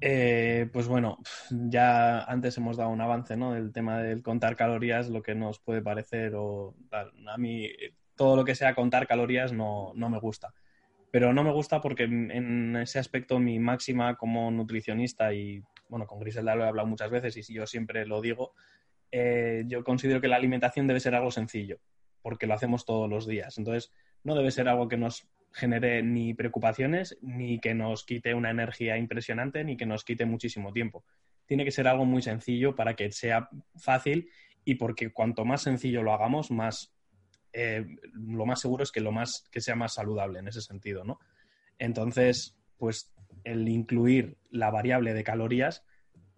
Eh, 0.00 0.68
pues 0.72 0.86
bueno, 0.86 1.18
ya 1.50 2.22
antes 2.24 2.56
hemos 2.56 2.76
dado 2.76 2.90
un 2.90 3.00
avance, 3.00 3.36
¿no? 3.36 3.52
Del 3.54 3.72
tema 3.72 4.02
del 4.02 4.22
contar 4.22 4.56
calorías, 4.56 5.08
lo 5.08 5.22
que 5.22 5.34
nos 5.34 5.58
puede 5.58 5.82
parecer 5.82 6.34
o 6.36 6.74
tal. 6.88 7.12
A 7.28 7.36
mí 7.36 7.68
todo 8.14 8.36
lo 8.36 8.44
que 8.44 8.54
sea 8.54 8.74
contar 8.74 9.06
calorías 9.06 9.52
no, 9.52 9.92
no 9.94 10.08
me 10.10 10.18
gusta. 10.18 10.52
Pero 11.10 11.32
no 11.32 11.42
me 11.42 11.52
gusta 11.52 11.80
porque 11.80 12.04
en 12.04 12.76
ese 12.76 12.98
aspecto 12.98 13.38
mi 13.38 13.58
máxima 13.58 14.16
como 14.16 14.50
nutricionista 14.50 15.32
y, 15.32 15.62
bueno, 15.88 16.06
con 16.06 16.20
Griselda 16.20 16.54
lo 16.54 16.64
he 16.64 16.68
hablado 16.68 16.86
muchas 16.86 17.10
veces 17.10 17.36
y 17.36 17.54
yo 17.54 17.66
siempre 17.66 18.04
lo 18.04 18.20
digo, 18.20 18.52
eh, 19.10 19.64
yo 19.66 19.82
considero 19.84 20.20
que 20.20 20.28
la 20.28 20.36
alimentación 20.36 20.86
debe 20.86 21.00
ser 21.00 21.14
algo 21.14 21.30
sencillo, 21.30 21.78
porque 22.20 22.46
lo 22.46 22.54
hacemos 22.54 22.84
todos 22.84 23.08
los 23.08 23.26
días. 23.26 23.56
Entonces, 23.56 23.92
no 24.22 24.34
debe 24.34 24.50
ser 24.50 24.68
algo 24.68 24.88
que 24.88 24.98
nos 24.98 25.26
genere 25.52 26.02
ni 26.02 26.34
preocupaciones, 26.34 27.18
ni 27.22 27.58
que 27.58 27.74
nos 27.74 28.04
quite 28.04 28.34
una 28.34 28.50
energía 28.50 28.96
impresionante, 28.96 29.64
ni 29.64 29.76
que 29.76 29.86
nos 29.86 30.04
quite 30.04 30.26
muchísimo 30.26 30.72
tiempo. 30.72 31.04
Tiene 31.46 31.64
que 31.64 31.70
ser 31.70 31.88
algo 31.88 32.04
muy 32.04 32.22
sencillo 32.22 32.74
para 32.74 32.94
que 32.94 33.10
sea 33.10 33.48
fácil 33.76 34.30
y 34.64 34.74
porque 34.74 35.12
cuanto 35.12 35.44
más 35.44 35.62
sencillo 35.62 36.02
lo 36.02 36.12
hagamos, 36.12 36.50
más 36.50 36.94
eh, 37.52 37.86
lo 38.12 38.46
más 38.46 38.60
seguro 38.60 38.82
es 38.82 38.92
que 38.92 39.00
lo 39.00 39.12
más 39.12 39.48
que 39.50 39.60
sea 39.60 39.74
más 39.74 39.94
saludable 39.94 40.38
en 40.38 40.48
ese 40.48 40.60
sentido, 40.60 41.04
¿no? 41.04 41.18
Entonces, 41.78 42.56
pues 42.76 43.12
el 43.44 43.68
incluir 43.68 44.36
la 44.50 44.70
variable 44.70 45.14
de 45.14 45.24
calorías 45.24 45.84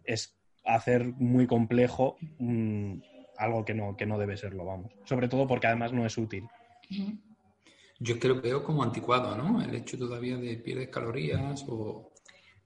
es 0.04 0.38
hacer 0.64 1.04
muy 1.04 1.46
complejo 1.46 2.16
mm, 2.38 3.00
algo 3.38 3.64
que 3.64 3.74
no, 3.74 3.96
que 3.96 4.06
no 4.06 4.18
debe 4.18 4.36
serlo, 4.36 4.64
vamos. 4.64 4.92
Sobre 5.04 5.28
todo 5.28 5.46
porque 5.46 5.66
además 5.66 5.92
no 5.92 6.06
es 6.06 6.16
útil. 6.18 6.46
Yo 8.02 8.14
es 8.14 8.20
que 8.20 8.28
lo 8.28 8.40
veo 8.40 8.64
como 8.64 8.82
anticuado, 8.82 9.36
¿no? 9.36 9.60
El 9.62 9.74
hecho 9.74 9.98
todavía 9.98 10.38
de 10.38 10.56
pierdes 10.56 10.88
calorías 10.88 11.62
o... 11.68 12.12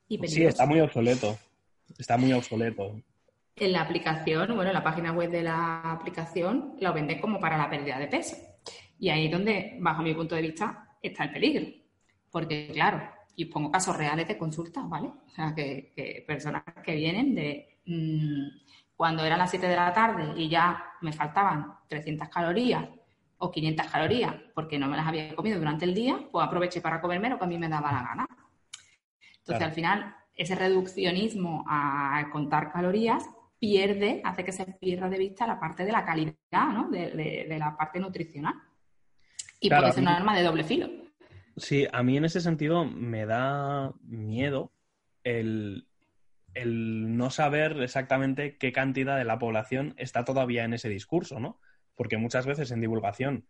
y 0.09 0.17
Sí, 0.29 0.45
está 0.45 0.65
muy 0.65 0.81
obsoleto. 0.81 1.37
Está 1.99 2.17
muy 2.17 2.33
obsoleto. 2.33 3.03
En 3.57 3.73
la 3.73 3.83
aplicación, 3.83 4.55
bueno, 4.55 4.71
en 4.71 4.75
la 4.75 4.85
página 4.85 5.13
web 5.13 5.31
de 5.31 5.43
la 5.43 5.93
aplicación 5.93 6.77
lo 6.81 6.93
venden 6.93 7.21
como 7.21 7.41
para 7.41 7.59
la 7.59 7.69
pérdida 7.69 7.99
de 7.99 8.07
peso. 8.07 8.37
Y 9.01 9.09
ahí 9.09 9.27
es 9.27 9.33
donde, 9.33 9.77
bajo 9.81 10.03
mi 10.03 10.15
punto 10.15 10.37
de 10.37 10.43
vista, 10.43 10.97
está 11.03 11.25
el 11.25 11.33
peligro. 11.33 11.67
Porque, 12.31 12.71
claro, 12.73 13.03
y 13.35 13.47
pongo 13.47 13.73
casos 13.73 13.97
reales 13.97 14.29
de 14.29 14.39
consultas, 14.39 14.89
¿vale? 14.89 15.09
O 15.09 15.31
sea, 15.31 15.53
que, 15.53 15.93
que 15.97 16.25
personas 16.25 16.63
que 16.85 16.95
vienen 16.95 17.35
de 17.35 17.79
mm, 17.87 18.47
cuando 18.95 19.25
eran 19.25 19.41
las 19.41 19.51
7 19.51 19.67
de 19.67 19.77
la 19.77 19.93
tarde 19.93 20.33
y 20.41 20.49
ya 20.49 20.93
me 21.01 21.13
faltaban 21.13 21.75
300 21.89 22.29
calorías 22.29 22.89
o 23.45 23.51
500 23.51 23.87
calorías 23.87 24.35
porque 24.55 24.79
no 24.79 24.89
me 24.89 24.97
las 24.97 25.07
había 25.07 25.35
comido 25.37 25.59
durante 25.59 25.85
el 25.85 25.95
día, 25.95 26.19
pues 26.33 26.47
aproveché 26.47 26.81
para 26.81 27.01
comerme 27.01 27.29
lo 27.29 27.39
que 27.39 27.45
a 27.45 27.49
mí 27.49 27.59
me 27.59 27.69
daba 27.69 27.93
la 27.93 28.03
gana. 28.03 28.27
Entonces, 28.31 29.45
Claro. 29.59 29.65
al 29.67 29.73
final, 29.73 30.17
ese 30.35 30.55
reduccionismo 30.55 31.65
a 31.69 32.29
contar 32.33 32.73
calorías 32.73 33.25
pierde, 33.59 34.21
hace 34.25 34.45
que 34.45 34.53
se 34.53 34.65
pierda 34.67 35.09
de 35.09 35.19
vista 35.19 35.47
la 35.47 35.59
parte 35.61 35.85
de 35.85 35.93
la 35.93 36.05
calidad, 36.05 36.69
¿no? 36.73 36.89
De, 36.91 37.11
de- 37.11 37.47
de 37.49 37.59
la 37.59 37.77
parte 37.77 37.99
nutricional. 38.01 38.55
Y 39.61 39.69
Claro, 39.69 39.83
puede 39.85 39.93
ser 39.95 40.03
mí- 40.03 40.09
un 40.09 40.15
arma 40.15 40.37
de 40.37 40.43
doble 40.43 40.65
filo. 40.65 40.89
Sí, 41.57 41.87
a 41.93 42.03
mí 42.03 42.17
en 42.17 42.25
ese 42.25 42.41
sentido 42.41 42.85
me 42.85 43.27
da 43.27 43.93
miedo 44.03 44.73
el, 45.23 45.87
el 46.55 47.17
no 47.17 47.31
saber 47.31 47.81
exactamente 47.81 48.57
qué 48.59 48.73
cantidad 48.73 49.17
de 49.17 49.25
la 49.25 49.39
población 49.39 49.95
está 49.97 50.25
todavía 50.25 50.65
en 50.65 50.75
ese 50.75 50.89
discurso, 50.89 51.39
¿no? 51.39 51.59
Porque 51.95 52.17
muchas 52.17 52.47
veces 52.47 52.71
en 52.71 52.81
divulgación 52.81 53.47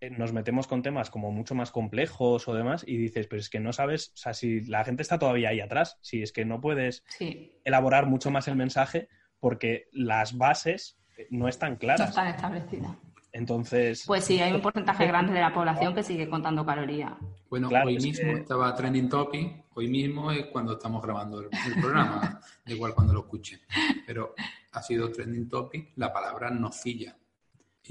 eh, 0.00 0.10
nos 0.10 0.32
metemos 0.32 0.66
con 0.66 0.82
temas 0.82 1.10
como 1.10 1.30
mucho 1.30 1.54
más 1.54 1.70
complejos 1.70 2.48
o 2.48 2.54
demás 2.54 2.84
y 2.86 2.96
dices, 2.96 3.26
pero 3.28 3.40
es 3.40 3.48
que 3.50 3.60
no 3.60 3.72
sabes, 3.72 4.08
o 4.14 4.16
sea, 4.16 4.34
si 4.34 4.62
la 4.62 4.84
gente 4.84 5.02
está 5.02 5.18
todavía 5.18 5.50
ahí 5.50 5.60
atrás, 5.60 5.98
si 6.00 6.22
es 6.22 6.32
que 6.32 6.44
no 6.44 6.60
puedes 6.60 7.04
Sí, 7.08 7.52
elaborar 7.64 8.06
mucho 8.06 8.30
más 8.30 8.48
el 8.48 8.56
mensaje 8.56 9.08
porque 9.38 9.88
las 9.92 10.36
bases 10.38 10.98
eh, 11.18 11.26
no 11.30 11.48
están 11.48 11.72
no 11.74 11.78
claras. 11.78 12.08
están 12.10 12.28
establecidas. 12.28 12.96
Entonces, 13.34 14.04
Pues 14.06 14.24
sí, 14.24 14.40
hay 14.40 14.52
un 14.52 14.60
porcentaje 14.60 15.06
grande 15.08 15.32
de 15.32 15.40
la 15.40 15.52
población 15.54 15.94
que 15.94 16.02
sigue 16.02 16.28
contando 16.28 16.66
calorías. 16.66 17.12
Bueno, 17.48 17.68
Claro, 17.68 17.88
hoy 17.88 17.96
es 17.96 18.02
mismo 18.04 18.34
que- 18.34 18.40
estaba 18.40 18.74
trending 18.74 19.08
topic, 19.08 19.64
hoy 19.74 19.88
mismo 19.88 20.30
es 20.32 20.46
cuando 20.46 20.72
estamos 20.74 21.02
grabando 21.02 21.40
el, 21.40 21.46
el 21.66 21.74
programa, 21.80 22.40
da 22.66 22.72
igual 22.72 22.94
cuando 22.94 23.12
lo 23.14 23.20
escuchen, 23.20 23.60
pero 24.06 24.34
ha 24.72 24.82
sido 24.82 25.10
trending 25.12 25.48
topic 25.48 25.92
la 25.96 26.12
palabra 26.12 26.50
nocilla. 26.50 27.16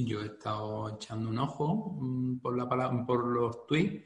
Yo 0.05 0.21
he 0.21 0.25
estado 0.25 0.95
echando 0.95 1.29
un 1.29 1.39
ojo 1.39 1.97
mm, 1.99 2.39
por, 2.39 2.57
la 2.57 2.67
palabra, 2.67 3.05
por 3.05 3.25
los 3.25 3.65
tweets 3.67 4.05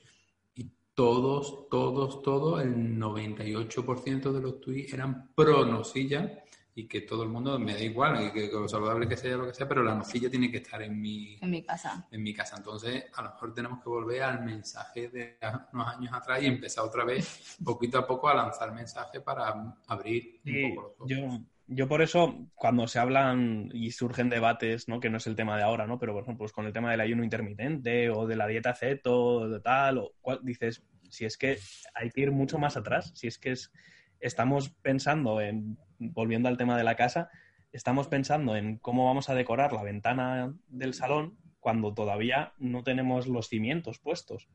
y 0.55 0.71
todos, 0.93 1.67
todos, 1.69 2.21
todos, 2.21 2.61
el 2.61 2.97
98% 2.97 4.31
de 4.31 4.41
los 4.41 4.61
tweets 4.61 4.93
eran 4.93 5.33
pro 5.35 5.65
nocilla 5.65 6.43
y 6.77 6.87
que 6.89 7.01
todo 7.01 7.23
el 7.23 7.29
mundo 7.29 7.57
me 7.57 7.73
da 7.73 7.81
igual, 7.81 8.25
y 8.25 8.31
que, 8.33 8.49
que 8.49 8.55
lo 8.55 8.67
saludable 8.67 9.07
que 9.07 9.15
sea 9.15 9.37
lo 9.37 9.47
que 9.47 9.53
sea, 9.53 9.67
pero 9.67 9.81
la 9.81 9.95
nocilla 9.95 10.29
tiene 10.29 10.51
que 10.51 10.57
estar 10.57 10.81
en 10.81 10.99
mi, 10.99 11.37
En 11.41 11.49
mi 11.49 11.63
casa. 11.63 12.05
en 12.11 12.21
mi 12.21 12.33
casa. 12.33 12.57
Entonces, 12.57 13.05
a 13.13 13.21
lo 13.21 13.29
mejor 13.29 13.53
tenemos 13.53 13.81
que 13.81 13.89
volver 13.89 14.21
al 14.23 14.43
mensaje 14.43 15.07
de 15.07 15.37
unos 15.71 15.87
años 15.87 16.13
atrás 16.13 16.43
y 16.43 16.47
empezar 16.47 16.83
otra 16.83 17.05
vez, 17.05 17.57
poquito 17.63 17.97
a 17.97 18.05
poco, 18.05 18.27
a 18.27 18.35
lanzar 18.35 18.73
mensajes 18.73 19.21
para 19.21 19.77
abrir 19.87 20.41
un 20.45 20.75
poco 20.75 20.81
los 20.81 20.91
ojos. 20.99 21.09
yo, 21.09 21.39
yo 21.67 21.87
por 21.87 22.01
eso, 22.01 22.47
cuando 22.53 22.87
se 22.87 22.99
hablan 22.99 23.69
y 23.73 23.91
surgen 23.91 24.29
debates, 24.29 24.87
¿no? 24.87 24.99
que 24.99 25.09
no 25.09 25.17
es 25.17 25.27
el 25.27 25.35
tema 25.35 25.57
de 25.57 25.63
ahora, 25.63 25.87
¿no? 25.87 25.97
pero 25.97 26.13
por 26.13 26.23
ejemplo, 26.23 26.39
pues 26.39 26.51
con 26.51 26.65
el 26.65 26.73
tema 26.73 26.91
del 26.91 27.01
ayuno 27.01 27.23
intermitente 27.23 28.09
o 28.09 28.27
de 28.27 28.35
la 28.35 28.47
dieta 28.47 28.73
ceto 28.75 29.49
de 29.49 29.59
tal, 29.59 29.97
o 29.97 30.13
cual, 30.21 30.39
dices, 30.43 30.83
si 31.09 31.25
es 31.25 31.37
que 31.37 31.57
hay 31.93 32.11
que 32.11 32.21
ir 32.21 32.31
mucho 32.31 32.59
más 32.59 32.77
atrás, 32.77 33.11
si 33.15 33.27
es 33.27 33.39
que 33.39 33.51
es, 33.51 33.71
estamos 34.19 34.69
pensando 34.69 35.41
en, 35.41 35.77
volviendo 35.97 36.49
al 36.49 36.57
tema 36.57 36.77
de 36.77 36.83
la 36.83 36.95
casa, 36.95 37.29
estamos 37.71 38.07
pensando 38.07 38.55
en 38.55 38.77
cómo 38.77 39.05
vamos 39.05 39.29
a 39.29 39.35
decorar 39.35 39.73
la 39.73 39.83
ventana 39.83 40.53
del 40.67 40.93
salón 40.93 41.37
cuando 41.59 41.93
todavía 41.93 42.53
no 42.57 42.83
tenemos 42.83 43.27
los 43.27 43.49
cimientos 43.49 43.99
puestos. 43.99 44.49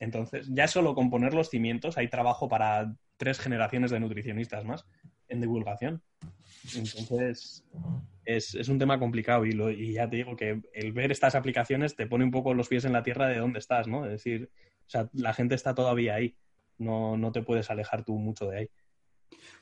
Entonces, 0.00 0.48
ya 0.50 0.68
solo 0.68 0.94
con 0.94 1.10
poner 1.10 1.34
los 1.34 1.50
cimientos 1.50 1.98
hay 1.98 2.08
trabajo 2.08 2.48
para 2.48 2.94
tres 3.16 3.38
generaciones 3.38 3.90
de 3.90 4.00
nutricionistas 4.00 4.64
más 4.64 4.86
en 5.28 5.40
divulgación. 5.40 6.02
Entonces, 6.76 7.64
es, 8.24 8.54
es 8.54 8.68
un 8.68 8.78
tema 8.78 8.98
complicado 8.98 9.44
y, 9.46 9.52
lo- 9.52 9.70
y 9.70 9.92
ya 9.94 10.08
te 10.08 10.16
digo 10.16 10.36
que 10.36 10.60
el 10.72 10.92
ver 10.92 11.10
estas 11.12 11.34
aplicaciones 11.34 11.96
te 11.96 12.06
pone 12.06 12.24
un 12.24 12.30
poco 12.30 12.54
los 12.54 12.68
pies 12.68 12.84
en 12.84 12.92
la 12.92 13.02
tierra 13.02 13.26
de 13.28 13.38
dónde 13.38 13.58
estás, 13.58 13.86
¿no? 13.88 14.04
Es 14.04 14.10
decir, 14.12 14.50
o 14.86 14.90
sea, 14.90 15.08
la 15.14 15.32
gente 15.34 15.54
está 15.54 15.74
todavía 15.74 16.14
ahí, 16.16 16.36
no, 16.78 17.16
no 17.16 17.32
te 17.32 17.42
puedes 17.42 17.70
alejar 17.70 18.04
tú 18.04 18.18
mucho 18.18 18.46
de 18.48 18.58
ahí. 18.58 18.70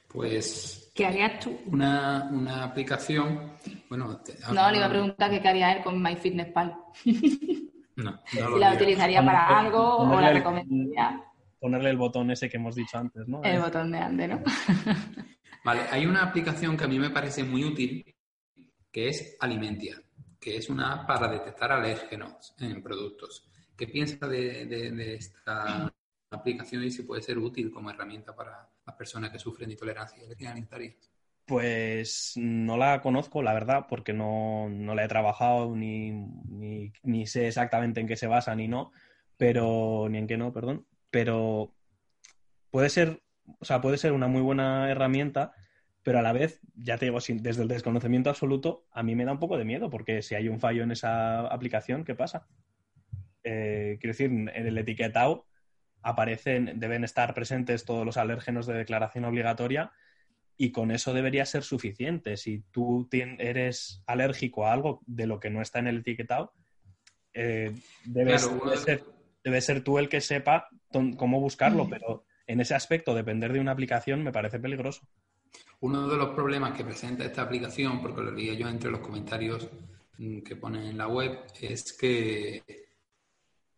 Pues 0.09 0.91
¿Qué 0.95 1.05
harías 1.07 1.41
tú? 1.41 1.59
una, 1.67 2.29
una 2.33 2.65
aplicación, 2.65 3.53
bueno, 3.89 4.19
te- 4.19 4.35
No, 4.53 4.71
le 4.71 4.77
iba 4.79 4.87
a 4.87 4.91
preguntar 4.91 5.31
que 5.31 5.41
qué 5.43 5.49
haría 5.49 5.73
él 5.73 5.83
con 5.83 6.03
MyFitnessPal. 6.03 6.77
No, 7.99 8.11
no 8.11 8.19
Si 8.31 8.37
lo 8.37 8.59
la 8.59 8.75
utilizaría 8.75 9.25
para 9.25 9.49
Ponerle- 9.49 9.67
algo 9.69 9.97
o 10.01 10.21
la 10.21 10.31
recomendaría 10.35 11.25
Ponerle 11.59 11.89
el 11.89 11.97
botón 11.97 12.31
ese 12.31 12.51
que 12.51 12.59
hemos 12.59 12.75
dicho 12.75 12.99
antes, 12.99 13.27
¿no? 13.27 13.43
el 13.43 13.59
botón 13.59 13.91
de 13.91 13.97
ande, 13.99 14.29
¿no? 14.29 14.43
Vale, 15.67 15.81
hay 15.91 16.07
una 16.07 16.23
aplicación 16.23 16.77
que 16.77 16.85
a 16.85 16.87
mí 16.87 16.97
me 16.97 17.11
parece 17.11 17.43
muy 17.43 17.65
útil, 17.65 18.15
que 18.89 19.09
es 19.09 19.37
Alimentia, 19.41 20.01
que 20.39 20.59
es 20.59 20.71
una 20.71 20.93
app 20.93 21.09
para 21.09 21.27
detectar 21.27 21.73
alérgenos 21.73 22.55
en 22.61 22.81
productos. 22.81 23.51
¿Qué 23.77 23.89
piensa 23.89 24.29
de, 24.29 25.17
esta 25.17 25.93
aplicación 26.31 26.85
y 26.85 26.93
si 26.93 27.03
puede 27.03 27.21
ser 27.21 27.39
útil 27.39 27.73
como 27.73 27.91
herramienta 27.91 28.33
para 28.33 28.71
las 28.87 28.95
personas 28.95 29.33
que 29.33 29.41
sufren 29.41 29.69
de 29.69 29.73
intolerancia 29.73 30.23
alimentaria? 30.23 30.95
Pues 31.45 32.35
no 32.37 32.77
la 32.77 33.03
conozco, 33.03 33.43
la 33.43 33.53
verdad, 33.53 33.87
porque 33.89 34.13
no, 34.13 34.69
no 34.69 34.95
la 34.95 35.05
he 35.05 35.09
trabajado 35.09 35.75
ni, 35.75 36.13
ni, 36.13 36.93
ni 37.03 37.27
sé 37.27 37.49
exactamente 37.49 38.01
en 38.01 38.07
qué 38.07 38.15
se 38.15 38.29
basa 38.29 38.55
ni 38.55 38.69
no, 38.69 38.93
pero 39.37 40.07
ni 40.09 40.19
en 40.19 40.29
qué 40.29 40.37
no, 40.37 40.53
perdón. 40.53 40.87
Pero 41.11 41.75
puede 42.71 42.89
ser, 42.89 43.21
o 43.59 43.65
sea, 43.65 43.81
puede 43.81 43.99
ser 43.99 44.13
una 44.13 44.27
muy 44.29 44.43
buena 44.43 44.91
herramienta, 44.91 45.53
pero 46.03 46.19
a 46.19 46.23
la 46.23 46.33
vez, 46.33 46.61
ya 46.75 46.99
te 46.99 47.07
digo, 47.07 47.21
sin- 47.21 47.43
desde 47.43 47.63
el 47.63 47.69
desconocimiento 47.69 48.31
absoluto, 48.31 48.87
a 48.93 49.03
mí 49.03 49.15
me 49.15 49.25
da 49.25 49.33
un 49.33 49.39
poco 49.41 49.59
de 49.59 49.65
miedo, 49.65 49.91
porque 49.91 50.23
si 50.23 50.35
hay 50.35 50.49
un 50.49 50.61
fallo 50.61 50.83
en 50.83 50.93
esa 50.93 51.41
aplicación, 51.47 52.05
¿qué 52.05 52.15
pasa? 52.15 52.47
Eh, 53.45 53.97
quiero 54.01 54.13
decir, 54.13 54.31
en 54.31 54.49
el 54.49 54.79
etiquetado 54.79 55.47
aparecen, 56.03 56.79
deben 56.79 57.05
estar 57.05 57.35
presentes 57.35 57.85
todos 57.85 58.05
los 58.05 58.17
alérgenos 58.17 58.67
de 58.67 58.75
declaración 58.75 59.25
obligatoria 59.25 59.93
y 60.57 60.71
con 60.73 60.91
eso 60.91 61.13
debería 61.13 61.45
ser 61.47 61.63
suficiente. 61.63 62.37
Si 62.37 62.63
tú 62.71 63.09
eres 63.13 64.03
alérgico 64.07 64.67
a 64.67 64.73
algo 64.73 65.03
de 65.07 65.27
lo 65.27 65.41
que 65.41 65.51
no 65.51 65.61
está 65.63 65.81
en 65.81 65.89
el 65.89 65.99
etiquetado, 65.99 66.53
eh, 67.35 67.73
debes, 68.05 68.47
Claro, 68.47 68.61
debe 68.65 68.71
de- 68.71 68.77
ser, 68.83 69.05
debe 69.45 69.61
ser 69.61 69.85
tú 69.85 69.99
el 69.99 70.09
que 70.09 70.21
sepa 70.21 70.69
cómo 70.91 71.41
buscarlo, 71.41 71.85
Mm. 71.85 71.91
pero 71.91 72.26
en 72.47 72.61
ese 72.61 72.75
aspecto, 72.75 73.15
depender 73.15 73.53
de 73.53 73.61
una 73.61 73.73
aplicación 73.73 74.23
me 74.23 74.33
parece 74.33 74.59
peligroso. 74.59 75.07
Uno 75.81 76.09
de 76.09 76.17
los 76.17 76.31
problemas 76.31 76.77
que 76.77 76.85
presenta 76.85 77.25
esta 77.25 77.43
aplicación, 77.43 78.01
porque 78.01 78.23
lo 78.23 78.31
leía 78.31 78.55
yo 78.55 78.69
entre 78.69 78.91
los 78.91 79.01
comentarios 79.01 79.69
mm, 80.19 80.41
que 80.41 80.57
ponen 80.57 80.85
en 80.85 80.99
la 80.99 81.09
web, 81.09 81.45
es 81.61 81.93
que, 81.93 82.63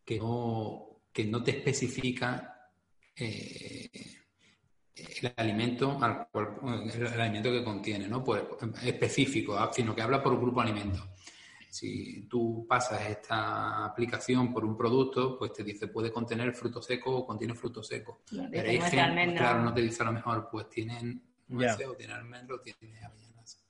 que, 0.04 0.18
no, 0.18 1.02
que 1.12 1.24
no 1.24 1.42
te 1.42 1.52
especifica 1.52 2.70
eh, 3.16 3.90
el 4.94 5.32
alimento 5.36 5.98
al 6.02 6.28
cual- 6.28 6.58
el, 6.92 7.20
alimento 7.20 7.50
que 7.50 7.64
contiene, 7.64 8.08
¿no? 8.08 8.22
Pues 8.22 8.42
específico, 8.82 9.56
ah, 9.58 9.70
sino 9.72 9.94
que 9.94 10.02
habla 10.02 10.22
por 10.22 10.38
grupo 10.38 10.62
de 10.62 10.70
alimentos. 10.70 11.04
Si 11.70 12.22
tú 12.28 12.66
pasas 12.68 13.08
esta 13.08 13.84
aplicación 13.84 14.52
por 14.52 14.64
un 14.64 14.76
producto, 14.76 15.38
pues 15.38 15.52
te 15.52 15.62
dice 15.62 15.88
puede 15.88 16.10
contener 16.10 16.54
fruto 16.54 16.80
seco 16.80 17.14
o 17.18 17.26
contiene 17.26 17.54
fruto 17.54 17.82
seco. 17.82 18.22
No 18.32 18.48
Pero 18.50 18.68
hay 18.70 18.80
gente- 18.80 19.00
almendra. 19.00 19.38
claro, 19.38 19.62
no 19.64 19.74
te 19.74 19.82
dice 19.82 20.02
a 20.02 20.06
lo 20.06 20.12
mejor, 20.12 20.48
pues 20.50 20.68
tienen 20.70 21.22
nueces 21.48 21.86
o 21.86 21.94
tiene 21.94 22.14
almendro 22.14 22.56
o 22.56 22.60
tiene 22.60 22.98
avellanas. 23.04 23.62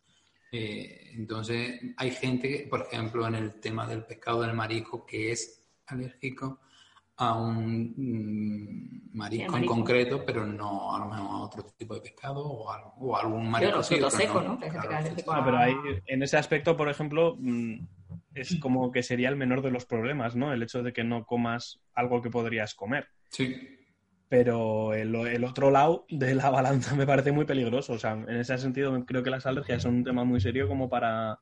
Eh, 0.53 1.11
entonces, 1.15 1.81
hay 1.97 2.11
gente, 2.13 2.49
que, 2.49 2.67
por 2.69 2.83
ejemplo, 2.83 3.27
en 3.27 3.35
el 3.35 3.61
tema 3.61 3.87
del 3.87 4.05
pescado 4.05 4.43
del 4.43 4.55
marisco, 4.55 5.05
que 5.05 5.33
es 5.33 5.61
alérgico 5.87 6.61
a 7.21 7.35
un 7.35 7.95
mm, 7.97 9.17
marisco 9.17 9.57
en 9.57 9.67
concreto, 9.67 10.25
pero 10.25 10.47
no 10.47 10.95
a 10.95 10.99
lo 11.01 11.07
mejor 11.07 11.27
a 11.31 11.37
otro 11.39 11.63
tipo 11.77 11.95
de 11.95 12.01
pescado 12.01 12.45
o, 12.47 12.71
a- 12.71 12.95
o 12.99 13.17
a 13.17 13.21
algún 13.21 13.51
marisco. 13.51 13.77
los 13.77 13.87
sí, 13.87 13.97
secos, 14.11 14.45
¿no? 14.45 14.59
Claro, 14.59 14.97
alérgico 14.97 15.33
Ah, 15.33 15.43
pero 15.45 15.59
ahí, 15.59 15.75
en 16.07 16.23
ese 16.23 16.37
aspecto, 16.37 16.77
por 16.77 16.89
ejemplo, 16.89 17.37
mm, 17.39 17.75
es 18.35 18.55
como 18.61 18.93
que 18.93 19.03
sería 19.03 19.29
el 19.29 19.37
menor 19.37 19.63
de 19.63 19.71
los 19.73 19.85
problemas, 19.85 20.37
¿no? 20.37 20.53
El 20.53 20.63
hecho 20.63 20.83
de 20.83 20.93
que 20.93 21.03
no 21.05 21.25
comas 21.27 21.81
algo 21.95 22.23
que 22.23 22.31
podrías 22.31 22.75
comer. 22.75 23.09
Sí, 23.31 23.57
Pero 24.29 24.93
el, 24.95 25.15
el 25.15 25.45
otro 25.45 25.71
lado 25.71 26.05
de 26.11 26.35
la 26.35 26.51
balanza 26.51 26.95
me 26.95 27.07
parece 27.07 27.33
muy 27.33 27.47
peligroso. 27.47 27.95
O 27.95 27.99
sea, 27.99 28.13
en 28.13 28.29
ese 28.37 28.59
sentido 28.59 29.05
creo 29.07 29.23
que 29.23 29.31
las 29.31 29.47
alergias 29.47 29.83
son 29.83 29.97
un 29.97 30.05
tema 30.05 30.25
muy 30.25 30.41
serio 30.41 30.69
como 30.69 30.89
para 30.89 31.39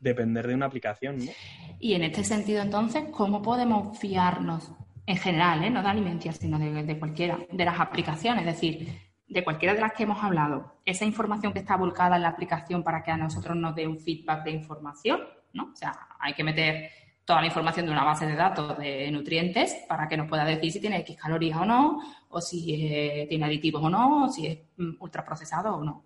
depender 0.00 0.46
de 0.46 0.54
una 0.54 0.66
aplicación, 0.66 1.24
¿no? 1.24 1.32
Y 1.78 1.94
en 1.94 2.02
este 2.04 2.24
sentido, 2.24 2.62
entonces, 2.62 3.04
¿cómo 3.12 3.42
podemos 3.42 3.98
fiarnos 3.98 4.72
en 5.06 5.16
general, 5.16 5.64
¿eh? 5.64 5.70
no 5.70 5.82
de 5.82 5.88
alimentos, 5.88 6.36
sino 6.36 6.58
de, 6.58 6.82
de 6.82 6.98
cualquiera, 6.98 7.38
de 7.50 7.64
las 7.64 7.78
aplicaciones? 7.78 8.46
Es 8.46 8.54
decir, 8.54 8.88
de 9.28 9.44
cualquiera 9.44 9.74
de 9.74 9.80
las 9.80 9.92
que 9.92 10.04
hemos 10.04 10.22
hablado, 10.22 10.80
esa 10.84 11.04
información 11.04 11.52
que 11.52 11.60
está 11.60 11.76
volcada 11.76 12.16
en 12.16 12.22
la 12.22 12.28
aplicación 12.28 12.82
para 12.82 13.02
que 13.02 13.10
a 13.10 13.16
nosotros 13.16 13.56
nos 13.56 13.74
dé 13.74 13.86
un 13.86 13.98
feedback 13.98 14.44
de 14.44 14.50
información, 14.52 15.20
¿no? 15.52 15.70
O 15.72 15.76
sea, 15.76 15.96
hay 16.20 16.34
que 16.34 16.44
meter 16.44 16.90
toda 17.24 17.40
la 17.40 17.48
información 17.48 17.86
de 17.86 17.92
una 17.92 18.04
base 18.04 18.24
de 18.24 18.36
datos 18.36 18.78
de 18.78 19.10
nutrientes 19.10 19.84
para 19.88 20.06
que 20.08 20.16
nos 20.16 20.28
pueda 20.28 20.44
decir 20.44 20.70
si 20.70 20.80
tiene 20.80 20.98
X 20.98 21.16
calorías 21.16 21.58
o 21.58 21.64
no, 21.64 22.00
o 22.28 22.40
si 22.40 22.72
eh, 22.74 23.26
tiene 23.28 23.46
aditivos 23.46 23.82
o 23.82 23.90
no, 23.90 24.24
o 24.24 24.28
si 24.28 24.46
es 24.46 24.58
mm, 24.76 24.94
ultraprocesado 25.00 25.76
o 25.76 25.84
no. 25.84 26.04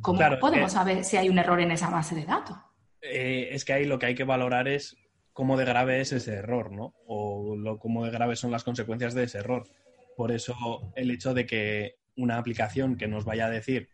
¿Cómo 0.00 0.18
Claro, 0.18 0.38
podemos 0.38 0.72
eh, 0.72 0.74
saber 0.74 1.04
si 1.04 1.16
hay 1.16 1.28
un 1.28 1.38
error 1.38 1.60
en 1.60 1.72
esa 1.72 1.90
base 1.90 2.14
de 2.14 2.24
datos? 2.24 2.56
Es 3.00 3.64
que 3.64 3.72
ahí 3.72 3.84
lo 3.84 3.98
que 3.98 4.06
hay 4.06 4.14
que 4.14 4.24
valorar 4.24 4.68
es 4.68 4.96
cómo 5.36 5.58
de 5.58 5.66
grave 5.66 6.00
es 6.00 6.12
ese 6.12 6.32
error, 6.36 6.72
¿no? 6.72 6.94
O 7.06 7.56
lo, 7.56 7.78
cómo 7.78 8.06
de 8.06 8.10
grave 8.10 8.36
son 8.36 8.50
las 8.50 8.64
consecuencias 8.64 9.12
de 9.12 9.24
ese 9.24 9.36
error. 9.36 9.64
Por 10.16 10.32
eso 10.32 10.90
el 10.96 11.10
hecho 11.10 11.34
de 11.34 11.44
que 11.44 11.96
una 12.16 12.38
aplicación 12.38 12.96
que 12.96 13.06
nos 13.06 13.26
vaya 13.26 13.44
a 13.44 13.50
decir 13.50 13.90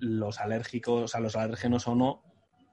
los 0.00 0.40
alérgicos, 0.40 1.14
a 1.14 1.20
los 1.20 1.36
alérgenos 1.36 1.86
o 1.86 1.94
no, 1.94 2.24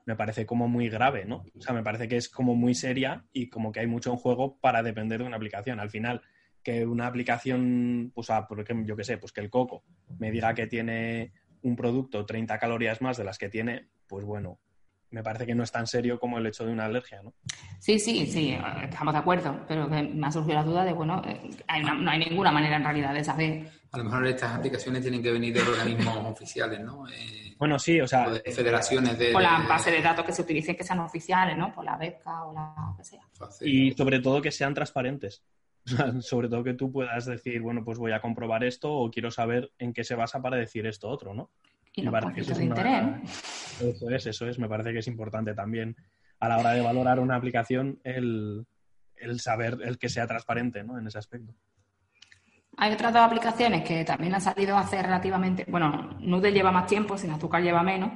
me 0.08 0.16
parece 0.16 0.48
como 0.48 0.68
muy 0.68 0.90
grave, 0.90 1.26
¿no? 1.26 1.44
O 1.56 1.62
sea, 1.62 1.76
me 1.76 1.84
parece 1.84 2.08
que 2.08 2.18
es 2.18 2.30
como 2.30 2.56
muy 2.56 2.74
seria 2.74 3.28
y 3.32 3.48
como 3.48 3.72
que 3.72 3.82
hay 3.82 3.88
mucho 3.88 4.10
en 4.10 4.18
juego 4.18 4.58
para 4.60 4.82
depender 4.82 5.22
de 5.22 5.28
una 5.28 5.38
aplicación. 5.38 5.80
Al 5.80 5.92
final, 5.92 6.24
que 6.64 6.88
una 6.88 7.06
aplicación, 7.06 8.12
pues, 8.16 8.32
ah, 8.32 8.48
por 8.48 8.60
ejemplo, 8.60 8.88
yo 8.88 8.96
qué 8.96 9.04
sé, 9.04 9.20
pues 9.20 9.32
que 9.32 9.42
el 9.42 9.52
coco 9.52 9.84
me 10.18 10.32
diga 10.32 10.56
que 10.56 10.66
tiene 10.66 11.32
un 11.62 11.76
producto 11.76 12.26
30 12.26 12.58
calorías 12.58 13.04
más 13.04 13.18
de 13.18 13.24
las 13.24 13.38
que 13.38 13.50
tiene, 13.50 13.90
pues 14.08 14.26
bueno, 14.26 14.60
me 15.12 15.24
parece 15.24 15.46
que 15.46 15.56
no 15.56 15.64
es 15.64 15.72
tan 15.72 15.88
serio 15.88 16.20
como 16.20 16.38
el 16.38 16.46
hecho 16.48 16.66
de 16.66 16.72
una 16.72 16.86
alergia, 16.86 17.22
¿no? 17.24 17.34
Sí, 17.80 17.98
sí, 18.00 18.26
sí, 18.28 18.58
estamos 18.84 19.14
de 19.14 19.20
acuerdo, 19.20 19.60
pero 19.68 19.88
me 19.88 20.28
ha 20.28 20.32
surgido 20.32 20.56
la 20.56 20.64
duda 20.64 20.86
de, 20.86 20.94
bueno, 20.94 21.22
eh, 21.26 21.50
hay 21.68 21.82
una- 21.84 21.94
no 21.96 22.12
hay 22.12 22.20
ninguna 22.20 22.52
manera 22.52 22.76
en 22.76 22.84
realidad 22.84 23.14
de 23.14 23.24
saber. 23.24 23.70
A 23.92 23.98
lo 23.98 24.04
mejor 24.04 24.28
estas 24.28 24.54
aplicaciones 24.56 25.02
tienen 25.02 25.24
que 25.24 25.32
venir 25.32 25.54
de 25.54 25.62
organismos 25.62 26.16
oficiales, 26.26 26.80
¿no? 26.82 27.08
Eh, 27.10 27.56
Bueno, 27.58 27.80
sí, 27.80 28.00
o 28.00 28.08
sea, 28.08 28.28
o 28.28 28.32
de 28.34 28.42
federaciones 28.52 29.18
de... 29.18 29.32
Por 29.32 29.42
la 29.42 29.60
de- 29.62 29.68
base 29.68 29.92
de 29.92 30.02
datos 30.02 30.24
que 30.26 30.32
se 30.32 30.42
utilicen 30.44 30.76
que 30.76 30.84
sean 30.84 31.00
oficiales, 31.00 31.58
¿no? 31.58 31.74
Por 31.74 31.84
la 31.86 31.98
BEPCA 31.98 32.46
o 32.46 32.54
la 32.54 32.94
que 32.98 33.04
sea. 33.04 33.22
y 33.62 33.92
sobre 33.94 34.20
todo 34.20 34.42
que 34.42 34.52
sean 34.52 34.74
transparentes. 34.74 35.44
O 35.86 35.96
sea, 35.96 36.22
sobre 36.22 36.50
todo 36.50 36.64
que 36.64 36.74
tú 36.76 36.92
puedas 36.92 37.26
decir, 37.26 37.62
bueno, 37.62 37.84
pues 37.84 37.98
voy 37.98 38.12
a 38.12 38.20
comprobar 38.22 38.64
esto 38.64 38.92
o 38.94 39.10
quiero 39.10 39.32
saber 39.32 39.72
en 39.80 39.92
qué 39.94 40.04
se 40.04 40.14
basa 40.14 40.40
para 40.42 40.58
decir 40.58 40.86
esto 40.86 41.08
otro, 41.10 41.34
¿no? 41.34 41.50
Y 41.94 42.04
Me 42.04 42.12
los 42.12 42.22
conflictos 42.22 42.58
de 42.58 42.64
es 42.64 42.70
interés, 42.70 43.04
¿no? 43.04 43.22
Eso 43.24 44.10
es, 44.10 44.26
eso 44.28 44.48
es. 44.48 44.60
Me 44.60 44.70
parece 44.70 44.94
que 44.94 45.00
es 45.00 45.08
importante 45.08 45.54
también 45.54 45.96
a 46.40 46.50
la 46.50 46.58
hora 46.58 46.72
de 46.72 46.82
valorar 46.82 47.20
una 47.20 47.36
aplicación 47.36 48.00
el, 48.04 48.66
el 49.16 49.40
saber, 49.40 49.78
el 49.84 49.98
que 49.98 50.10
sea 50.10 50.28
transparente, 50.28 50.84
¿no? 50.84 50.98
En 50.98 51.08
ese 51.08 51.18
aspecto. 51.18 51.54
Hay 52.78 52.94
otras 52.94 53.12
dos 53.12 53.24
aplicaciones 53.24 53.84
que 53.84 54.06
también 54.06 54.34
han 54.34 54.42
salido 54.42 54.78
hace 54.78 55.02
relativamente, 55.02 55.66
bueno, 55.68 56.18
Noodle 56.22 56.54
lleva 56.54 56.72
más 56.72 56.88
tiempo, 56.88 57.18
sin 57.18 57.32
azúcar 57.32 57.62
lleva 57.62 57.84
menos. 57.84 58.12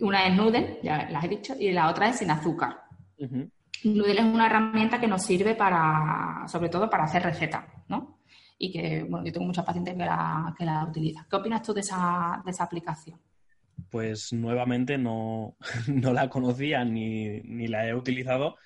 Una 0.00 0.26
es 0.26 0.36
Noodle, 0.36 0.80
ya 0.82 1.08
las 1.08 1.24
he 1.24 1.28
dicho, 1.28 1.54
y 1.58 1.72
la 1.72 1.88
otra 1.88 2.08
es 2.08 2.18
sin 2.18 2.30
azúcar. 2.30 2.76
Ujú. 3.18 3.50
Noodle 3.84 4.20
es 4.20 4.24
una 4.24 4.46
herramienta 4.46 5.00
que 5.00 5.06
nos 5.06 5.22
sirve 5.22 5.54
para, 5.54 6.46
sobre 6.46 6.68
todo 6.68 6.90
para 6.90 7.04
hacer 7.04 7.22
recetas, 7.22 7.64
¿no? 7.88 8.15
Y 8.58 8.72
que, 8.72 9.04
bueno, 9.04 9.26
yo 9.26 9.32
tengo 9.32 9.46
muchos 9.46 9.64
pacientes 9.64 9.94
que 9.94 10.04
la, 10.04 10.54
que 10.58 10.64
la 10.64 10.84
utilizan. 10.84 11.26
¿Qué 11.28 11.36
opinas 11.36 11.62
tú 11.62 11.74
de 11.74 11.80
esa, 11.80 12.42
de 12.44 12.50
esa 12.50 12.64
aplicación? 12.64 13.20
Pues 13.90 14.32
nuevamente 14.32 14.96
no, 14.98 15.56
no 15.88 16.12
la 16.12 16.28
conocía 16.28 16.84
ni, 16.84 17.40
ni 17.42 17.68
la 17.68 17.86
he 17.86 17.94
utilizado, 17.94 18.56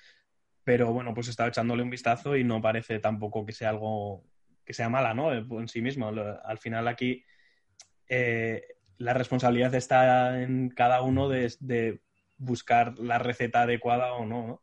pero 0.63 0.93
bueno, 0.93 1.13
pues 1.13 1.27
he 1.27 1.31
estado 1.31 1.49
echándole 1.49 1.83
un 1.83 1.89
vistazo 1.89 2.37
y 2.37 2.43
no 2.43 2.61
parece 2.61 2.99
tampoco 2.99 3.45
que 3.45 3.51
sea 3.51 3.69
algo 3.69 4.23
que 4.63 4.73
sea 4.73 4.89
mala, 4.89 5.13
¿no? 5.13 5.33
En 5.33 5.67
sí 5.67 5.81
mismo. 5.81 6.07
Al 6.07 6.57
final 6.57 6.87
aquí 6.87 7.25
eh, 8.07 8.63
la 8.97 9.13
responsabilidad 9.13 9.73
está 9.75 10.41
en 10.41 10.69
cada 10.69 11.01
uno 11.01 11.27
de, 11.27 11.53
de 11.59 12.01
buscar 12.37 12.97
la 12.99 13.17
receta 13.17 13.63
adecuada 13.63 14.13
o 14.13 14.25
no, 14.25 14.47
¿no? 14.47 14.61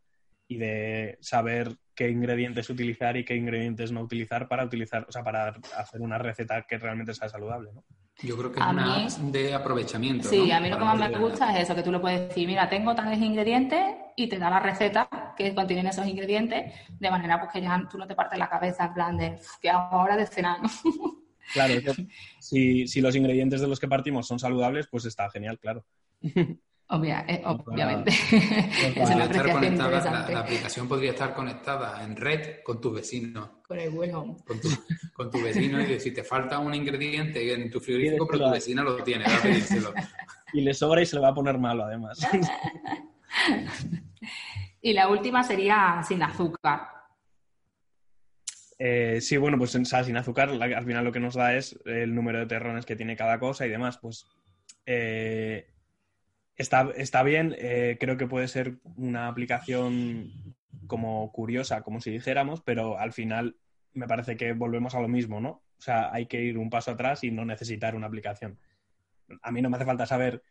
Y 0.51 0.57
de 0.57 1.18
saber 1.20 1.76
qué 1.94 2.09
ingredientes 2.09 2.70
utilizar 2.70 3.16
y 3.18 3.24
qué 3.24 3.36
ingredientes 3.36 3.92
no 3.92 4.01
utilizar 4.01 4.49
para 4.49 4.64
utilizar, 4.64 5.05
o 5.09 5.12
sea, 5.12 5.22
para 5.22 5.55
hacer 5.76 6.01
una 6.01 6.16
receta 6.16 6.62
que 6.66 6.78
realmente 6.78 7.12
sea 7.14 7.28
saludable, 7.28 7.70
¿no? 7.74 7.84
Yo 8.22 8.36
creo 8.36 8.51
que 8.51 8.59
es 8.59 8.66
A 8.66 8.70
una 8.70 8.96
mí- 8.96 9.05
app 9.05 9.12
de 9.32 9.55
aprovechamiento. 9.55 10.28
Sí, 10.28 10.49
¿no? 10.49 10.55
a 10.57 10.61
mí 10.61 10.70
lo 10.70 10.78
que 10.78 10.84
más 10.84 10.99
me 10.99 11.18
gusta 11.18 11.55
es 11.57 11.64
eso, 11.64 11.74
que 11.74 11.82
tú 11.82 11.92
le 11.92 11.99
puedes 12.01 12.28
decir, 12.28 12.49
mira, 12.49 12.68
tengo 12.68 12.94
tales 12.94 13.18
ingredientes 13.20 13.80
y 14.16 14.26
te 14.28 14.38
da 14.38 14.49
la 14.51 14.59
receta 14.59 15.09
que 15.36 15.55
contienen 15.55 15.86
esos 15.86 16.07
ingredientes, 16.07 16.72
de 16.99 17.11
manera 17.11 17.38
pues 17.38 17.53
que 17.53 17.61
ya 17.61 17.80
tú 17.90 17.99
no 17.99 18.07
te 18.07 18.14
partes 18.16 18.38
la 18.38 18.49
cabeza 18.49 18.86
en 18.86 18.94
plan 18.94 19.16
de, 19.18 19.34
"Uf, 19.34 19.59
¿qué 19.61 19.70
hago 19.70 19.96
ahora 20.01 20.16
de 20.16 20.26
cenar? 20.26 20.59
Claro, 21.53 21.74
si, 22.40 22.86
si 22.88 23.01
los 23.01 23.14
ingredientes 23.16 23.61
de 23.61 23.68
los 23.68 23.78
que 23.78 23.86
partimos 23.88 24.26
son 24.26 24.38
saludables, 24.38 24.88
pues 24.90 25.05
está 25.05 25.30
genial, 25.30 25.59
claro. 25.59 25.84
Obvia- 26.91 27.24
eh, 27.28 27.43
obviamente. 27.45 28.11
Podría 28.30 28.49
es 28.89 28.95
Podría 28.95 29.14
una 29.16 29.24
estar 29.24 29.51
apreciación 29.51 29.53
conectada, 29.53 29.91
la, 29.91 29.97
interesante. 29.99 30.32
la 30.32 30.41
aplicación 30.41 30.89
podría 30.89 31.11
estar 31.11 31.34
conectada 31.34 32.03
en 32.03 32.16
red 32.16 32.62
con 32.64 32.80
tu 32.80 32.91
vecino. 32.93 33.61
Con 33.68 33.78
el 33.78 33.91
bueno. 33.91 34.36
Con 34.47 34.59
tu, 34.61 34.68
con 35.12 35.30
tu 35.30 35.43
vecino 35.43 35.78
y 35.80 35.82
decir, 35.82 36.01
si 36.01 36.11
te 36.12 36.24
falta 36.24 36.59
un 36.59 36.74
ingrediente 36.74 37.53
en 37.53 37.70
tu 37.70 37.78
frigorífico, 37.80 38.26
pero 38.26 38.47
tu 38.47 38.51
vecina 38.53 38.82
lo 38.82 39.03
tiene, 39.03 39.24
va 39.24 39.36
a 39.36 39.43
pedírselo. 39.43 39.93
Y 40.55 40.62
le 40.62 40.72
sobra 40.72 41.03
y 41.03 41.05
se 41.07 41.16
le 41.16 41.20
va 41.20 41.28
a 41.28 41.34
poner 41.34 41.59
malo, 41.59 41.84
además. 41.84 42.26
Y 44.80 44.95
la 44.95 45.09
última 45.09 45.43
sería 45.43 46.01
sin 46.09 46.22
azúcar. 46.22 46.89
Eh, 48.78 49.18
sí, 49.20 49.36
bueno, 49.36 49.59
pues 49.59 49.74
o 49.74 49.84
sea, 49.84 50.05
sin 50.05 50.16
azúcar, 50.16 50.51
la- 50.53 50.78
al 50.78 50.84
final 50.86 51.05
lo 51.05 51.12
que 51.12 51.20
nos 51.20 51.34
da 51.34 51.55
es 51.55 51.78
el 51.84 52.14
número 52.14 52.39
de 52.39 52.47
terrones 52.47 52.86
que 52.86 52.97
tiene 52.97 53.14
cada 53.14 53.39
cosa 53.39 53.66
y 53.66 53.70
demás. 53.70 53.99
Pues 53.99 54.26
eh, 54.86 55.68
está, 56.59 56.91
está 56.97 57.23
bien, 57.23 57.55
eh, 57.59 57.97
creo 57.99 58.17
que 58.17 58.27
puede 58.27 58.49
ser 58.49 58.79
una 58.97 59.29
aplicación 59.29 60.31
como 60.87 61.31
curiosa, 61.33 61.83
como 61.83 62.01
si 62.01 62.11
dijéramos, 62.11 62.61
pero 62.63 62.99
al 62.99 63.13
final 63.13 63.57
me 63.95 64.07
parece 64.07 64.37
que 64.37 64.53
volvemos 64.53 64.95
a 64.95 65.01
lo 65.01 65.09
mismo, 65.09 65.41
¿no? 65.41 65.51
O 65.79 65.81
sea, 65.81 66.13
hay 66.13 66.27
que 66.27 66.43
ir 66.43 66.59
un 66.59 66.71
paso 66.71 66.91
atrás 66.91 67.25
y 67.25 67.31
no 67.31 67.45
necesitar 67.45 67.95
una 67.95 68.07
aplicación. 68.07 68.59
A 69.43 69.51
mí 69.51 69.63
no 69.63 69.71
me 69.71 69.77
hace 69.77 69.87
falta 69.87 70.07
saber 70.07 70.43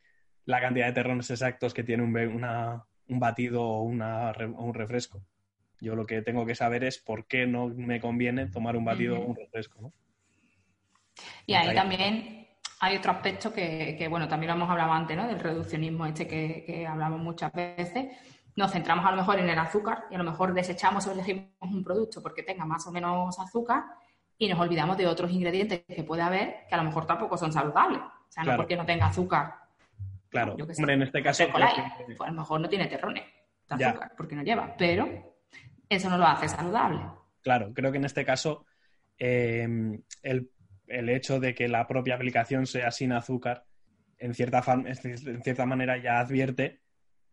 la 0.45 0.61
cantidad 0.61 0.87
de 0.87 0.93
terrones 0.93 1.29
exactos 1.29 1.73
que 1.73 1.83
tiene 1.83 2.03
un, 2.03 2.15
una- 2.15 2.85
un 3.09 3.19
batido 3.19 3.63
o, 3.63 3.83
una 3.83 4.31
o 4.31 4.63
un 4.63 4.73
refresco. 4.73 5.21
Yo 5.79 5.95
lo 5.95 6.05
que 6.05 6.21
tengo 6.21 6.45
que 6.45 6.55
saber 6.55 6.83
es 6.83 6.97
por 6.97 7.27
qué 7.27 7.45
no 7.47 7.67
me 7.67 7.99
conviene 7.99 8.47
tomar 8.47 8.75
un 8.77 8.85
batido 8.85 9.19
o 9.19 9.25
un 9.25 9.35
refresco, 9.35 9.81
¿no? 9.81 9.93
Y 11.45 11.53
Ahí. 11.53 11.75
también 11.75 12.46
hay 12.79 12.97
otro 12.97 13.11
aspecto 13.11 13.53
que, 13.53 13.95
que, 13.97 14.07
bueno, 14.07 14.27
también 14.27 14.49
lo 14.51 14.55
hemos 14.55 14.69
hablado 14.69 14.91
antes, 14.93 15.17
¿no? 15.17 15.27
Del 15.27 15.39
reduccionismo 15.39 16.05
este 16.05 16.27
que, 16.27 16.63
que 16.65 16.85
hablamos 16.85 17.19
muchas 17.19 17.51
veces. 17.53 18.15
Nos 18.55 18.71
centramos 18.71 19.05
a 19.05 19.11
lo 19.11 19.17
mejor 19.17 19.39
en 19.39 19.49
el 19.49 19.57
azúcar 19.57 20.05
y 20.11 20.15
a 20.15 20.17
lo 20.17 20.23
mejor 20.23 20.53
desechamos 20.53 21.05
o 21.07 21.11
elegimos 21.11 21.45
un 21.61 21.83
producto 21.83 22.21
porque 22.21 22.43
tenga 22.43 22.65
más 22.65 22.85
o 22.87 22.91
menos 22.91 23.39
azúcar 23.39 23.83
y 24.37 24.47
nos 24.47 24.59
olvidamos 24.59 24.97
de 24.97 25.07
otros 25.07 25.31
ingredientes 25.31 25.83
que 25.87 26.03
puede 26.03 26.21
haber 26.21 26.65
que 26.67 26.75
a 26.75 26.77
lo 26.77 26.83
mejor 26.83 27.05
tampoco 27.05 27.37
son 27.37 27.51
saludables. 27.51 27.99
O 27.99 28.31
sea, 28.31 28.43
no 28.43 28.55
porque 28.55 28.75
no 28.75 28.85
tenga 28.85 29.07
azúcar. 29.07 29.53
Claro, 30.29 30.57
Yo 30.57 30.65
sé, 30.65 30.73
hombre, 30.81 30.95
en 30.95 31.01
este 31.03 31.23
caso... 31.23 31.43
Creo 31.51 31.67
que- 31.67 32.03
pues 32.15 32.21
a 32.21 32.31
lo 32.31 32.41
mejor 32.41 32.59
no 32.61 32.69
tiene 32.69 32.87
terrones 32.87 33.23
de 33.69 33.77
Ya. 33.77 33.89
azúcar 33.89 34.11
porque 34.17 34.35
no 34.35 34.43
lleva, 34.43 34.75
pero 34.77 35.07
eso 35.89 36.09
no 36.09 36.17
lo 36.17 36.25
hace 36.25 36.47
saludable. 36.49 36.99
Claro, 37.41 37.71
creo 37.73 37.91
que 37.91 37.97
en 37.97 38.05
este 38.05 38.25
caso 38.25 38.65
eh, 39.17 39.67
el, 40.21 40.51
el 40.87 41.09
hecho 41.09 41.39
de 41.39 41.53
que 41.53 41.67
la 41.67 41.87
propia 41.87 42.15
aplicación 42.15 42.65
sea 42.65 42.91
sin 42.91 43.11
azúcar, 43.11 43.65
en 44.17 44.33
cierta, 44.33 44.63
en 44.67 45.43
cierta 45.43 45.65
manera 45.65 45.97
ya 46.01 46.19
advierte 46.19 46.81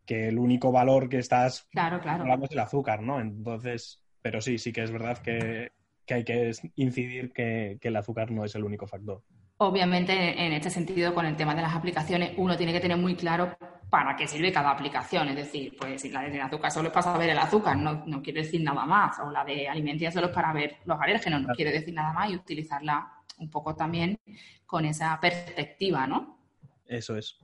que 0.05 0.27
el 0.27 0.37
único 0.37 0.71
valor 0.71 1.09
que 1.09 1.17
estás 1.17 1.67
Claro, 1.71 1.99
claro. 1.99 2.21
hablando 2.21 2.45
es 2.45 2.51
el 2.51 2.59
azúcar, 2.59 3.01
¿no? 3.01 3.19
Entonces, 3.19 4.03
pero 4.21 4.39
sí, 4.39 4.57
sí 4.57 4.71
que 4.71 4.83
es 4.83 4.91
verdad 4.91 5.17
que, 5.17 5.71
que 6.05 6.13
hay 6.13 6.23
que 6.23 6.51
incidir 6.75 7.33
que, 7.33 7.77
que 7.81 7.87
el 7.87 7.95
azúcar 7.95 8.29
no 8.31 8.45
es 8.45 8.53
el 8.55 8.63
único 8.63 8.85
factor. 8.85 9.23
Obviamente, 9.57 10.13
en 10.45 10.51
este 10.51 10.69
sentido, 10.69 11.13
con 11.13 11.25
el 11.25 11.37
tema 11.37 11.55
de 11.55 11.61
las 11.61 11.73
aplicaciones, 11.73 12.33
uno 12.37 12.57
tiene 12.57 12.73
que 12.73 12.81
tener 12.81 12.97
muy 12.97 13.15
claro 13.15 13.57
para 13.89 14.13
qué 14.15 14.27
sirve 14.27 14.51
cada 14.51 14.71
aplicación. 14.71 15.29
Es 15.29 15.35
decir, 15.37 15.73
pues 15.79 16.01
si 16.01 16.09
la 16.09 16.23
de 16.23 16.41
azúcar 16.41 16.69
solo 16.71 16.89
es 16.89 16.93
para 16.93 17.03
saber 17.03 17.29
el 17.29 17.37
azúcar, 17.37 17.77
no, 17.77 18.03
no 18.05 18.21
quiere 18.21 18.41
decir 18.41 18.61
nada 18.61 18.85
más. 18.85 19.17
O 19.19 19.31
la 19.31 19.45
de 19.45 19.69
alimentación 19.69 20.11
solo 20.11 20.27
es 20.27 20.33
para 20.33 20.51
ver 20.51 20.75
los 20.83 20.99
alérgenos, 20.99 21.41
no 21.41 21.53
quiere 21.55 21.71
decir 21.71 21.93
nada 21.93 22.11
más 22.11 22.29
y 22.29 22.35
utilizarla 22.35 23.09
un 23.37 23.49
poco 23.49 23.75
también 23.75 24.19
con 24.65 24.85
esa 24.85 25.19
perspectiva, 25.19 26.07
¿no? 26.07 26.39
Eso 26.85 27.17
es. 27.17 27.37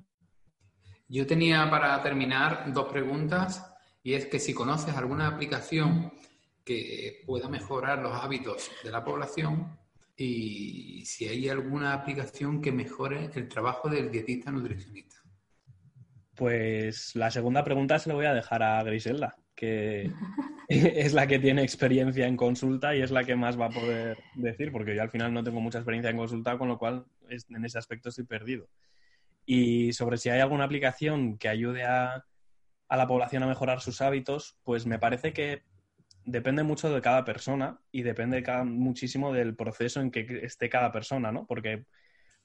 Yo 1.08 1.28
tenía 1.28 1.70
para 1.70 2.02
terminar 2.02 2.72
dos 2.74 2.88
preguntas 2.92 3.74
y 4.04 4.14
es 4.14 4.26
que 4.28 4.40
si 4.40 4.54
conoces 4.54 4.96
alguna 4.96 5.28
aplicación 5.28 6.14
que 6.64 7.24
pueda 7.26 7.50
mejorar 7.50 8.00
los 8.00 8.14
hábitos 8.14 8.72
de 8.84 8.92
la 8.92 9.04
población 9.04 9.78
y 10.16 11.04
si 11.06 11.28
hay 11.28 11.50
alguna 11.50 11.94
aplicación 11.94 12.62
que 12.62 12.72
mejore 12.72 13.30
el 13.34 13.48
trabajo 13.48 13.90
del 13.90 14.12
dietista 14.12 14.52
nutricionista. 14.52 15.18
Pues 16.36 17.16
la 17.16 17.32
segunda 17.32 17.64
pregunta 17.64 18.00
se 18.00 18.10
la 18.10 18.16
voy 18.16 18.26
a 18.26 18.34
dejar 18.34 18.64
a 18.64 18.84
Griselda, 18.84 19.36
que 19.62 20.12
es 20.68 21.14
la 21.14 21.28
que 21.28 21.38
tiene 21.38 21.62
experiencia 21.62 22.26
en 22.26 22.36
consulta 22.36 22.96
y 22.96 23.02
es 23.02 23.12
la 23.12 23.24
que 23.24 23.36
más 23.36 23.60
va 23.60 23.68
a 23.68 23.70
poder 23.70 24.18
decir, 24.34 24.72
porque 24.72 24.96
yo 24.96 25.04
al 25.04 25.12
final 25.12 25.32
no 25.32 25.44
tengo 25.44 25.62
mucha 25.62 25.78
experiencia 25.78 26.10
en 26.10 26.18
consulta, 26.18 26.58
con 26.58 26.68
lo 26.68 26.80
cual 26.80 27.06
en 27.30 27.66
ese 27.66 27.78
aspecto 27.78 28.10
estoy 28.10 28.26
perdido. 28.26 28.68
Y 29.46 29.94
sobre 29.94 30.18
si 30.18 30.30
hay 30.30 30.40
alguna 30.40 30.64
aplicación 30.64 31.38
que 31.38 31.48
ayude 31.48 31.84
a, 31.84 32.26
a 32.88 32.98
la 32.98 33.08
población 33.08 33.44
a 33.44 33.48
mejorar 33.48 33.82
sus 33.82 34.02
hábitos, 34.02 34.58
pues 34.64 34.88
me 34.88 34.98
parece 34.98 35.32
que 35.32 35.62
depende 36.26 36.64
mucho 36.64 36.92
de 36.92 37.02
cada 37.02 37.24
persona 37.24 37.80
y 37.92 38.02
depende 38.02 38.44
muchísimo 38.66 39.32
del 39.32 39.56
proceso 39.56 40.02
en 40.02 40.10
que 40.10 40.40
esté 40.44 40.70
cada 40.70 40.92
persona, 40.92 41.32
¿no? 41.32 41.46
Porque, 41.46 41.86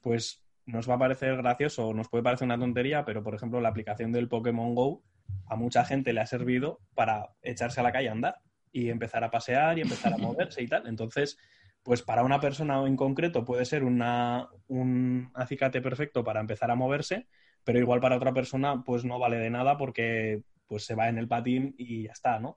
pues, 0.03 0.45
nos 0.67 0.87
va 0.89 0.95
a 0.97 0.99
parecer 0.99 1.37
gracioso 1.37 1.95
nos 1.95 2.11
puede 2.11 2.25
parecer 2.25 2.45
una 2.45 2.59
tontería, 2.59 3.07
pero, 3.07 3.23
por 3.23 3.35
ejemplo, 3.35 3.61
la 3.63 3.71
aplicación 3.71 4.13
del 4.13 4.29
Pokémon 4.29 4.75
Go 4.75 5.03
a 5.49 5.57
mucha 5.57 5.85
gente 5.85 6.13
le 6.13 6.21
ha 6.21 6.27
servido 6.27 6.81
para 6.95 7.31
echarse 7.43 7.81
a 7.81 7.83
la 7.83 7.93
calle 7.93 8.09
a 8.09 8.13
andar 8.13 8.41
y 8.73 8.91
empezar 8.91 9.25
a 9.25 9.31
pasear 9.31 9.79
y 9.79 9.83
empezar 9.83 10.13
a 10.13 10.17
moverse 10.19 10.63
y 10.63 10.69
tal. 10.69 10.87
Entonces, 10.87 11.39
pues 11.83 12.03
para 12.03 12.25
una 12.25 12.41
persona 12.41 12.85
en 12.87 12.97
concreto 12.97 13.45
puede 13.45 13.65
ser 13.65 13.85
una, 13.85 14.49
un 14.67 15.31
acicate 15.35 15.81
perfecto 15.81 16.25
para 16.25 16.41
empezar 16.41 16.71
a 16.71 16.75
moverse, 16.75 17.27
pero 17.65 17.79
igual 17.79 18.01
para 18.01 18.17
otra 18.17 18.33
persona 18.33 18.83
pues 18.85 19.05
no 19.05 19.19
vale 19.19 19.39
de 19.39 19.51
nada 19.51 19.77
porque 19.77 20.43
pues 20.67 20.85
se 20.85 20.95
va 20.95 21.09
en 21.09 21.19
el 21.19 21.29
patín 21.29 21.75
y 21.79 22.05
ya 22.05 22.13
está, 22.13 22.41
¿no? 22.41 22.57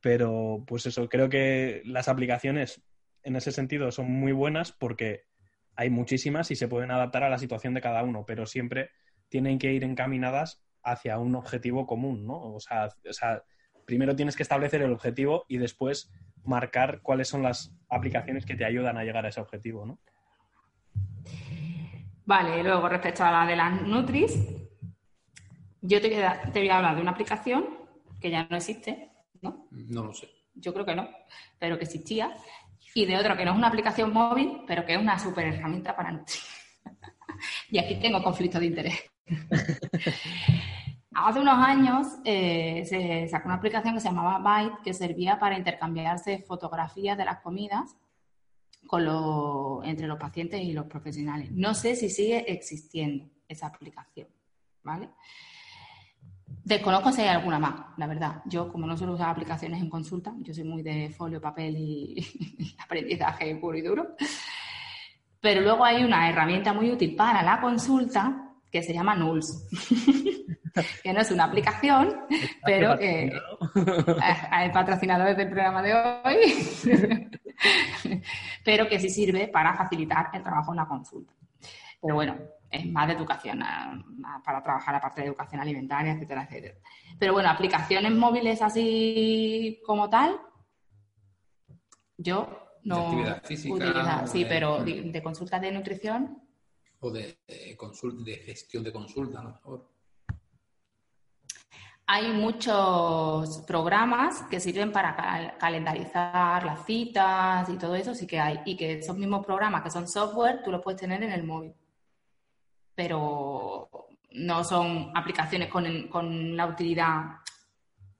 Pero 0.00 0.64
pues 0.66 0.86
eso, 0.86 1.08
creo 1.08 1.28
que 1.28 1.82
las 1.84 2.08
aplicaciones 2.08 2.82
en 3.22 3.36
ese 3.36 3.52
sentido 3.52 3.90
son 3.90 4.10
muy 4.10 4.32
buenas 4.32 4.72
porque 4.72 5.22
hay 5.74 5.90
muchísimas 5.90 6.50
y 6.50 6.56
se 6.56 6.68
pueden 6.68 6.90
adaptar 6.90 7.22
a 7.24 7.30
la 7.30 7.38
situación 7.38 7.72
de 7.74 7.80
cada 7.80 8.02
uno, 8.02 8.24
pero 8.26 8.46
siempre 8.46 8.90
tienen 9.28 9.58
que 9.58 9.72
ir 9.72 9.84
encaminadas 9.84 10.62
hacia 10.82 11.18
un 11.18 11.34
objetivo 11.34 11.86
común, 11.86 12.26
¿no? 12.26 12.54
O 12.54 12.60
sea, 12.60 12.88
o 13.08 13.12
sea, 13.12 13.42
primero 13.84 14.16
tienes 14.16 14.36
que 14.36 14.42
establecer 14.42 14.82
el 14.82 14.92
objetivo 14.92 15.44
y 15.48 15.58
después 15.58 16.10
marcar 16.44 17.00
cuáles 17.02 17.28
son 17.28 17.42
las 17.42 17.74
aplicaciones 17.88 18.44
que 18.44 18.54
te 18.54 18.64
ayudan 18.64 18.96
a 18.98 19.04
llegar 19.04 19.24
a 19.24 19.28
ese 19.28 19.40
objetivo, 19.40 19.86
¿no? 19.86 19.98
Vale, 22.24 22.62
luego 22.62 22.88
respecto 22.88 23.24
a 23.24 23.30
la 23.30 23.46
de 23.46 23.56
las 23.56 23.82
Nutris, 23.82 24.38
yo 25.80 26.00
te 26.00 26.08
voy, 26.08 26.22
a, 26.22 26.42
te 26.52 26.60
voy 26.60 26.68
a 26.68 26.76
hablar 26.76 26.96
de 26.96 27.02
una 27.02 27.10
aplicación 27.10 27.64
que 28.20 28.30
ya 28.30 28.46
no 28.48 28.56
existe, 28.56 29.10
¿no? 29.40 29.66
No 29.70 30.04
lo 30.04 30.14
sé. 30.14 30.28
Yo 30.54 30.72
creo 30.72 30.86
que 30.86 30.94
no, 30.94 31.08
pero 31.58 31.78
que 31.78 31.84
existía, 31.84 32.36
y 32.94 33.06
de 33.06 33.16
otra 33.16 33.36
que 33.36 33.44
no 33.44 33.52
es 33.52 33.56
una 33.56 33.68
aplicación 33.68 34.12
móvil, 34.12 34.62
pero 34.66 34.84
que 34.84 34.94
es 34.94 35.00
una 35.00 35.18
super 35.18 35.46
herramienta 35.46 35.96
para 35.96 36.12
Nutri. 36.12 36.38
y 37.70 37.78
aquí 37.78 37.96
tengo 37.96 38.22
conflicto 38.22 38.60
de 38.60 38.66
interés. 38.66 39.10
Hace 41.14 41.40
unos 41.40 41.58
años 41.58 42.06
eh, 42.24 42.84
se 42.86 43.28
sacó 43.28 43.48
una 43.48 43.56
aplicación 43.56 43.94
que 43.94 44.00
se 44.00 44.08
llamaba 44.08 44.38
Byte, 44.38 44.82
que 44.82 44.94
servía 44.94 45.38
para 45.38 45.58
intercambiarse 45.58 46.38
fotografías 46.46 47.18
de 47.18 47.24
las 47.24 47.40
comidas 47.40 47.96
con 48.86 49.02
entre 49.84 50.06
los 50.06 50.18
pacientes 50.18 50.60
y 50.60 50.72
los 50.72 50.86
profesionales. 50.86 51.50
No 51.52 51.74
sé 51.74 51.96
si 51.96 52.08
sigue 52.08 52.50
existiendo 52.52 53.26
esa 53.48 53.66
aplicación, 53.66 54.28
¿vale? 54.82 55.10
Desconozco 56.64 57.12
si 57.12 57.22
hay 57.22 57.28
alguna 57.28 57.58
más, 57.58 57.74
la 57.96 58.06
verdad. 58.06 58.42
Yo, 58.46 58.70
como 58.70 58.86
no 58.86 58.96
suelo 58.96 59.14
usar 59.14 59.30
aplicaciones 59.30 59.80
en 59.80 59.88
consulta, 59.88 60.34
yo 60.38 60.52
soy 60.52 60.64
muy 60.64 60.82
de 60.82 61.10
folio, 61.10 61.40
papel 61.40 61.76
y, 61.76 62.14
y 62.58 62.76
aprendizaje 62.82 63.56
puro 63.56 63.76
y 63.76 63.82
duro. 63.82 64.14
Pero 65.40 65.60
luego 65.60 65.84
hay 65.84 66.04
una 66.04 66.28
herramienta 66.28 66.72
muy 66.72 66.90
útil 66.90 67.16
para 67.16 67.42
la 67.42 67.60
consulta 67.60 68.51
que 68.72 68.82
se 68.82 68.94
llama 68.94 69.14
Nuls. 69.14 69.68
que 71.02 71.12
no 71.12 71.20
es 71.20 71.30
una 71.30 71.44
aplicación, 71.44 72.22
pero 72.64 72.98
que 72.98 73.26
es 73.26 74.70
patrocinado 74.72 75.24
desde 75.24 75.42
el 75.42 75.50
programa 75.50 75.82
de 75.82 75.94
hoy, 75.94 77.40
pero 78.64 78.88
que 78.88 78.98
sí 78.98 79.10
sirve 79.10 79.48
para 79.48 79.74
facilitar 79.74 80.30
el 80.32 80.42
trabajo 80.42 80.72
en 80.72 80.76
la 80.78 80.88
consulta. 80.88 81.34
Pero 82.00 82.14
bueno, 82.14 82.36
es 82.70 82.86
más 82.86 83.06
de 83.06 83.12
educación, 83.12 83.62
para 84.44 84.62
trabajar 84.62 84.94
aparte 84.94 85.20
de 85.20 85.28
educación 85.28 85.60
alimentaria, 85.60 86.12
etcétera, 86.14 86.44
etcétera. 86.44 86.74
Pero 87.18 87.34
bueno, 87.34 87.50
aplicaciones 87.50 88.10
móviles 88.12 88.62
así 88.62 89.80
como 89.86 90.08
tal, 90.08 90.40
yo 92.16 92.58
no 92.84 92.96
De 92.96 93.02
actividad 93.04 93.42
física 93.44 93.74
utiliza- 93.74 94.26
sí, 94.26 94.44
pero 94.48 94.82
de, 94.82 95.02
de 95.02 95.22
consultas 95.22 95.60
de 95.60 95.70
nutrición, 95.70 96.41
O 97.04 97.10
de, 97.10 97.38
eh, 97.48 97.76
consul- 97.76 98.22
de 98.24 98.36
gestión 98.36 98.84
de 98.84 98.92
consulta, 98.92 99.40
a 99.40 99.42
lo 99.44 99.50
mejor. 99.50 99.88
Hay 102.06 102.28
muchos 102.32 103.58
programas 103.66 104.42
que 104.50 104.60
sirven 104.60 104.92
para 104.92 105.16
cal- 105.16 105.56
calendarizar 105.58 106.64
las 106.64 106.84
citas 106.84 107.68
y 107.68 107.78
todo 107.78 107.94
eso, 107.96 108.14
sí 108.14 108.26
que 108.26 108.38
hay. 108.38 108.60
Y 108.66 108.76
que 108.76 108.98
esos 108.98 109.16
mismos 109.16 109.44
programas 109.44 109.82
que 109.82 109.90
son 109.90 110.06
software, 110.06 110.62
tú 110.62 110.70
los 110.70 110.82
puedes 110.82 111.00
tener 111.00 111.22
en 111.22 111.32
el 111.32 111.44
móvil. 111.44 111.74
Pero 112.94 113.88
no 114.32 114.62
son 114.64 115.10
aplicaciones 115.16 115.68
con, 115.70 116.08
con 116.08 116.56
la 116.56 116.66
utilidad 116.66 117.22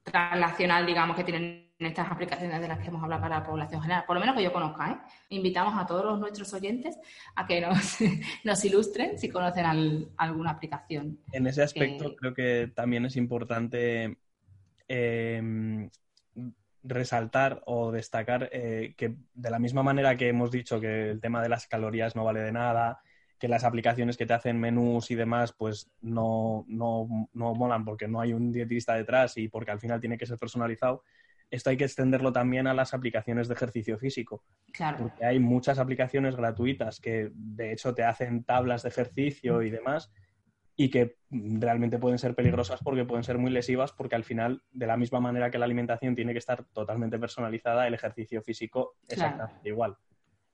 translacional, 0.02 0.86
digamos, 0.86 1.16
que 1.16 1.24
tienen 1.24 1.71
estas 1.86 2.10
aplicaciones 2.10 2.60
de 2.60 2.68
las 2.68 2.78
que 2.78 2.88
hemos 2.88 3.02
hablado 3.02 3.22
para 3.22 3.38
la 3.40 3.44
población 3.44 3.80
general. 3.82 4.04
Por 4.06 4.14
lo 4.16 4.20
menos 4.20 4.36
que 4.36 4.42
yo 4.42 4.52
conozca, 4.52 4.90
¿eh? 4.90 4.96
Invitamos 5.30 5.74
a 5.80 5.86
todos 5.86 6.04
los 6.04 6.18
nuestros 6.20 6.52
oyentes 6.54 6.98
a 7.36 7.46
que 7.46 7.60
nos, 7.60 7.98
nos 8.44 8.64
ilustren 8.64 9.18
si 9.18 9.28
conocen 9.28 9.66
al- 9.66 10.08
alguna 10.16 10.50
aplicación. 10.50 11.18
En 11.32 11.46
ese 11.46 11.62
aspecto 11.62 12.10
que- 12.10 12.16
creo 12.16 12.34
que 12.34 12.72
también 12.74 13.04
es 13.06 13.16
importante 13.16 14.18
eh, 14.88 15.88
resaltar 16.84 17.62
o 17.66 17.92
destacar 17.92 18.48
eh, 18.52 18.94
que 18.96 19.14
de 19.34 19.50
la 19.50 19.58
misma 19.58 19.82
manera 19.82 20.16
que 20.16 20.28
hemos 20.28 20.50
dicho 20.50 20.80
que 20.80 21.10
el 21.10 21.20
tema 21.20 21.40
de 21.42 21.48
las 21.48 21.66
calorías 21.68 22.16
no 22.16 22.24
vale 22.24 22.40
de 22.40 22.52
nada, 22.52 23.00
que 23.38 23.46
las 23.48 23.64
aplicaciones 23.64 24.16
que 24.16 24.26
te 24.26 24.34
hacen 24.34 24.58
menús 24.58 25.10
y 25.10 25.14
demás 25.14 25.52
pues 25.52 25.90
no, 26.00 26.64
no, 26.68 27.28
no 27.32 27.54
molan 27.54 27.84
porque 27.84 28.08
no 28.08 28.20
hay 28.20 28.32
un 28.32 28.50
dietista 28.52 28.94
detrás 28.94 29.36
y 29.36 29.48
porque 29.48 29.70
al 29.70 29.80
final 29.80 30.00
tiene 30.00 30.18
que 30.18 30.26
ser 30.26 30.38
personalizado, 30.38 31.04
esto 31.52 31.68
hay 31.68 31.76
que 31.76 31.84
extenderlo 31.84 32.32
también 32.32 32.66
a 32.66 32.72
las 32.72 32.94
aplicaciones 32.94 33.46
de 33.46 33.54
ejercicio 33.54 33.98
físico. 33.98 34.42
Claro. 34.72 34.96
Porque 34.98 35.24
hay 35.24 35.38
muchas 35.38 35.78
aplicaciones 35.78 36.34
gratuitas 36.34 36.98
que 36.98 37.30
de 37.34 37.72
hecho 37.72 37.94
te 37.94 38.04
hacen 38.04 38.42
tablas 38.42 38.82
de 38.82 38.88
ejercicio 38.88 39.60
y 39.60 39.68
demás 39.68 40.10
y 40.76 40.88
que 40.88 41.18
realmente 41.28 41.98
pueden 41.98 42.18
ser 42.18 42.34
peligrosas 42.34 42.80
porque 42.82 43.04
pueden 43.04 43.22
ser 43.22 43.36
muy 43.36 43.50
lesivas 43.50 43.92
porque 43.92 44.14
al 44.14 44.24
final, 44.24 44.62
de 44.72 44.86
la 44.86 44.96
misma 44.96 45.20
manera 45.20 45.50
que 45.50 45.58
la 45.58 45.66
alimentación 45.66 46.14
tiene 46.14 46.32
que 46.32 46.38
estar 46.38 46.64
totalmente 46.72 47.18
personalizada, 47.18 47.86
el 47.86 47.92
ejercicio 47.92 48.40
físico 48.40 48.94
Claro. 49.06 49.32
exactamente 49.34 49.68
igual. 49.68 49.98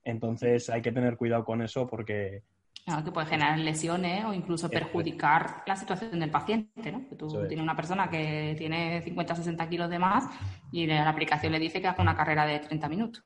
Entonces 0.03 0.69
hay 0.69 0.81
que 0.81 0.91
tener 0.91 1.15
cuidado 1.15 1.45
con 1.45 1.61
eso 1.61 1.87
porque 1.87 2.43
Claro, 2.85 3.03
que 3.03 3.11
puede 3.11 3.27
generar 3.27 3.59
lesiones 3.59 4.25
o 4.25 4.33
incluso 4.33 4.69
perjudicar 4.69 5.63
la 5.67 5.75
situación 5.75 6.19
del 6.19 6.31
paciente, 6.31 6.91
¿no? 6.91 7.07
Que 7.07 7.15
tú 7.15 7.27
tienes 7.47 7.61
una 7.63 7.75
persona 7.75 8.09
que 8.09 8.55
tiene 8.57 9.01
50 9.03 9.33
o 9.33 9.35
60 9.35 9.69
kilos 9.69 9.89
de 9.89 9.99
más 9.99 10.25
y 10.71 10.87
la 10.87 11.07
aplicación 11.07 11.51
le 11.51 11.59
dice 11.59 11.81
que 11.81 11.87
haga 11.87 12.01
una 12.01 12.15
carrera 12.15 12.45
de 12.45 12.59
30 12.59 12.89
minutos. 12.89 13.23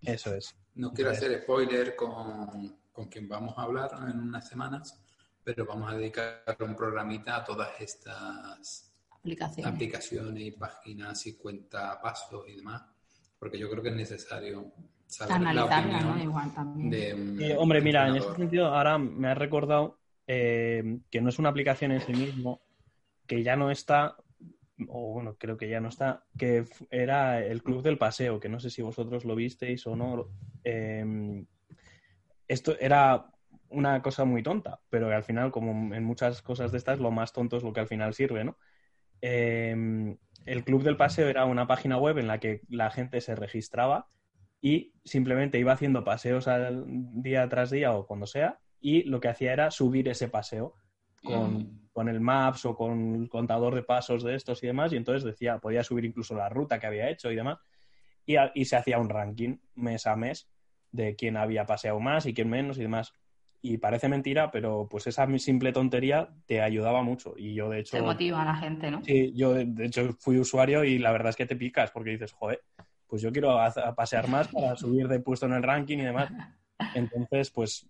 eso 0.00 0.34
es. 0.34 0.56
No 0.74 0.92
quiero 0.92 1.10
hacer 1.10 1.42
spoiler 1.42 1.94
con, 1.94 2.78
con 2.90 3.08
quien 3.08 3.28
vamos 3.28 3.58
a 3.58 3.62
hablar 3.62 3.90
en 4.08 4.18
unas 4.18 4.48
semanas, 4.48 4.98
pero 5.44 5.66
vamos 5.66 5.92
a 5.92 5.96
dedicar 5.96 6.44
un 6.60 6.74
programita 6.74 7.36
a 7.36 7.44
todas 7.44 7.68
estas 7.80 8.88
Aplicaciones. 9.10 9.72
aplicaciones 9.72 10.42
y 10.42 10.50
páginas 10.52 11.26
y 11.26 11.36
cuenta 11.36 12.00
pasos 12.00 12.44
y 12.48 12.56
demás, 12.56 12.82
porque 13.38 13.58
yo 13.58 13.70
creo 13.70 13.82
que 13.82 13.90
es 13.90 13.94
necesario 13.94 14.72
saber 15.12 15.34
Analizarla, 15.34 16.00
¿no? 16.00 16.22
Igual 16.22 16.52
también. 16.54 16.90
de 16.90 17.46
Y, 17.46 17.52
hombre, 17.52 17.80
mira, 17.80 18.02
en 18.08 18.16
ese 18.16 18.26
entrenador. 18.26 18.36
sentido, 18.36 18.66
ahora 18.68 18.98
me 18.98 19.28
has 19.28 19.38
recordado 19.38 19.98
eh, 20.26 20.98
que 21.10 21.20
no 21.20 21.28
es 21.28 21.38
una 21.38 21.50
aplicación 21.50 21.92
en 21.92 22.00
sí 22.00 22.12
mismo, 22.12 22.62
que 23.26 23.42
ya 23.42 23.56
no 23.56 23.70
está, 23.70 24.16
o 24.88 25.12
bueno, 25.12 25.36
creo 25.38 25.56
que 25.56 25.68
ya 25.68 25.80
no 25.80 25.88
está, 25.88 26.24
que 26.38 26.64
era 26.90 27.44
el 27.44 27.62
Club 27.62 27.82
del 27.82 27.98
Paseo, 27.98 28.40
que 28.40 28.48
no 28.48 28.60
sé 28.60 28.70
si 28.70 28.82
vosotros 28.82 29.24
lo 29.24 29.34
visteis 29.34 29.86
o 29.86 29.96
no. 29.96 30.30
Eh, 30.64 31.44
esto 32.48 32.76
era 32.78 33.26
una 33.68 34.02
cosa 34.02 34.24
muy 34.24 34.42
tonta, 34.42 34.80
pero 34.90 35.08
que 35.08 35.14
al 35.14 35.24
final, 35.24 35.50
como 35.50 35.94
en 35.94 36.04
muchas 36.04 36.42
cosas 36.42 36.72
de 36.72 36.78
estas, 36.78 36.98
lo 36.98 37.10
más 37.10 37.32
tonto 37.32 37.56
es 37.56 37.62
lo 37.62 37.72
que 37.72 37.80
al 37.80 37.88
final 37.88 38.14
sirve, 38.14 38.44
¿no? 38.44 38.58
Eh, 39.20 40.16
el 40.46 40.64
Club 40.64 40.82
del 40.82 40.96
Paseo 40.96 41.28
era 41.28 41.44
una 41.44 41.66
página 41.66 41.96
web 41.96 42.18
en 42.18 42.26
la 42.26 42.40
que 42.40 42.62
la 42.68 42.90
gente 42.90 43.20
se 43.20 43.34
registraba 43.34 44.08
y 44.62 44.94
simplemente 45.04 45.58
iba 45.58 45.72
haciendo 45.72 46.04
paseos 46.04 46.48
al 46.48 46.84
día 46.86 47.46
tras 47.48 47.70
día 47.70 47.92
o 47.92 48.06
cuando 48.06 48.26
sea 48.26 48.58
y 48.80 49.02
lo 49.02 49.20
que 49.20 49.28
hacía 49.28 49.52
era 49.52 49.70
subir 49.70 50.08
ese 50.08 50.28
paseo 50.28 50.74
con, 51.22 51.54
Mm. 51.58 51.88
con 51.92 52.08
el 52.08 52.20
Maps 52.20 52.64
o 52.64 52.74
con 52.74 53.14
el 53.16 53.28
contador 53.28 53.74
de 53.74 53.82
pasos 53.82 54.22
de 54.24 54.34
estos 54.36 54.62
y 54.62 54.68
demás 54.68 54.92
y 54.92 54.96
entonces 54.96 55.24
decía, 55.24 55.58
podía 55.58 55.82
subir 55.84 56.04
incluso 56.04 56.34
la 56.34 56.48
ruta 56.48 56.78
que 56.78 56.86
había 56.86 57.10
hecho 57.10 57.30
y 57.30 57.36
demás 57.36 57.58
y, 58.24 58.36
a- 58.36 58.52
y 58.54 58.64
se 58.64 58.76
hacía 58.76 58.98
un 58.98 59.08
ranking 59.08 59.56
mes 59.74 60.06
a 60.06 60.14
mes 60.16 60.48
de 60.92 61.16
quién 61.16 61.36
había 61.36 61.66
paseado 61.66 61.98
más 62.00 62.24
y 62.26 62.32
quién 62.34 62.48
menos 62.48 62.78
y 62.78 62.82
demás. 62.82 63.12
Y 63.62 63.78
parece 63.78 64.08
mentira, 64.08 64.50
pero 64.50 64.86
pues 64.90 65.06
esa 65.06 65.26
simple 65.38 65.72
tontería 65.72 66.28
te 66.46 66.60
ayudaba 66.60 67.02
mucho. 67.02 67.34
Y 67.36 67.54
yo, 67.54 67.68
de 67.70 67.78
hecho, 67.80 67.96
Se 67.96 68.02
motiva 68.02 68.42
a 68.42 68.44
la 68.44 68.56
gente, 68.56 68.90
¿no? 68.90 69.02
Sí, 69.04 69.32
yo 69.34 69.54
de 69.54 69.86
hecho 69.86 70.12
fui 70.18 70.38
usuario 70.38 70.82
y 70.84 70.98
la 70.98 71.12
verdad 71.12 71.30
es 71.30 71.36
que 71.36 71.46
te 71.46 71.56
picas 71.56 71.90
porque 71.92 72.10
dices, 72.10 72.32
joder, 72.32 72.60
pues 73.12 73.20
yo 73.20 73.30
quiero 73.30 73.60
a 73.60 73.70
pasear 73.94 74.26
más 74.26 74.48
para 74.48 74.74
subir 74.74 75.06
de 75.06 75.20
puesto 75.20 75.44
en 75.44 75.52
el 75.52 75.62
ranking 75.62 75.98
y 75.98 76.04
demás. 76.04 76.32
Entonces, 76.94 77.50
pues 77.50 77.86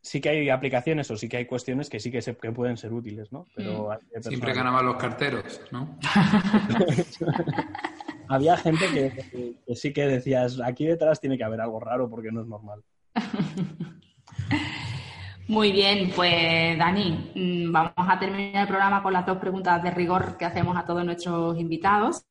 sí 0.00 0.20
que 0.20 0.28
hay 0.28 0.48
aplicaciones 0.48 1.10
o 1.10 1.16
sí 1.16 1.28
que 1.28 1.38
hay 1.38 1.46
cuestiones 1.46 1.90
que 1.90 1.98
sí 1.98 2.12
que, 2.12 2.22
se, 2.22 2.36
que 2.36 2.52
pueden 2.52 2.76
ser 2.76 2.92
útiles, 2.92 3.32
¿no? 3.32 3.48
Pero 3.56 3.90
hay 3.90 3.98
Siempre 4.22 4.54
ganaban 4.54 4.86
los 4.86 4.94
carteros, 4.94 5.60
¿no? 5.72 5.98
Había 8.28 8.56
gente 8.56 8.84
que, 8.94 9.10
que- 9.28 9.54
que 9.66 9.74
sí 9.74 9.92
que 9.92 10.06
decías, 10.06 10.60
aquí 10.64 10.86
detrás 10.86 11.20
tiene 11.20 11.36
que 11.36 11.42
haber 11.42 11.60
algo 11.60 11.80
raro 11.80 12.08
porque 12.08 12.30
no 12.30 12.42
es 12.42 12.46
normal. 12.46 12.80
Muy 15.48 15.72
bien, 15.72 16.12
pues 16.14 16.78
Dani, 16.78 17.32
mm, 17.34 17.72
vamos 17.72 17.92
a 17.96 18.20
terminar 18.20 18.62
el 18.62 18.68
programa 18.68 19.02
con 19.02 19.12
las 19.12 19.26
dos 19.26 19.38
preguntas 19.38 19.82
de 19.82 19.90
rigor 19.90 20.36
que 20.38 20.44
hacemos 20.44 20.76
a 20.76 20.86
todos 20.86 21.04
nuestros 21.04 21.58
invitados. 21.58 22.24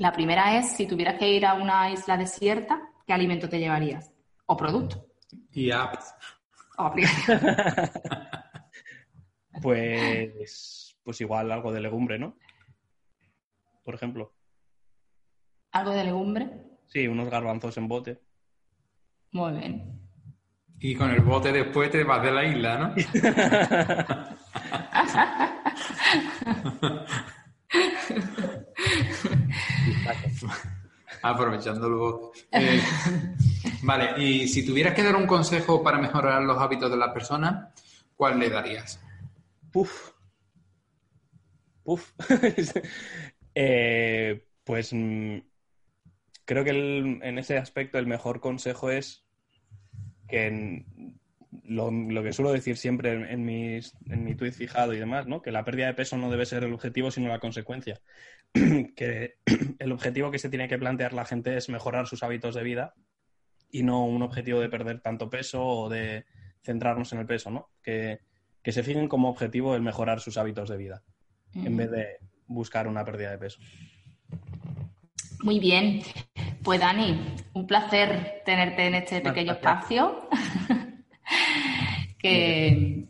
La 0.00 0.10
primera 0.12 0.56
es, 0.56 0.72
si 0.72 0.86
tuvieras 0.86 1.18
que 1.18 1.28
ir 1.28 1.44
a 1.44 1.52
una 1.52 1.90
isla 1.90 2.16
desierta, 2.16 2.80
¿qué 3.06 3.12
alimento 3.12 3.50
te 3.50 3.58
llevarías? 3.58 4.10
¿O 4.46 4.56
producto? 4.56 5.04
Y 5.52 5.70
apps. 5.70 6.14
¿O 6.78 6.84
aplicación? 6.84 7.38
Pues, 9.60 10.96
pues 11.02 11.20
igual 11.20 11.52
algo 11.52 11.70
de 11.70 11.82
legumbre, 11.82 12.18
¿no? 12.18 12.34
Por 13.84 13.94
ejemplo. 13.94 14.32
¿Algo 15.72 15.90
de 15.90 16.04
legumbre? 16.04 16.50
Sí, 16.86 17.06
unos 17.06 17.28
garbanzos 17.28 17.76
en 17.76 17.86
bote. 17.86 18.22
Muy 19.32 19.52
bien. 19.52 20.00
Y 20.78 20.94
con 20.94 21.10
el 21.10 21.20
bote 21.20 21.52
después 21.52 21.90
te 21.90 22.04
vas 22.04 22.22
de 22.22 22.32
la 22.32 22.46
isla, 22.46 22.78
¿no? 22.78 22.94
Aprovechando 31.22 31.86
el 31.86 31.94
bote. 31.94 32.38
Eh, 32.52 32.80
vale, 33.82 34.22
y 34.22 34.48
si 34.48 34.64
tuvieras 34.64 34.94
que 34.94 35.02
dar 35.02 35.16
un 35.16 35.26
consejo 35.26 35.82
para 35.82 35.98
mejorar 35.98 36.42
los 36.42 36.58
hábitos 36.58 36.90
de 36.90 36.96
las 36.96 37.12
personas, 37.12 37.68
¿cuál 38.16 38.38
le 38.38 38.48
darías? 38.48 39.00
Puf. 39.72 40.12
Puf. 41.82 42.12
Eh, 43.52 44.46
pues 44.62 44.92
mm, 44.92 45.38
creo 46.44 46.62
que 46.62 46.70
en 46.70 47.38
ese 47.38 47.58
aspecto 47.58 47.98
el 47.98 48.06
mejor 48.06 48.40
consejo 48.40 48.88
es 48.88 49.24
que 50.28 50.84
lo, 51.64 52.22
que 52.22 52.32
suelo 52.32 52.52
decir 52.52 52.76
siempre 52.76 53.12
en, 53.12 53.24
en 53.24 53.82
en 54.08 54.24
mi 54.24 54.34
tweet 54.34 54.52
fijado 54.52 54.94
y 54.94 54.98
demás, 54.98 55.26
¿no? 55.26 55.42
Que 55.42 55.50
la 55.50 55.64
pérdida 55.64 55.86
de 55.86 55.94
peso 55.94 56.16
no 56.16 56.30
debe 56.30 56.46
ser 56.46 56.64
el 56.64 56.72
objetivo, 56.72 57.10
sino 57.10 57.28
la 57.28 57.40
consecuencia. 57.40 58.00
que 58.96 59.34
el 59.78 59.92
objetivo 59.92 60.30
que 60.30 60.38
se 60.38 60.48
tiene 60.48 60.68
que 60.68 60.78
plantear 60.78 61.12
la 61.12 61.24
gente 61.24 61.56
es 61.56 61.68
mejorar 61.68 62.06
sus 62.06 62.22
hábitos 62.22 62.54
de 62.54 62.62
vida 62.62 62.94
y 63.70 63.82
no 63.82 64.04
un 64.04 64.22
objetivo 64.22 64.60
de 64.60 64.68
perder 64.68 65.00
tanto 65.00 65.30
peso 65.30 65.64
o 65.64 65.88
de 65.88 66.24
centrarnos 66.62 67.12
en 67.12 67.20
el 67.20 67.26
peso, 67.26 67.50
¿no? 67.50 67.70
Que, 67.82 68.20
que 68.62 68.72
se 68.72 68.82
fijen 68.82 69.08
como 69.08 69.28
objetivo 69.28 69.74
el 69.74 69.82
mejorar 69.82 70.20
sus 70.20 70.36
hábitos 70.36 70.68
de 70.68 70.76
vida 70.76 71.02
en 71.54 71.76
vez 71.76 71.90
de 71.90 72.18
buscar 72.46 72.86
una 72.86 73.04
pérdida 73.04 73.30
de 73.30 73.38
peso. 73.38 73.60
Muy 75.42 75.58
bien. 75.58 76.02
Pues 76.62 76.80
Dani, 76.80 77.18
un 77.54 77.66
placer 77.66 78.42
tenerte 78.44 78.86
en 78.86 78.94
este 78.94 79.20
pequeño 79.20 79.52
espacio. 79.52 80.28
que, 82.18 83.08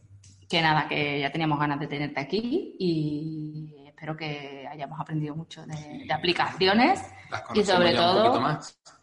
que 0.49 0.63
nada, 0.63 0.89
que 0.89 1.21
ya 1.21 1.33
teníamos 1.33 1.59
ganas 1.59 1.81
de 1.81 1.89
tenerte 1.89 2.21
aquí 2.21 2.77
y 2.79 3.75
espero 4.01 4.17
que 4.17 4.67
hayamos 4.67 4.99
aprendido 4.99 5.37
mucho 5.37 5.67
de, 5.67 6.05
de 6.07 6.13
aplicaciones 6.15 7.03
Las 7.31 7.43
y 7.53 7.63
sobre 7.63 7.93
todo 7.93 8.33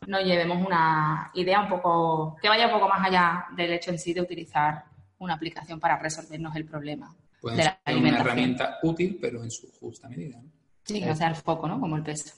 nos 0.08 0.24
llevemos 0.24 0.66
una 0.66 1.30
idea 1.36 1.62
un 1.62 1.70
poco, 1.70 2.36
que 2.42 2.50
vaya 2.50 2.66
un 2.66 2.72
poco 2.72 2.90
más 2.90 3.06
allá 3.06 3.46
del 3.56 3.74
hecho 3.74 3.92
en 3.92 4.00
sí 4.00 4.12
de 4.16 4.22
utilizar 4.22 4.86
una 5.20 5.36
aplicación 5.36 5.80
para 5.80 6.00
resolvernos 6.00 6.56
el 6.56 6.66
problema 6.66 7.16
Pueden 7.40 7.58
de 7.58 7.64
ser 7.64 7.74
la 7.74 7.80
una 7.86 7.94
alimentación. 7.94 8.28
herramienta 8.28 8.78
útil, 8.82 9.20
pero 9.22 9.44
en 9.44 9.52
su 9.52 9.72
justa 9.80 10.10
medida. 10.10 10.40
¿no? 10.42 10.50
Sí, 10.84 11.00
que 11.00 11.06
no 11.06 11.16
sea 11.16 11.28
el 11.28 11.36
foco, 11.36 11.68
¿no? 11.68 11.80
Como 11.80 11.96
el 11.96 12.02
peso. 12.02 12.34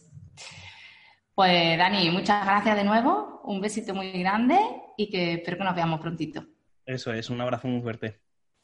Pues 1.33 1.77
Dani, 1.77 2.11
muchas 2.11 2.43
gracias 2.45 2.75
de 2.75 2.83
nuevo, 2.83 3.39
un 3.45 3.61
besito 3.61 3.95
muy 3.95 4.11
grande 4.11 4.59
y 4.97 5.09
que 5.09 5.35
espero 5.35 5.57
que 5.59 5.63
nos 5.63 5.75
veamos 5.75 6.01
prontito. 6.01 6.43
Eso 6.85 7.13
es, 7.13 7.29
un 7.29 7.39
abrazo 7.39 7.69
muy 7.69 7.81
fuerte. 7.81 8.19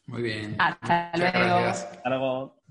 Muy 0.08 0.22
bien. 0.22 0.58
Hasta 0.60 1.12
Muchas 1.14 1.34
luego. 1.34 1.60
gracias. 1.62 1.92
Hasta 1.96 2.10
luego. 2.10 2.65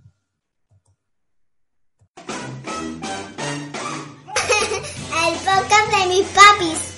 De 5.63 6.09
mis 6.09 6.27
papis. 6.27 6.95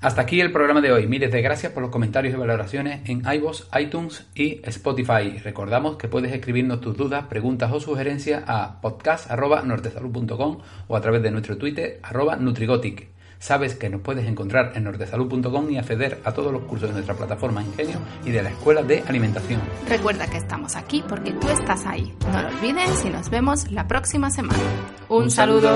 Hasta 0.00 0.22
aquí 0.22 0.40
el 0.40 0.52
programa 0.52 0.80
de 0.80 0.92
hoy. 0.92 1.06
Miles 1.06 1.32
de 1.32 1.42
gracias 1.42 1.72
por 1.72 1.82
los 1.82 1.90
comentarios 1.90 2.34
y 2.34 2.36
valoraciones 2.36 3.00
en 3.08 3.22
iVoox, 3.24 3.64
iTunes 3.80 4.26
y 4.34 4.60
Spotify. 4.64 5.38
Recordamos 5.42 5.96
que 5.96 6.06
puedes 6.08 6.32
escribirnos 6.32 6.80
tus 6.80 6.96
dudas, 6.96 7.26
preguntas 7.26 7.72
o 7.72 7.80
sugerencias 7.80 8.44
a 8.46 8.80
podcast.nortesalud.com 8.80 10.58
o 10.86 10.96
a 10.96 11.00
través 11.00 11.22
de 11.22 11.32
nuestro 11.32 11.58
Twitter 11.58 12.00
arroba 12.02 12.36
Nutrigotic. 12.36 13.17
Sabes 13.38 13.74
que 13.74 13.88
nos 13.88 14.00
puedes 14.00 14.26
encontrar 14.26 14.72
en 14.74 14.84
nortesalud.com 14.84 15.70
y 15.70 15.78
acceder 15.78 16.20
a 16.24 16.32
todos 16.32 16.52
los 16.52 16.62
cursos 16.62 16.88
de 16.88 16.94
nuestra 16.94 17.14
plataforma 17.14 17.62
Ingenio 17.62 17.98
y 18.24 18.30
de 18.30 18.42
la 18.42 18.50
Escuela 18.50 18.82
de 18.82 19.02
Alimentación. 19.06 19.60
Recuerda 19.88 20.28
que 20.28 20.38
estamos 20.38 20.76
aquí 20.76 21.04
porque 21.08 21.32
tú 21.32 21.48
estás 21.48 21.86
ahí. 21.86 22.14
No 22.32 22.42
lo 22.42 22.48
olvides 22.48 23.04
y 23.04 23.10
nos 23.10 23.30
vemos 23.30 23.70
la 23.70 23.86
próxima 23.86 24.30
semana. 24.30 24.58
Un, 25.08 25.30
saludo. 25.30 25.68